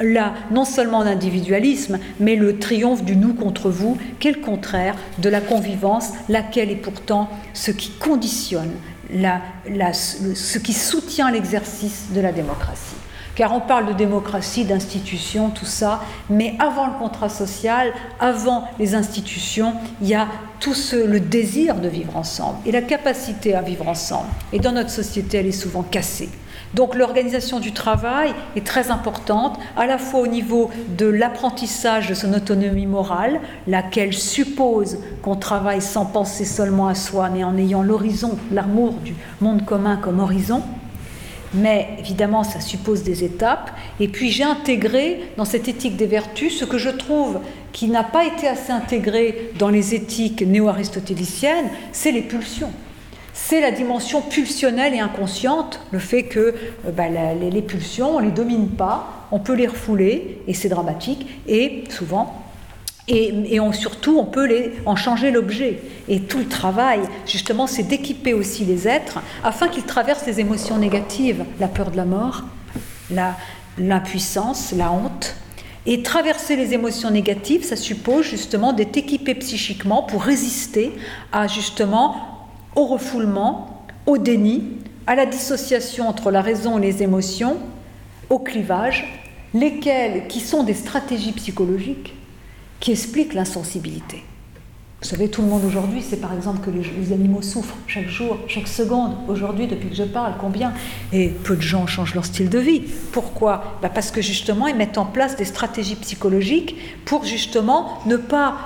là 0.00 0.34
non 0.50 0.64
seulement 0.64 1.02
l'individualisme, 1.02 1.98
mais 2.18 2.36
le 2.36 2.58
triomphe 2.58 3.04
du 3.04 3.16
nous 3.16 3.34
contre 3.34 3.70
vous, 3.70 3.98
le 4.24 4.40
contraire 4.40 4.94
de 5.18 5.28
la 5.28 5.40
convivence, 5.40 6.10
laquelle 6.28 6.70
est 6.70 6.76
pourtant 6.76 7.28
ce 7.52 7.70
qui 7.70 7.90
conditionne, 7.90 8.70
ce 9.12 10.58
qui 10.58 10.72
soutient 10.72 11.30
l'exercice 11.30 12.08
de 12.14 12.20
la 12.20 12.32
démocratie. 12.32 12.96
Car 13.34 13.54
on 13.54 13.60
parle 13.60 13.86
de 13.86 13.92
démocratie, 13.92 14.64
d'institutions, 14.64 15.50
tout 15.50 15.64
ça, 15.64 16.02
mais 16.28 16.56
avant 16.58 16.86
le 16.86 16.98
contrat 16.98 17.28
social, 17.28 17.92
avant 18.18 18.68
les 18.78 18.94
institutions, 18.94 19.74
il 20.02 20.08
y 20.08 20.14
a 20.14 20.28
tout 20.58 20.74
ce, 20.74 20.96
le 20.96 21.20
désir 21.20 21.76
de 21.76 21.88
vivre 21.88 22.16
ensemble 22.16 22.58
et 22.66 22.72
la 22.72 22.82
capacité 22.82 23.54
à 23.54 23.62
vivre 23.62 23.88
ensemble. 23.88 24.28
Et 24.52 24.58
dans 24.58 24.72
notre 24.72 24.90
société, 24.90 25.38
elle 25.38 25.46
est 25.46 25.52
souvent 25.52 25.82
cassée. 25.82 26.28
Donc 26.74 26.94
l'organisation 26.94 27.58
du 27.58 27.72
travail 27.72 28.32
est 28.54 28.64
très 28.64 28.90
importante, 28.90 29.58
à 29.76 29.86
la 29.86 29.98
fois 29.98 30.20
au 30.20 30.26
niveau 30.26 30.70
de 30.96 31.06
l'apprentissage 31.06 32.08
de 32.08 32.14
son 32.14 32.32
autonomie 32.32 32.86
morale, 32.86 33.40
laquelle 33.66 34.14
suppose 34.14 34.98
qu'on 35.22 35.34
travaille 35.34 35.82
sans 35.82 36.06
penser 36.06 36.44
seulement 36.44 36.86
à 36.86 36.94
soi, 36.94 37.28
mais 37.28 37.42
en 37.42 37.56
ayant 37.56 37.82
l'horizon, 37.82 38.38
l'amour 38.52 38.92
du 38.92 39.14
monde 39.40 39.64
commun 39.64 39.96
comme 39.96 40.20
horizon. 40.20 40.62
Mais 41.52 41.96
évidemment, 41.98 42.44
ça 42.44 42.60
suppose 42.60 43.02
des 43.02 43.24
étapes. 43.24 43.72
Et 43.98 44.06
puis 44.06 44.30
j'ai 44.30 44.44
intégré 44.44 45.32
dans 45.36 45.44
cette 45.44 45.66
éthique 45.66 45.96
des 45.96 46.06
vertus 46.06 46.56
ce 46.56 46.64
que 46.64 46.78
je 46.78 46.90
trouve 46.90 47.40
qui 47.72 47.88
n'a 47.88 48.04
pas 48.04 48.24
été 48.24 48.46
assez 48.46 48.70
intégré 48.70 49.50
dans 49.58 49.68
les 49.68 49.94
éthiques 49.94 50.42
néo-aristotéliciennes, 50.42 51.68
c'est 51.92 52.12
les 52.12 52.22
pulsions 52.22 52.72
c'est 53.32 53.60
la 53.60 53.70
dimension 53.70 54.22
pulsionnelle 54.22 54.94
et 54.94 55.00
inconsciente, 55.00 55.80
le 55.92 55.98
fait 55.98 56.24
que 56.24 56.38
euh, 56.38 56.90
bah, 56.92 57.04
les, 57.08 57.62
pulsions, 57.62 58.16
on 58.16 58.20
ne 58.20 58.26
les 58.26 58.30
domine 58.30 58.68
pas, 58.68 59.26
on 59.30 59.38
peut 59.38 59.54
les 59.54 59.66
refouler, 59.66 60.42
et 60.46 60.54
c'est 60.54 60.68
dramatique, 60.68 61.26
et 61.46 61.84
souvent, 61.88 62.44
et, 63.08 63.58
surtout, 63.72 64.18
on 64.18 64.24
peut 64.24 64.46
les, 64.46 64.72
en 64.86 64.94
changer 64.94 65.32
l'objet. 65.32 65.80
Et 66.08 66.20
tout 66.20 66.38
le 66.38 66.46
travail, 66.46 67.00
justement, 67.26 67.66
c'est 67.66 67.82
d'équiper 67.82 68.34
aussi 68.34 68.64
les 68.64 68.86
êtres 68.86 69.18
afin 69.42 69.66
qu'ils 69.66 69.82
traversent 69.82 70.26
les 70.26 70.38
émotions 70.38 70.78
négatives, 70.78 71.44
la 71.58 71.66
peur 71.66 71.90
de 71.90 71.96
la 71.96 72.04
mort, 72.04 72.44
l'impuissance, 73.78 74.72
la 74.76 74.92
honte, 74.92 75.34
et 75.86 76.02
traverser 76.02 76.54
les 76.56 76.74
émotions 76.74 77.10
négatives, 77.10 77.64
ça 77.64 77.74
suppose 77.74 78.26
justement 78.26 78.72
d'être 78.72 78.96
équipé 78.96 79.34
psychiquement 79.34 80.02
pour 80.02 80.22
résister 80.22 80.92
à 81.32 81.48
justement 81.48 82.39
au 82.80 82.86
refoulement, 82.86 83.84
au 84.06 84.16
déni, 84.16 84.64
à 85.06 85.14
la 85.14 85.26
dissociation 85.26 86.08
entre 86.08 86.30
la 86.30 86.40
raison 86.40 86.78
et 86.78 86.80
les 86.80 87.02
émotions, 87.02 87.58
au 88.30 88.38
clivage, 88.38 89.22
lesquels 89.52 90.26
qui 90.28 90.40
sont 90.40 90.62
des 90.62 90.72
stratégies 90.72 91.32
psychologiques 91.32 92.14
qui 92.80 92.92
expliquent 92.92 93.34
l'insensibilité. 93.34 94.24
Vous 95.02 95.08
savez, 95.08 95.28
tout 95.28 95.42
le 95.42 95.48
monde 95.48 95.64
aujourd'hui 95.66 96.00
sait 96.02 96.16
par 96.16 96.32
exemple 96.32 96.60
que 96.60 96.70
les, 96.70 97.12
animaux 97.12 97.42
souffrent 97.42 97.76
chaque 97.86 98.08
jour, 98.08 98.38
chaque 98.48 98.68
seconde. 98.68 99.12
Aujourd'hui, 99.28 99.66
depuis 99.66 99.90
que 99.90 99.96
je 99.96 100.04
parle, 100.04 100.34
combien 100.40 100.72
Et 101.12 101.28
peu 101.28 101.56
de 101.56 101.62
gens 101.62 101.86
changent 101.86 102.14
leur 102.14 102.24
style 102.24 102.48
de 102.48 102.58
vie. 102.58 102.82
Pourquoi? 103.12 103.78
Bah, 103.82 103.90
Parce 103.90 104.10
que 104.10 104.22
justement, 104.22 104.68
ils 104.68 104.76
mettent 104.76 104.98
en 104.98 105.06
place 105.06 105.36
des 105.36 105.44
stratégies 105.44 105.96
psychologiques 105.96 106.76
pour 107.04 107.24
justement 107.24 107.98
ne 108.06 108.16
pas 108.16 108.56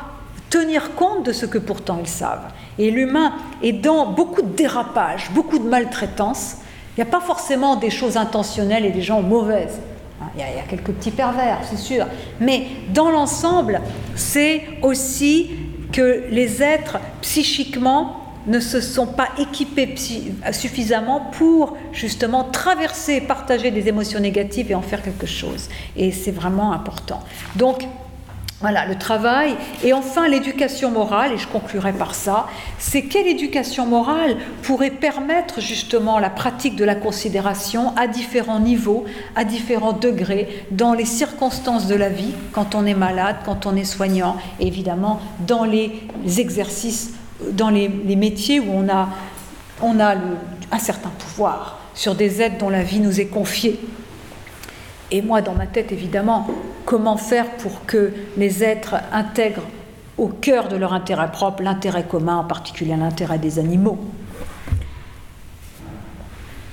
tenir 0.50 0.94
compte 0.94 1.26
de 1.26 1.32
ce 1.32 1.46
que 1.46 1.58
pourtant 1.58 1.98
ils 2.00 2.08
savent. 2.08 2.52
Et 2.78 2.90
l'humain 2.90 3.34
est 3.62 3.72
dans 3.72 4.06
beaucoup 4.06 4.42
de 4.42 4.54
dérapages, 4.54 5.30
beaucoup 5.32 5.58
de 5.58 5.68
maltraitance. 5.68 6.56
Il 6.96 7.02
n'y 7.02 7.08
a 7.08 7.10
pas 7.10 7.20
forcément 7.20 7.76
des 7.76 7.90
choses 7.90 8.16
intentionnelles 8.16 8.84
et 8.84 8.90
des 8.90 9.02
gens 9.02 9.22
mauvaises. 9.22 9.80
Hein, 10.20 10.26
il 10.34 10.40
y, 10.40 10.44
a, 10.44 10.50
il 10.50 10.56
y 10.56 10.60
a 10.60 10.62
quelques 10.62 10.92
petits 10.92 11.10
pervers, 11.10 11.58
c'est 11.68 11.78
sûr. 11.78 12.06
Mais 12.40 12.66
dans 12.92 13.10
l'ensemble, 13.10 13.80
c'est 14.14 14.62
aussi 14.82 15.50
que 15.92 16.24
les 16.30 16.62
êtres 16.62 16.98
psychiquement 17.20 18.20
ne 18.46 18.60
se 18.60 18.80
sont 18.80 19.06
pas 19.06 19.28
équipés 19.38 19.94
suffisamment 20.52 21.20
pour 21.32 21.76
justement 21.92 22.44
traverser, 22.44 23.20
partager 23.20 23.70
des 23.70 23.88
émotions 23.88 24.20
négatives 24.20 24.70
et 24.70 24.74
en 24.74 24.82
faire 24.82 25.02
quelque 25.02 25.26
chose. 25.26 25.68
Et 25.96 26.12
c'est 26.12 26.30
vraiment 26.30 26.72
important. 26.72 27.20
Donc, 27.56 27.86
voilà, 28.64 28.86
le 28.86 28.94
travail. 28.94 29.56
Et 29.82 29.92
enfin, 29.92 30.26
l'éducation 30.26 30.90
morale, 30.90 31.32
et 31.32 31.36
je 31.36 31.46
conclurai 31.46 31.92
par 31.92 32.14
ça, 32.14 32.46
c'est 32.78 33.02
quelle 33.02 33.26
éducation 33.26 33.84
morale 33.84 34.38
pourrait 34.62 34.88
permettre 34.88 35.60
justement 35.60 36.18
la 36.18 36.30
pratique 36.30 36.74
de 36.74 36.84
la 36.86 36.94
considération 36.94 37.94
à 37.94 38.06
différents 38.06 38.60
niveaux, 38.60 39.04
à 39.36 39.44
différents 39.44 39.92
degrés, 39.92 40.64
dans 40.70 40.94
les 40.94 41.04
circonstances 41.04 41.88
de 41.88 41.94
la 41.94 42.08
vie, 42.08 42.32
quand 42.52 42.74
on 42.74 42.86
est 42.86 42.94
malade, 42.94 43.36
quand 43.44 43.66
on 43.66 43.76
est 43.76 43.84
soignant, 43.84 44.38
évidemment 44.60 45.20
dans 45.46 45.64
les 45.64 46.00
exercices, 46.38 47.12
dans 47.52 47.68
les, 47.68 47.90
métiers 48.16 48.60
où 48.60 48.72
on 48.72 48.88
a, 48.88 49.10
on 49.82 50.00
a 50.00 50.14
un 50.72 50.78
certain 50.78 51.10
pouvoir 51.18 51.80
sur 51.94 52.14
des 52.14 52.40
aides 52.40 52.56
dont 52.56 52.70
la 52.70 52.82
vie 52.82 53.00
nous 53.00 53.20
est 53.20 53.26
confiée. 53.26 53.78
Et 55.11 55.22
moi, 55.22 55.42
dans 55.42 55.55
ma 55.55 55.66
tête, 55.66 55.92
évidemment, 55.92 56.46
comment 56.84 57.16
faire 57.16 57.50
pour 57.57 57.86
que 57.86 58.12
les 58.36 58.64
êtres 58.64 58.96
intègrent 59.12 59.66
au 60.18 60.28
cœur 60.28 60.68
de 60.68 60.76
leur 60.76 60.92
intérêt 60.92 61.30
propre 61.30 61.62
l'intérêt 61.62 62.05
commun, 62.05 62.36
en 62.36 62.44
particulier 62.44 62.96
l'intérêt 62.96 63.38
des 63.38 63.59
animaux. 63.59 63.98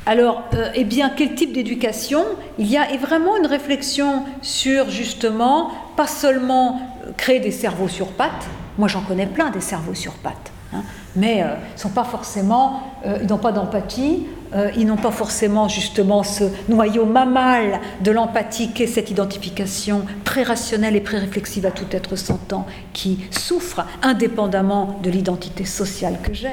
Alors, 0.05 0.43
euh, 0.55 0.69
eh 0.73 0.83
bien, 0.83 1.11
quel 1.15 1.35
type 1.35 1.53
d'éducation 1.53 2.23
Il 2.57 2.67
y 2.67 2.77
a 2.77 2.85
vraiment 2.97 3.37
une 3.37 3.45
réflexion 3.45 4.23
sur 4.41 4.89
justement, 4.89 5.71
pas 5.95 6.07
seulement 6.07 6.81
créer 7.17 7.39
des 7.39 7.51
cerveaux 7.51 7.87
sur 7.87 8.07
pattes, 8.07 8.47
moi 8.77 8.87
j'en 8.87 9.01
connais 9.01 9.27
plein 9.27 9.51
des 9.51 9.61
cerveaux 9.61 9.93
sur 9.93 10.13
pattes, 10.13 10.51
hein, 10.73 10.81
mais 11.15 11.43
euh, 11.43 11.53
ils 11.75 11.79
sont 11.79 11.89
pas 11.89 12.03
forcément, 12.03 12.81
euh, 13.05 13.19
ils 13.21 13.27
n'ont 13.27 13.37
pas 13.37 13.51
d'empathie, 13.51 14.25
euh, 14.53 14.69
ils 14.77 14.85
n'ont 14.85 14.97
pas 14.97 15.11
forcément 15.11 15.67
justement 15.67 16.23
ce 16.23 16.43
noyau 16.67 17.05
mammal 17.05 17.79
de 18.01 18.11
l'empathie 18.11 18.71
qu'est 18.71 18.87
cette 18.87 19.09
identification 19.09 20.03
pré-rationnelle 20.25 20.95
et 20.95 21.01
pré-réflexive 21.01 21.65
à 21.65 21.71
tout 21.71 21.85
être 21.91 22.15
sentant 22.15 22.65
qui 22.93 23.19
souffre 23.31 23.85
indépendamment 24.01 24.99
de 25.03 25.09
l'identité 25.09 25.63
sociale 25.63 26.17
que 26.21 26.33
j'ai. 26.33 26.47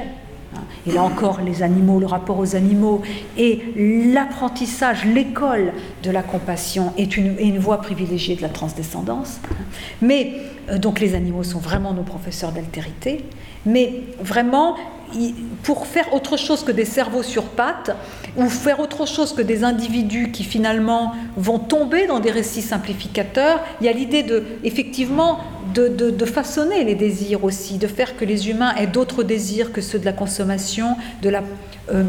Hein. 0.55 0.61
Et 0.87 0.91
là 0.91 1.03
encore, 1.03 1.41
les 1.41 1.61
animaux, 1.61 1.99
le 1.99 2.05
rapport 2.05 2.39
aux 2.39 2.55
animaux 2.55 3.01
et 3.37 3.61
l'apprentissage, 3.75 5.05
l'école 5.05 5.73
de 6.03 6.11
la 6.11 6.23
compassion 6.23 6.93
est 6.97 7.17
une, 7.17 7.59
voie 7.59 7.81
privilégiée 7.81 8.35
de 8.35 8.41
la 8.41 8.49
transdescendance. 8.49 9.39
Mais 10.01 10.33
donc 10.77 10.99
les 10.99 11.15
animaux 11.15 11.43
sont 11.43 11.59
vraiment 11.59 11.93
nos 11.93 12.03
professeurs 12.03 12.51
d'altérité. 12.51 13.25
Mais 13.65 14.03
vraiment, 14.21 14.75
pour 15.63 15.87
faire 15.87 16.13
autre 16.13 16.37
chose 16.37 16.63
que 16.63 16.71
des 16.71 16.85
cerveaux 16.85 17.23
sur 17.23 17.43
pattes, 17.43 17.91
ou 18.37 18.49
faire 18.49 18.79
autre 18.79 19.07
chose 19.07 19.33
que 19.33 19.41
des 19.41 19.63
individus 19.63 20.31
qui 20.31 20.43
finalement 20.43 21.13
vont 21.35 21.59
tomber 21.59 22.07
dans 22.07 22.19
des 22.19 22.31
récits 22.31 22.61
simplificateurs, 22.61 23.59
il 23.81 23.85
y 23.85 23.89
a 23.89 23.93
l'idée 23.93 24.23
de, 24.23 24.43
effectivement, 24.63 25.39
de, 25.73 26.25
façonner 26.25 26.83
les 26.83 26.95
désirs 26.95 27.43
aussi, 27.43 27.77
de 27.77 27.87
faire 27.87 28.17
que 28.17 28.25
les 28.25 28.49
humains 28.49 28.73
aient 28.75 28.87
d'autres 28.87 29.23
désirs 29.23 29.71
que 29.71 29.81
ceux 29.81 29.99
de 29.99 30.05
la 30.05 30.13
consommation, 30.13 30.95
de 31.21 31.29
la... 31.29 31.43
Euh, 31.91 32.03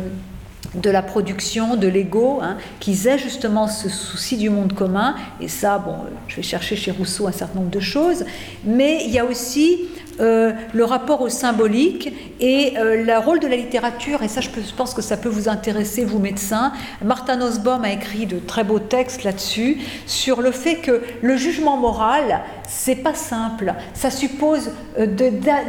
de 0.74 0.90
la 0.90 1.02
production, 1.02 1.74
de 1.74 1.88
l'ego, 1.88 2.38
hein, 2.40 2.56
qu'ils 2.78 3.08
aient 3.08 3.18
justement 3.18 3.66
ce 3.66 3.88
souci 3.88 4.36
du 4.36 4.50
monde 4.50 4.72
commun. 4.72 5.16
Et 5.40 5.48
ça, 5.48 5.78
bon, 5.78 5.96
je 6.28 6.36
vais 6.36 6.42
chercher 6.42 6.76
chez 6.76 6.92
Rousseau 6.92 7.26
un 7.26 7.32
certain 7.32 7.58
nombre 7.58 7.70
de 7.70 7.80
choses. 7.80 8.24
Mais 8.64 9.02
il 9.04 9.10
y 9.10 9.18
a 9.18 9.24
aussi 9.24 9.80
euh, 10.20 10.52
le 10.74 10.84
rapport 10.84 11.22
au 11.22 11.28
symbolique 11.28 12.12
et 12.40 12.74
euh, 12.76 13.04
le 13.04 13.18
rôle 13.18 13.40
de 13.40 13.46
la 13.46 13.56
littérature, 13.56 14.22
et 14.22 14.28
ça 14.28 14.40
je, 14.40 14.48
pense 14.76 14.94
que 14.94 15.02
ça 15.02 15.16
peut 15.16 15.28
vous 15.28 15.48
intéresser, 15.48 16.04
vous 16.04 16.18
médecins. 16.18 16.72
Martin 17.02 17.36
Nussbaum 17.36 17.84
a 17.84 17.92
écrit 17.92 18.26
de 18.26 18.38
très 18.38 18.64
beaux 18.64 18.78
textes 18.78 19.24
là-dessus, 19.24 19.78
sur 20.06 20.42
le 20.42 20.50
fait 20.50 20.76
que 20.76 21.02
le 21.22 21.36
jugement 21.36 21.76
moral, 21.76 22.40
c'est 22.68 22.96
pas 22.96 23.14
simple. 23.14 23.74
Ça 23.94 24.10
suppose 24.10 24.72
euh, 24.98 25.06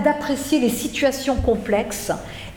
d'apprécier 0.04 0.60
les 0.60 0.70
situations 0.70 1.36
complexes 1.36 2.12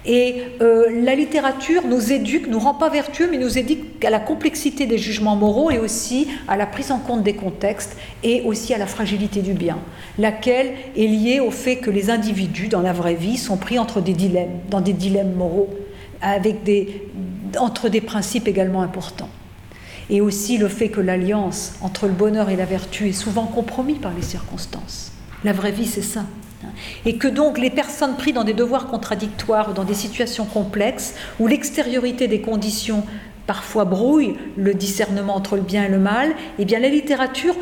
et 0.07 0.42
euh, 0.61 0.90
la 1.02 1.14
littérature 1.14 1.86
nous 1.86 2.12
éduque, 2.12 2.46
nous 2.46 2.59
rend 2.59 2.74
pas 2.74 2.90
vertueux, 2.90 3.28
mais 3.30 3.38
nous 3.38 3.57
éduque 3.57 4.05
à 4.05 4.11
la 4.11 4.20
complexité 4.20 4.86
des 4.86 4.98
jugements 4.98 5.36
moraux 5.36 5.70
et 5.70 5.78
aussi 5.78 6.28
à 6.46 6.57
la 6.57 6.66
prise 6.66 6.90
en 6.90 6.98
compte 6.98 7.22
des 7.22 7.34
contextes 7.34 7.96
et 8.22 8.42
aussi 8.42 8.74
à 8.74 8.78
la 8.78 8.86
fragilité 8.86 9.40
du 9.40 9.55
bien, 9.55 9.78
laquelle 10.18 10.74
est 10.96 11.07
liée 11.07 11.40
au 11.40 11.50
fait 11.50 11.76
que 11.76 11.90
les 11.90 12.11
individus 12.11 12.68
dans 12.68 12.82
la 12.82 12.92
vraie 12.92 13.14
vie 13.14 13.38
sont 13.38 13.57
pris 13.57 13.78
entre 13.78 14.02
des 14.02 14.12
dilemmes, 14.12 14.61
dans 14.68 14.82
des 14.82 14.92
dilemmes 14.92 15.32
moraux, 15.32 15.70
avec 16.20 16.62
des, 16.64 17.02
entre 17.59 17.88
des 17.88 18.02
principes 18.02 18.46
également 18.46 18.82
importants. 18.82 19.30
Et 20.11 20.20
aussi 20.20 20.59
le 20.59 20.68
fait 20.68 20.90
que 20.90 21.00
l'alliance 21.00 21.76
entre 21.80 22.07
le 22.07 22.12
bonheur 22.12 22.50
et 22.50 22.57
la 22.57 22.66
vertu 22.66 23.09
est 23.09 23.12
souvent 23.12 23.46
compromis 23.46 23.94
par 23.94 24.12
les 24.12 24.22
circonstances. 24.22 25.12
La 25.44 25.55
vraie 25.55 25.72
vie, 25.72 25.86
c'est 25.86 26.02
ça. 26.02 26.26
Et 27.07 27.16
que 27.16 27.29
donc 27.29 27.59
les 27.59 27.70
personnes 27.70 28.16
prises 28.16 28.35
dans 28.35 28.45
des 28.45 28.55
devoirs 28.55 28.87
contradictoires, 28.87 29.75
dans 29.75 29.85
des 29.85 29.95
situations 29.95 30.45
complexes, 30.45 31.14
où 31.41 31.47
l'extériorité 31.47 32.29
des 32.29 32.41
conditions 32.41 33.05
parfois 33.47 33.85
brouille 33.85 34.37
le 34.57 34.72
discernement 34.72 35.37
entre 35.37 35.57
le 35.57 35.62
bien 35.62 35.85
et 35.85 35.89
le 35.89 35.99
mal, 35.99 36.33
eh 36.59 36.64
bien 36.64 36.79
la 36.79 36.89
littérature 36.89 37.55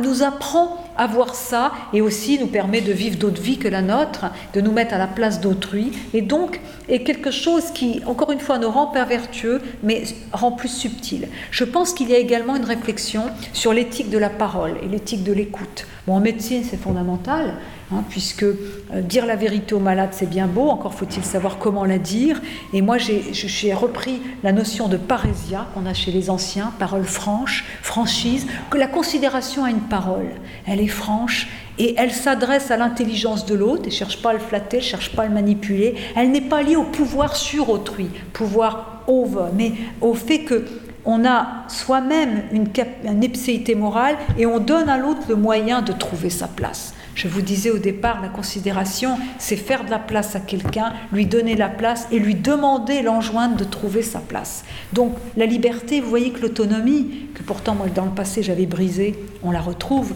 nous 0.00 0.22
apprend 0.22 0.84
à 0.96 1.06
voir 1.06 1.34
ça 1.34 1.72
et 1.92 2.00
aussi 2.00 2.38
nous 2.38 2.46
permet 2.46 2.80
de 2.80 2.92
vivre 2.92 3.16
d'autres 3.16 3.40
vies 3.40 3.58
que 3.58 3.66
la 3.66 3.82
nôtre, 3.82 4.26
de 4.52 4.60
nous 4.60 4.70
mettre 4.70 4.94
à 4.94 4.98
la 4.98 5.06
place 5.06 5.40
d'autrui, 5.40 5.92
et 6.12 6.22
donc 6.22 6.60
est 6.88 7.02
quelque 7.02 7.30
chose 7.30 7.70
qui, 7.72 8.00
encore 8.06 8.30
une 8.30 8.38
fois, 8.38 8.58
ne 8.58 8.66
rend 8.66 8.86
pas 8.86 9.04
vertueux, 9.04 9.60
mais 9.82 10.04
rend 10.32 10.52
plus 10.52 10.68
subtil. 10.68 11.28
Je 11.50 11.64
pense 11.64 11.92
qu'il 11.92 12.10
y 12.10 12.14
a 12.14 12.18
également 12.18 12.54
une 12.54 12.64
réflexion 12.64 13.24
sur 13.52 13.72
l'éthique 13.72 14.10
de 14.10 14.18
la 14.18 14.30
parole 14.30 14.76
et 14.82 14.86
l'éthique 14.86 15.24
de 15.24 15.32
l'écoute. 15.32 15.86
En 16.06 16.20
médecine, 16.20 16.62
c'est 16.68 16.76
fondamental, 16.76 17.54
Hein, 17.92 18.02
puisque 18.08 18.44
euh, 18.44 18.54
dire 19.02 19.26
la 19.26 19.36
vérité 19.36 19.74
aux 19.74 19.80
malades, 19.80 20.10
c'est 20.12 20.28
bien 20.28 20.46
beau, 20.46 20.68
encore 20.70 20.94
faut-il 20.94 21.22
savoir 21.22 21.58
comment 21.58 21.84
la 21.84 21.98
dire. 21.98 22.40
Et 22.72 22.80
moi, 22.80 22.96
j'ai 22.96 23.74
repris 23.74 24.22
la 24.42 24.52
notion 24.52 24.88
de 24.88 24.96
parésia 24.96 25.66
qu'on 25.74 25.84
a 25.84 25.92
chez 25.92 26.10
les 26.10 26.30
anciens, 26.30 26.72
parole 26.78 27.04
franche, 27.04 27.66
franchise, 27.82 28.46
que 28.70 28.78
la 28.78 28.86
considération 28.86 29.64
a 29.64 29.70
une 29.70 29.80
parole. 29.80 30.28
Elle 30.66 30.80
est 30.80 30.86
franche 30.86 31.48
et 31.78 31.94
elle 31.98 32.12
s'adresse 32.12 32.70
à 32.70 32.78
l'intelligence 32.78 33.44
de 33.44 33.54
l'autre, 33.54 33.82
elle 33.84 33.90
ne 33.90 33.94
cherche 33.94 34.22
pas 34.22 34.30
à 34.30 34.34
le 34.34 34.38
flatter, 34.38 34.78
elle 34.78 34.82
ne 34.82 34.88
cherche 34.88 35.10
pas 35.14 35.24
à 35.24 35.26
le 35.26 35.34
manipuler. 35.34 35.96
Elle 36.16 36.30
n'est 36.30 36.40
pas 36.40 36.62
liée 36.62 36.76
au 36.76 36.84
pouvoir 36.84 37.36
sur 37.36 37.68
autrui, 37.68 38.08
pouvoir 38.32 39.02
over, 39.06 39.50
mais 39.54 39.72
au 40.00 40.14
fait 40.14 40.40
que 40.44 40.64
on 41.04 41.24
a 41.24 41.64
soi-même 41.68 42.44
une, 42.52 42.68
une 43.04 43.78
morale 43.78 44.16
et 44.38 44.46
on 44.46 44.58
donne 44.58 44.88
à 44.88 44.98
l'autre 44.98 45.22
le 45.28 45.36
moyen 45.36 45.82
de 45.82 45.92
trouver 45.92 46.30
sa 46.30 46.48
place. 46.48 46.94
Je 47.14 47.28
vous 47.28 47.42
disais 47.42 47.70
au 47.70 47.78
départ, 47.78 48.20
la 48.20 48.28
considération, 48.28 49.18
c'est 49.38 49.56
faire 49.56 49.84
de 49.84 49.90
la 49.90 50.00
place 50.00 50.34
à 50.34 50.40
quelqu'un, 50.40 50.92
lui 51.12 51.26
donner 51.26 51.54
la 51.54 51.68
place 51.68 52.08
et 52.10 52.18
lui 52.18 52.34
demander, 52.34 53.02
l'enjoindre 53.02 53.56
de 53.56 53.64
trouver 53.64 54.02
sa 54.02 54.18
place. 54.18 54.64
Donc 54.92 55.14
la 55.36 55.46
liberté, 55.46 56.00
vous 56.00 56.10
voyez 56.10 56.30
que 56.30 56.40
l'autonomie, 56.40 57.28
que 57.34 57.42
pourtant 57.42 57.74
moi 57.74 57.86
dans 57.94 58.06
le 58.06 58.10
passé 58.10 58.42
j'avais 58.42 58.66
brisée, 58.66 59.14
on 59.42 59.52
la 59.52 59.60
retrouve 59.60 60.12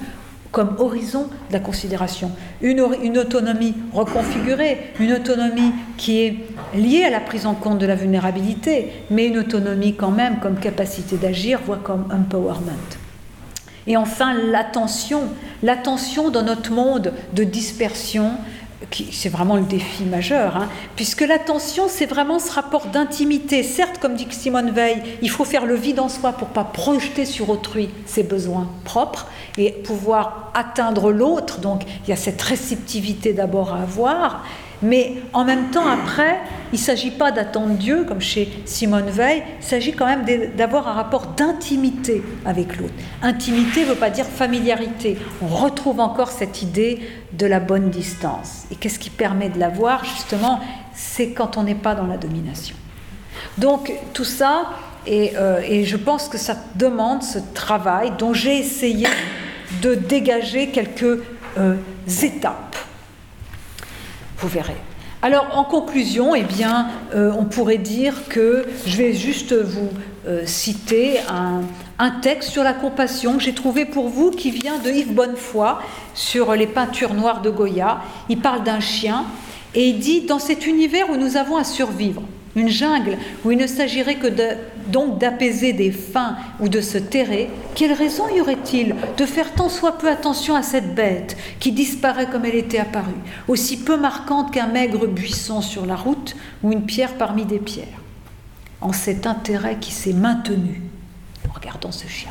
comme 0.52 0.76
horizon 0.78 1.28
de 1.48 1.52
la 1.52 1.60
considération. 1.60 2.30
Une, 2.62 2.80
autonomie 2.80 3.74
reconfigurée, 3.92 4.92
une 4.98 5.12
autonomie 5.12 5.72
qui 5.96 6.20
est 6.20 6.36
liée 6.74 7.04
à 7.04 7.10
la 7.10 7.20
prise 7.20 7.46
en 7.46 7.54
compte 7.54 7.78
de 7.78 7.86
la 7.86 7.94
vulnérabilité, 7.94 8.92
mais 9.10 9.26
une 9.26 9.38
autonomie 9.38 9.94
quand 9.94 10.10
même 10.10 10.38
comme 10.40 10.58
capacité 10.58 11.16
d'agir, 11.16 11.60
voire 11.64 11.82
comme 11.82 12.04
empowerment. 12.12 12.72
Et 13.86 13.96
enfin, 13.96 14.34
l'attention, 14.34 15.22
l'attention 15.62 16.30
dans 16.30 16.42
notre 16.42 16.72
monde 16.72 17.12
de 17.32 17.42
dispersion, 17.44 18.32
c'est 18.90 19.28
vraiment 19.28 19.56
le 19.56 19.62
défi 19.62 20.04
majeur, 20.04 20.56
hein, 20.56 20.68
puisque 20.96 21.20
l'attention, 21.20 21.84
c'est 21.88 22.06
vraiment 22.06 22.38
ce 22.38 22.52
rapport 22.52 22.86
d'intimité. 22.86 23.62
Certes, 23.62 23.98
comme 24.00 24.14
dit 24.14 24.26
Simone 24.30 24.70
Veil, 24.70 25.02
il 25.22 25.30
faut 25.30 25.44
faire 25.44 25.66
le 25.66 25.74
vide 25.74 26.00
en 26.00 26.08
soi 26.08 26.32
pour 26.32 26.48
pas 26.48 26.64
projeter 26.64 27.24
sur 27.24 27.50
autrui 27.50 27.90
ses 28.06 28.22
besoins 28.22 28.68
propres 28.84 29.26
et 29.56 29.72
pouvoir 29.72 30.50
atteindre 30.54 31.10
l'autre. 31.10 31.60
Donc, 31.60 31.82
il 32.04 32.10
y 32.10 32.12
a 32.12 32.16
cette 32.16 32.40
réceptivité 32.40 33.32
d'abord 33.32 33.74
à 33.74 33.82
avoir, 33.82 34.44
mais 34.82 35.14
en 35.32 35.44
même 35.44 35.70
temps, 35.70 35.86
après, 35.86 36.38
il 36.72 36.78
ne 36.78 36.84
s'agit 36.84 37.10
pas 37.10 37.32
d'attendre 37.32 37.74
Dieu, 37.74 38.04
comme 38.04 38.20
chez 38.20 38.48
Simone 38.64 39.10
Veil, 39.10 39.42
il 39.60 39.64
s'agit 39.64 39.92
quand 39.92 40.06
même 40.06 40.24
d'avoir 40.56 40.88
un 40.88 40.92
rapport 40.92 41.28
d'intimité 41.28 42.22
avec 42.44 42.76
l'autre. 42.76 42.94
Intimité 43.22 43.82
ne 43.82 43.86
veut 43.86 43.94
pas 43.94 44.10
dire 44.10 44.26
familiarité. 44.26 45.18
On 45.42 45.46
retrouve 45.46 46.00
encore 46.00 46.30
cette 46.30 46.62
idée 46.62 47.00
de 47.32 47.46
la 47.46 47.60
bonne 47.60 47.90
distance. 47.90 48.64
Et 48.70 48.76
qu'est-ce 48.76 48.98
qui 48.98 49.10
permet 49.10 49.48
de 49.48 49.58
l'avoir, 49.58 50.04
justement? 50.04 50.60
C'est 50.94 51.30
quand 51.30 51.56
on 51.56 51.64
n'est 51.64 51.74
pas 51.74 51.94
dans 51.94 52.06
la 52.06 52.16
domination. 52.16 52.76
Donc, 53.56 53.92
tout 54.12 54.24
ça, 54.24 54.70
et, 55.06 55.32
euh, 55.36 55.60
et 55.66 55.84
je 55.84 55.96
pense 55.96 56.28
que 56.28 56.38
ça 56.38 56.56
demande 56.76 57.22
ce 57.22 57.38
travail 57.54 58.12
dont 58.18 58.32
j'ai 58.32 58.58
essayé 58.58 59.06
de 59.82 59.94
dégager 59.94 60.68
quelques 60.68 61.20
euh, 61.58 61.74
étapes 62.22 62.67
vous 64.38 64.48
verrez. 64.48 64.76
Alors 65.20 65.58
en 65.58 65.64
conclusion, 65.64 66.34
eh 66.34 66.44
euh, 67.14 67.32
on 67.36 67.44
pourrait 67.44 67.78
dire 67.78 68.28
que 68.28 68.66
je 68.86 68.96
vais 68.96 69.14
juste 69.14 69.52
vous 69.52 69.88
euh, 70.28 70.46
citer 70.46 71.18
un, 71.28 71.62
un, 71.98 72.10
texte 72.20 72.50
sur 72.50 72.62
la 72.62 72.72
compassion 72.72 73.36
que 73.36 73.42
j'ai 73.42 73.54
trouvé 73.54 73.84
pour 73.84 74.08
vous 74.08 74.30
qui 74.30 74.52
vient 74.52 74.78
de 74.78 74.90
Yves 74.90 75.12
Bonnefoy 75.12 75.78
sur 76.14 76.54
les 76.54 76.68
peintures 76.68 77.14
noires 77.14 77.42
de 77.42 77.50
Goya. 77.50 78.00
Il 78.28 78.38
parle 78.38 78.62
d'un 78.62 78.78
chien 78.78 79.24
et 79.74 79.88
il 79.88 79.98
dit 79.98 80.20
Dans 80.20 80.38
cet 80.38 80.66
univers 80.66 81.10
où 81.10 81.16
nous 81.16 81.36
avons 81.36 81.56
à 81.56 81.64
survivre, 81.64 82.22
une 82.58 82.68
jungle 82.68 83.16
où 83.44 83.52
il 83.52 83.58
ne 83.58 83.66
s'agirait 83.66 84.16
que 84.16 84.26
donc 84.88 85.18
d'apaiser 85.18 85.72
des 85.72 85.92
faim 85.92 86.36
ou 86.60 86.68
de 86.68 86.80
se 86.80 86.98
terrer, 86.98 87.50
quelle 87.74 87.92
raison 87.92 88.24
y 88.34 88.40
aurait-il 88.40 88.94
de 89.16 89.24
faire 89.24 89.52
tant 89.52 89.68
soit 89.68 89.98
peu 89.98 90.08
attention 90.08 90.54
à 90.54 90.62
cette 90.62 90.94
bête 90.94 91.36
qui 91.60 91.72
disparaît 91.72 92.26
comme 92.26 92.44
elle 92.44 92.56
était 92.56 92.78
apparue, 92.78 93.12
aussi 93.46 93.78
peu 93.78 93.96
marquante 93.96 94.52
qu'un 94.52 94.66
maigre 94.66 95.06
buisson 95.06 95.60
sur 95.60 95.86
la 95.86 95.96
route 95.96 96.36
ou 96.62 96.72
une 96.72 96.84
pierre 96.84 97.14
parmi 97.14 97.44
des 97.44 97.58
pierres 97.58 98.02
En 98.80 98.92
cet 98.92 99.26
intérêt 99.26 99.76
qui 99.80 99.92
s'est 99.92 100.12
maintenu, 100.12 100.82
en 101.48 101.52
regardant 101.52 101.92
ce 101.92 102.08
chien, 102.08 102.30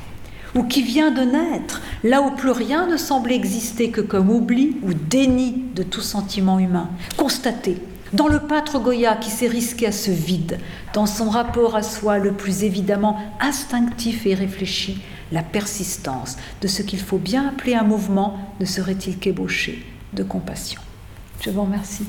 ou 0.56 0.64
qui 0.64 0.82
vient 0.82 1.12
de 1.12 1.22
naître, 1.22 1.82
là 2.04 2.22
où 2.22 2.32
plus 2.32 2.52
rien 2.52 2.88
ne 2.88 2.98
semble 2.98 3.32
exister 3.32 3.92
que 3.92 4.02
comme 4.02 4.30
oubli 4.30 4.78
ou 4.84 4.94
déni 4.94 5.64
de 5.76 5.84
tout 5.84 6.02
sentiment 6.02 6.60
humain, 6.60 6.90
constaté 7.16 7.78
dans 8.14 8.28
le 8.28 8.40
peintre 8.40 8.80
Goya 8.80 9.16
qui 9.16 9.30
s'est 9.30 9.48
risqué 9.48 9.88
à 9.88 9.92
ce 9.92 10.12
vide, 10.12 10.60
dans 10.94 11.06
son 11.06 11.30
rapport 11.30 11.76
à 11.76 11.84
soi 11.84 12.18
le 12.18 12.34
plus 12.34 12.64
évidemment 12.64 13.20
instinctif 13.40 14.26
et 14.26 14.34
réfléchi, 14.34 15.02
la 15.32 15.44
persistance 15.44 16.38
de 16.62 16.68
ce 16.68 16.82
qu'il 16.82 17.00
faut 17.00 17.18
bien 17.18 17.48
appeler 17.48 17.76
un 17.76 17.84
mouvement 17.84 18.38
ne 18.60 18.66
serait-il 18.66 19.18
qu'ébauché 19.18 19.86
de 20.14 20.24
compassion 20.24 20.82
Je 21.42 21.50
vous 21.50 21.64
remercie. 21.64 22.06